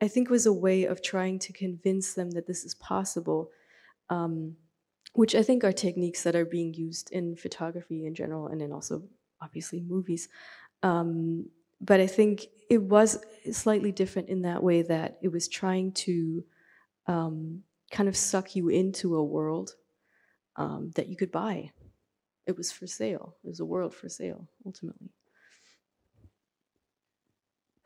I 0.00 0.08
think 0.08 0.28
was 0.30 0.46
a 0.46 0.52
way 0.52 0.84
of 0.84 1.02
trying 1.02 1.38
to 1.40 1.52
convince 1.52 2.14
them 2.14 2.30
that 2.32 2.46
this 2.46 2.64
is 2.64 2.74
possible. 2.74 3.50
Um, 4.10 4.56
which 5.14 5.34
I 5.34 5.42
think 5.42 5.62
are 5.62 5.72
techniques 5.72 6.24
that 6.24 6.34
are 6.34 6.44
being 6.44 6.74
used 6.74 7.10
in 7.12 7.36
photography 7.36 8.04
in 8.04 8.14
general 8.14 8.48
and 8.48 8.60
then 8.60 8.72
also 8.72 9.02
obviously 9.40 9.80
movies. 9.80 10.28
Um, 10.82 11.48
but 11.80 12.00
I 12.00 12.06
think 12.06 12.46
it 12.68 12.82
was 12.82 13.24
slightly 13.52 13.92
different 13.92 14.28
in 14.28 14.42
that 14.42 14.62
way 14.62 14.82
that 14.82 15.18
it 15.22 15.28
was 15.28 15.46
trying 15.46 15.92
to 15.92 16.44
um, 17.06 17.62
kind 17.90 18.08
of 18.08 18.16
suck 18.16 18.56
you 18.56 18.68
into 18.68 19.14
a 19.14 19.24
world 19.24 19.74
um, 20.56 20.90
that 20.96 21.08
you 21.08 21.16
could 21.16 21.30
buy. 21.30 21.70
It 22.46 22.56
was 22.56 22.70
for 22.72 22.86
sale. 22.86 23.36
It 23.44 23.48
was 23.48 23.60
a 23.60 23.64
world 23.64 23.94
for 23.94 24.08
sale, 24.08 24.48
ultimately. 24.66 25.10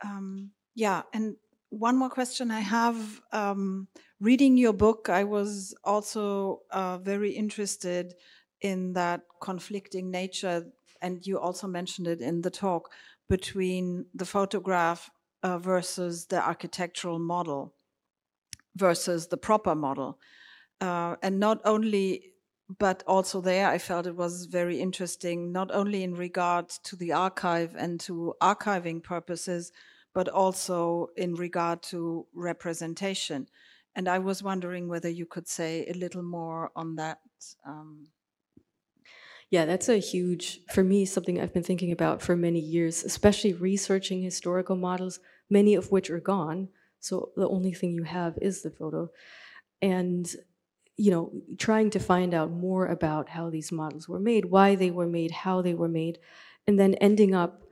Um, 0.03 0.53
yeah, 0.75 1.03
and 1.13 1.37
one 1.71 1.97
more 1.97 2.11
question 2.11 2.51
I 2.51 2.61
have. 2.61 3.21
Um, 3.33 3.89
reading 4.21 4.57
your 4.57 4.73
book, 4.73 5.09
I 5.09 5.25
was 5.25 5.75
also 5.85 6.63
uh, 6.71 6.99
very 6.99 7.33
interested 7.33 8.15
in 8.61 8.93
that 8.95 9.23
conflicting 9.41 10.11
nature 10.11 10.73
and 11.01 11.27
you 11.27 11.39
also 11.39 11.67
mentioned 11.67 12.07
it 12.07 12.21
in 12.21 12.43
the 12.43 12.51
talk, 12.51 12.93
between 13.29 14.07
the 14.15 14.25
photograph 14.25 15.11
uh, 15.43 15.59
versus 15.59 16.27
the 16.27 16.41
architectural 16.41 17.19
model 17.19 17.75
versus 18.75 19.29
the 19.29 19.37
proper 19.37 19.75
model. 19.75 20.19
Uh, 20.81 21.17
and 21.23 21.39
not 21.39 21.61
only, 21.65 22.33
but 22.79 23.03
also 23.07 23.41
there, 23.41 23.69
I 23.69 23.79
felt 23.79 24.07
it 24.07 24.17
was 24.17 24.45
very 24.45 24.81
interesting, 24.81 25.53
not 25.53 25.71
only 25.73 26.03
in 26.03 26.15
regard 26.15 26.69
to 26.85 26.97
the 26.97 27.13
archive 27.13 27.75
and 27.77 27.99
to 28.01 28.35
archiving 28.43 29.03
purposes, 29.03 29.73
but 30.13 30.29
also 30.29 31.09
in 31.17 31.35
regard 31.35 31.83
to 31.85 32.27
representation. 32.35 33.49
And 33.95 34.09
I 34.09 34.19
was 34.19 34.43
wondering 34.43 34.89
whether 34.89 35.09
you 35.09 35.25
could 35.27 35.49
say 35.49 35.87
a 35.87 35.95
little 35.95 36.23
more 36.23 36.71
on 36.77 36.97
that. 36.97 37.21
Um, 37.65 38.09
yeah, 39.51 39.65
that's 39.65 39.89
a 39.89 39.97
huge, 39.99 40.61
for 40.73 40.85
me, 40.85 41.07
something 41.07 41.41
I've 41.41 41.55
been 41.55 41.63
thinking 41.63 41.91
about 41.91 42.21
for 42.21 42.37
many 42.37 42.61
years, 42.61 43.03
especially 43.03 43.55
researching 43.55 44.23
historical 44.23 44.77
models, 44.77 45.21
many 45.49 45.75
of 45.75 45.91
which 45.91 46.11
are 46.11 46.21
gone. 46.21 46.69
So 47.01 47.31
the 47.35 47.49
only 47.49 47.73
thing 47.73 47.93
you 47.93 48.03
have 48.03 48.37
is 48.43 48.63
the 48.63 48.71
photo. 48.71 49.09
And, 49.81 50.29
you 50.99 51.11
know, 51.13 51.33
trying 51.59 51.91
to 51.91 52.01
find 52.01 52.35
out 52.35 52.51
more 52.51 52.87
about 52.87 53.31
how 53.31 53.51
these 53.51 53.73
models 53.73 54.09
were 54.09 54.21
made, 54.21 54.47
why 54.47 54.75
they 54.77 54.91
were 54.91 55.07
made, 55.07 55.31
how 55.31 55.63
they 55.63 55.75
were 55.75 55.89
made, 55.89 56.21
and 56.67 56.79
then 56.79 56.95
ending 56.97 57.35
up 57.35 57.63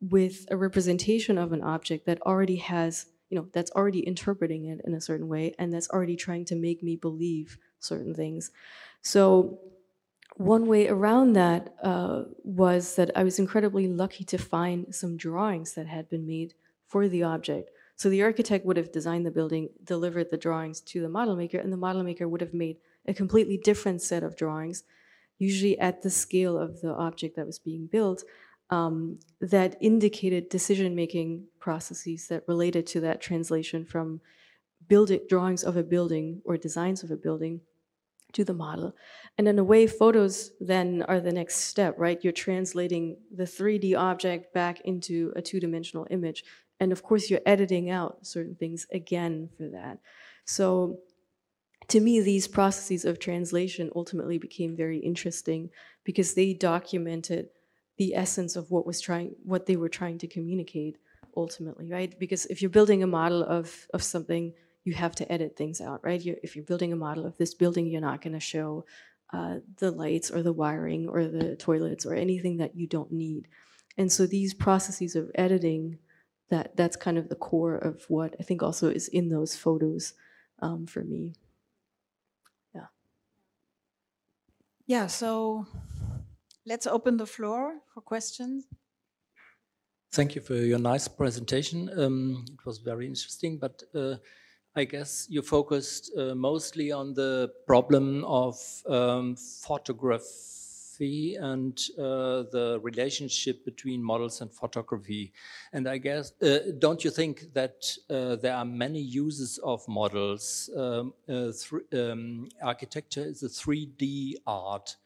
with 0.00 0.46
a 0.50 0.56
representation 0.56 1.38
of 1.38 1.52
an 1.52 1.62
object 1.62 2.06
that 2.06 2.22
already 2.22 2.56
has, 2.56 3.06
you 3.30 3.38
know, 3.38 3.48
that's 3.52 3.72
already 3.72 4.00
interpreting 4.00 4.66
it 4.66 4.80
in 4.84 4.94
a 4.94 5.00
certain 5.00 5.28
way 5.28 5.54
and 5.58 5.74
that's 5.74 5.90
already 5.90 6.16
trying 6.16 6.44
to 6.46 6.56
make 6.56 6.82
me 6.82 6.96
believe 6.96 7.58
certain 7.80 8.14
things. 8.14 8.52
So 9.02 9.60
one 10.36 10.66
way 10.66 10.88
around 10.88 11.32
that 11.34 11.74
uh, 11.82 12.24
was 12.44 12.96
that 12.96 13.10
I 13.16 13.24
was 13.24 13.38
incredibly 13.38 13.88
lucky 13.88 14.24
to 14.24 14.38
find 14.38 14.94
some 14.94 15.16
drawings 15.16 15.74
that 15.74 15.86
had 15.86 16.08
been 16.08 16.26
made 16.26 16.54
for 16.86 17.08
the 17.08 17.24
object. 17.24 17.70
So 17.98 18.08
the 18.08 18.22
architect 18.22 18.64
would 18.64 18.76
have 18.76 18.92
designed 18.92 19.26
the 19.26 19.32
building, 19.32 19.70
delivered 19.82 20.30
the 20.30 20.36
drawings 20.36 20.80
to 20.82 21.02
the 21.02 21.08
model 21.08 21.34
maker, 21.34 21.58
and 21.58 21.72
the 21.72 21.76
model 21.76 22.04
maker 22.04 22.28
would 22.28 22.40
have 22.40 22.54
made 22.54 22.76
a 23.08 23.12
completely 23.12 23.56
different 23.56 24.00
set 24.02 24.22
of 24.22 24.36
drawings, 24.36 24.84
usually 25.38 25.76
at 25.80 26.02
the 26.02 26.10
scale 26.10 26.56
of 26.56 26.80
the 26.80 26.94
object 26.94 27.34
that 27.34 27.46
was 27.46 27.58
being 27.58 27.88
built, 27.88 28.22
um, 28.70 29.18
that 29.40 29.76
indicated 29.80 30.48
decision-making 30.48 31.44
processes 31.58 32.28
that 32.28 32.44
related 32.46 32.86
to 32.86 33.00
that 33.00 33.20
translation 33.20 33.84
from 33.84 34.20
building 34.86 35.20
drawings 35.28 35.64
of 35.64 35.76
a 35.76 35.82
building 35.82 36.40
or 36.44 36.56
designs 36.56 37.02
of 37.02 37.10
a 37.10 37.16
building 37.16 37.60
to 38.32 38.44
the 38.44 38.54
model. 38.54 38.94
And 39.38 39.48
in 39.48 39.58
a 39.58 39.64
way, 39.64 39.88
photos 39.88 40.52
then 40.60 41.02
are 41.08 41.18
the 41.18 41.32
next 41.32 41.56
step, 41.56 41.96
right? 41.98 42.22
You're 42.22 42.32
translating 42.32 43.16
the 43.34 43.44
3D 43.44 43.98
object 43.98 44.54
back 44.54 44.82
into 44.82 45.32
a 45.34 45.42
two-dimensional 45.42 46.06
image. 46.10 46.44
And 46.80 46.92
of 46.92 47.02
course, 47.02 47.28
you're 47.28 47.40
editing 47.44 47.90
out 47.90 48.26
certain 48.26 48.54
things 48.54 48.86
again 48.92 49.48
for 49.56 49.68
that. 49.68 49.98
So 50.44 50.98
to 51.88 52.00
me, 52.00 52.20
these 52.20 52.46
processes 52.46 53.04
of 53.04 53.18
translation 53.18 53.90
ultimately 53.94 54.38
became 54.38 54.76
very 54.76 54.98
interesting 54.98 55.70
because 56.04 56.34
they 56.34 56.52
documented 56.52 57.48
the 57.96 58.14
essence 58.14 58.56
of 58.56 58.70
what 58.70 58.86
was 58.86 59.00
trying, 59.00 59.34
what 59.42 59.66
they 59.66 59.76
were 59.76 59.88
trying 59.88 60.18
to 60.18 60.26
communicate 60.26 60.96
ultimately, 61.36 61.90
right? 61.90 62.18
Because 62.18 62.46
if 62.46 62.62
you're 62.62 62.70
building 62.70 63.02
a 63.02 63.06
model 63.06 63.42
of, 63.42 63.86
of 63.94 64.02
something, 64.02 64.52
you 64.84 64.94
have 64.94 65.14
to 65.16 65.30
edit 65.32 65.56
things 65.56 65.80
out, 65.80 66.00
right? 66.04 66.20
You're, 66.20 66.36
if 66.42 66.54
you're 66.54 66.64
building 66.64 66.92
a 66.92 66.96
model 66.96 67.26
of 67.26 67.36
this 67.36 67.54
building, 67.54 67.86
you're 67.86 68.00
not 68.00 68.22
going 68.22 68.32
to 68.34 68.40
show 68.40 68.84
uh, 69.32 69.56
the 69.78 69.90
lights 69.90 70.30
or 70.30 70.42
the 70.42 70.52
wiring 70.52 71.08
or 71.08 71.26
the 71.26 71.56
toilets 71.56 72.06
or 72.06 72.14
anything 72.14 72.58
that 72.58 72.76
you 72.76 72.86
don't 72.86 73.12
need. 73.12 73.48
And 73.96 74.10
so 74.10 74.26
these 74.26 74.54
processes 74.54 75.16
of 75.16 75.30
editing, 75.34 75.98
that 76.50 76.76
that's 76.76 76.96
kind 76.96 77.18
of 77.18 77.28
the 77.28 77.36
core 77.36 77.76
of 77.76 78.04
what 78.08 78.34
I 78.40 78.42
think 78.42 78.62
also 78.62 78.88
is 78.88 79.08
in 79.08 79.28
those 79.28 79.56
photos 79.56 80.14
um, 80.60 80.86
for 80.86 81.04
me. 81.04 81.34
Yeah. 82.74 82.86
Yeah, 84.86 85.06
so 85.06 85.66
let's 86.66 86.86
open 86.86 87.16
the 87.16 87.26
floor 87.26 87.80
for 87.92 88.00
questions. 88.00 88.66
Thank 90.12 90.34
you 90.34 90.40
for 90.40 90.54
your 90.54 90.78
nice 90.78 91.06
presentation. 91.06 91.90
Um, 91.98 92.44
it 92.50 92.64
was 92.64 92.78
very 92.78 93.06
interesting, 93.06 93.58
but 93.58 93.82
uh, 93.94 94.16
I 94.74 94.84
guess 94.84 95.26
you 95.28 95.42
focused 95.42 96.10
uh, 96.16 96.34
mostly 96.34 96.92
on 96.92 97.12
the 97.12 97.52
problem 97.66 98.24
of 98.24 98.56
um, 98.88 99.36
photography 100.98 101.36
and 101.36 101.80
uh, 101.98 102.44
the 102.50 102.80
relationship 102.82 103.64
between 103.64 104.02
models 104.02 104.40
and 104.40 104.52
photography. 104.52 105.32
And 105.72 105.88
I 105.88 105.98
guess, 105.98 106.32
uh, 106.42 106.58
don't 106.78 107.04
you 107.04 107.10
think 107.10 107.52
that 107.54 107.84
uh, 108.10 108.36
there 108.36 108.54
are 108.54 108.64
many 108.64 109.00
uses 109.00 109.58
of 109.62 109.86
models? 109.88 110.70
Um, 110.76 111.14
uh, 111.28 111.52
um, 111.92 112.48
architecture 112.62 113.24
is 113.24 113.42
a 113.42 113.48
3D 113.48 114.34
art. 114.46 114.96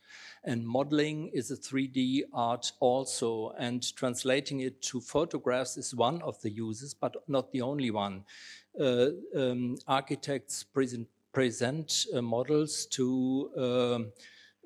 And 0.44 0.66
modeling 0.66 1.30
is 1.32 1.50
a 1.52 1.56
3D 1.56 2.22
art 2.34 2.72
also, 2.80 3.54
and 3.58 3.80
translating 3.94 4.60
it 4.60 4.82
to 4.82 5.00
photographs 5.00 5.76
is 5.76 5.94
one 5.94 6.20
of 6.22 6.40
the 6.42 6.50
uses, 6.50 6.94
but 6.94 7.14
not 7.28 7.52
the 7.52 7.62
only 7.62 7.92
one. 7.92 8.24
Uh, 8.78 9.10
um, 9.36 9.78
architects 9.86 10.64
present, 10.64 11.06
present 11.32 12.06
uh, 12.12 12.20
models 12.20 12.86
to 12.86 13.50
um, 13.56 14.12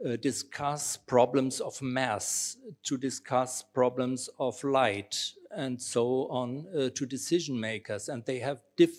uh, 0.05 0.17
discuss 0.17 0.97
problems 0.97 1.61
of 1.61 1.81
mass, 1.81 2.59
to 2.83 2.99
discuss 2.99 3.63
problems 3.63 4.29
of 4.39 4.63
light, 4.63 5.33
and 5.57 5.81
so 5.81 6.29
on 6.29 6.67
uh, 6.77 6.91
to 6.95 7.07
decision 7.07 7.59
makers. 7.59 8.09
And 8.09 8.25
they 8.25 8.39
have 8.41 8.59
diff 8.77 8.91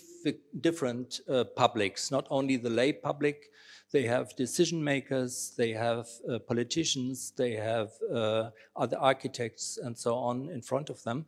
different 0.60 1.20
uh, 1.28 1.44
publics, 1.44 2.10
not 2.10 2.26
only 2.28 2.56
the 2.56 2.68
lay 2.68 2.92
public, 2.92 3.50
they 3.92 4.02
have 4.02 4.34
decision 4.36 4.82
makers, 4.82 5.54
they 5.56 5.72
have 5.72 6.08
uh, 6.28 6.40
politicians, 6.40 7.32
they 7.36 7.52
have 7.52 7.90
uh, 8.12 8.50
other 8.76 8.98
architects 8.98 9.78
and 9.82 9.96
so 9.96 10.16
on 10.16 10.50
in 10.50 10.60
front 10.60 10.90
of 10.90 11.02
them, 11.04 11.24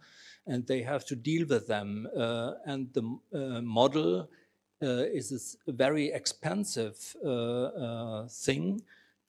and 0.46 0.66
they 0.66 0.82
have 0.82 1.04
to 1.06 1.14
deal 1.14 1.46
with 1.46 1.68
them. 1.68 2.08
Uh, 2.16 2.52
and 2.66 2.92
the 2.92 3.62
model 3.62 4.28
is 4.82 5.56
a 5.68 5.72
very 5.72 6.10
expensive 6.10 6.96
thing 8.28 8.82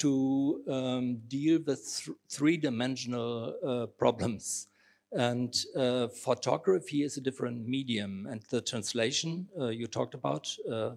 to 0.04 0.62
um, 0.68 1.06
deal 1.28 1.60
with 1.68 1.82
th 1.84 2.10
three-dimensional 2.36 3.90
problems. 3.98 4.68
And 5.12 5.54
uh, 5.76 6.08
photography 6.08 7.04
is 7.04 7.18
a 7.18 7.22
different 7.22 7.68
medium. 7.68 8.28
And 8.32 8.42
the 8.50 8.62
translation 8.62 9.48
uh, 9.60 9.68
you 9.68 9.88
talked 9.88 10.14
about 10.14 10.46
uh, 10.72 10.92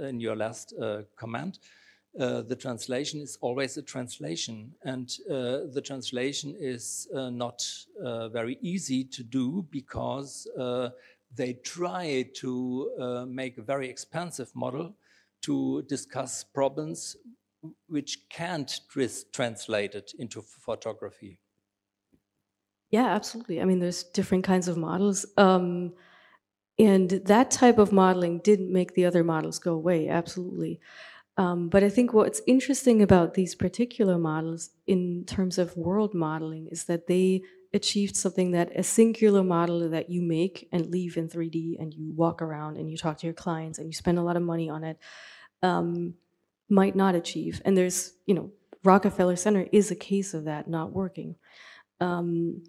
in 0.00 0.20
your 0.20 0.36
last 0.36 0.74
uh, 0.80 1.02
comment, 1.16 1.58
uh, 2.18 2.42
the 2.42 2.56
translation 2.56 3.20
is 3.20 3.36
always 3.40 3.76
a 3.76 3.82
translation. 3.82 4.72
And 4.82 5.10
uh, 5.28 5.66
the 5.72 5.82
translation 5.84 6.54
is 6.58 7.08
uh, 7.14 7.30
not 7.30 7.68
uh, 8.02 8.28
very 8.28 8.58
easy 8.60 9.04
to 9.04 9.22
do 9.22 9.66
because 9.70 10.46
uh, 10.58 10.90
they 11.34 11.54
try 11.54 12.28
to 12.36 13.26
make 13.28 13.58
a 13.58 13.62
very 13.62 13.88
expensive 13.88 14.50
model 14.54 14.94
to 15.42 15.82
discuss 15.82 16.42
problems 16.42 17.16
which 17.88 18.28
can't 18.30 18.80
translate 19.32 19.94
it 19.94 20.12
into 20.18 20.42
photography. 20.42 21.40
Yeah, 22.90 23.06
absolutely. 23.06 23.60
I 23.60 23.64
mean, 23.64 23.80
there's 23.80 24.04
different 24.04 24.44
kinds 24.44 24.68
of 24.68 24.76
models. 24.76 25.26
Um, 25.36 25.92
and 26.78 27.10
that 27.10 27.50
type 27.50 27.78
of 27.78 27.92
modeling 27.92 28.38
didn't 28.38 28.72
make 28.72 28.94
the 28.94 29.04
other 29.04 29.24
models 29.24 29.58
go 29.58 29.74
away, 29.74 30.08
absolutely. 30.08 30.80
Um, 31.36 31.68
but 31.68 31.84
I 31.84 31.88
think 31.88 32.12
what's 32.12 32.40
interesting 32.46 33.02
about 33.02 33.34
these 33.34 33.54
particular 33.54 34.18
models 34.18 34.70
in 34.86 35.24
terms 35.24 35.58
of 35.58 35.76
world 35.76 36.14
modeling 36.14 36.68
is 36.68 36.84
that 36.84 37.06
they 37.06 37.42
achieved 37.72 38.16
something 38.16 38.52
that 38.52 38.72
a 38.74 38.82
singular 38.82 39.44
model 39.44 39.88
that 39.90 40.08
you 40.08 40.22
make 40.22 40.68
and 40.72 40.86
leave 40.86 41.16
in 41.16 41.28
3D 41.28 41.76
and 41.78 41.92
you 41.92 42.12
walk 42.12 42.42
around 42.42 42.76
and 42.76 42.90
you 42.90 42.96
talk 42.96 43.18
to 43.18 43.26
your 43.26 43.34
clients 43.34 43.78
and 43.78 43.86
you 43.86 43.92
spend 43.92 44.18
a 44.18 44.22
lot 44.22 44.36
of 44.36 44.42
money 44.42 44.70
on 44.70 44.82
it 44.84 44.98
um, 45.62 46.14
might 46.68 46.96
not 46.96 47.14
achieve. 47.14 47.60
And 47.64 47.76
there's, 47.76 48.12
you 48.26 48.34
know, 48.34 48.50
Rockefeller 48.84 49.36
Center 49.36 49.66
is 49.72 49.90
a 49.90 49.96
case 49.96 50.34
of 50.34 50.44
that 50.44 50.68
not 50.68 50.92
working. 50.92 51.36
Um, 52.00 52.62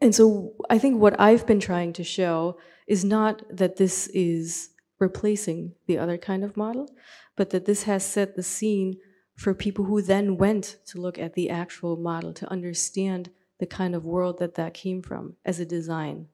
and 0.00 0.14
so 0.14 0.54
I 0.70 0.78
think 0.78 1.00
what 1.00 1.20
I've 1.20 1.46
been 1.46 1.60
trying 1.60 1.92
to 1.94 2.04
show 2.04 2.58
is 2.86 3.04
not 3.04 3.42
that 3.50 3.76
this 3.76 4.06
is 4.08 4.70
replacing 4.98 5.72
the 5.86 5.98
other 5.98 6.16
kind 6.16 6.44
of 6.44 6.56
model, 6.56 6.90
but 7.36 7.50
that 7.50 7.64
this 7.64 7.84
has 7.84 8.04
set 8.04 8.36
the 8.36 8.42
scene 8.42 8.96
for 9.36 9.54
people 9.54 9.86
who 9.86 10.02
then 10.02 10.36
went 10.36 10.76
to 10.86 11.00
look 11.00 11.18
at 11.18 11.34
the 11.34 11.48
actual 11.50 11.96
model 11.96 12.32
to 12.34 12.50
understand 12.50 13.30
the 13.58 13.66
kind 13.66 13.94
of 13.94 14.04
world 14.04 14.38
that 14.38 14.54
that 14.54 14.74
came 14.74 15.02
from 15.02 15.34
as 15.44 15.60
a 15.60 15.66
design. 15.66 16.26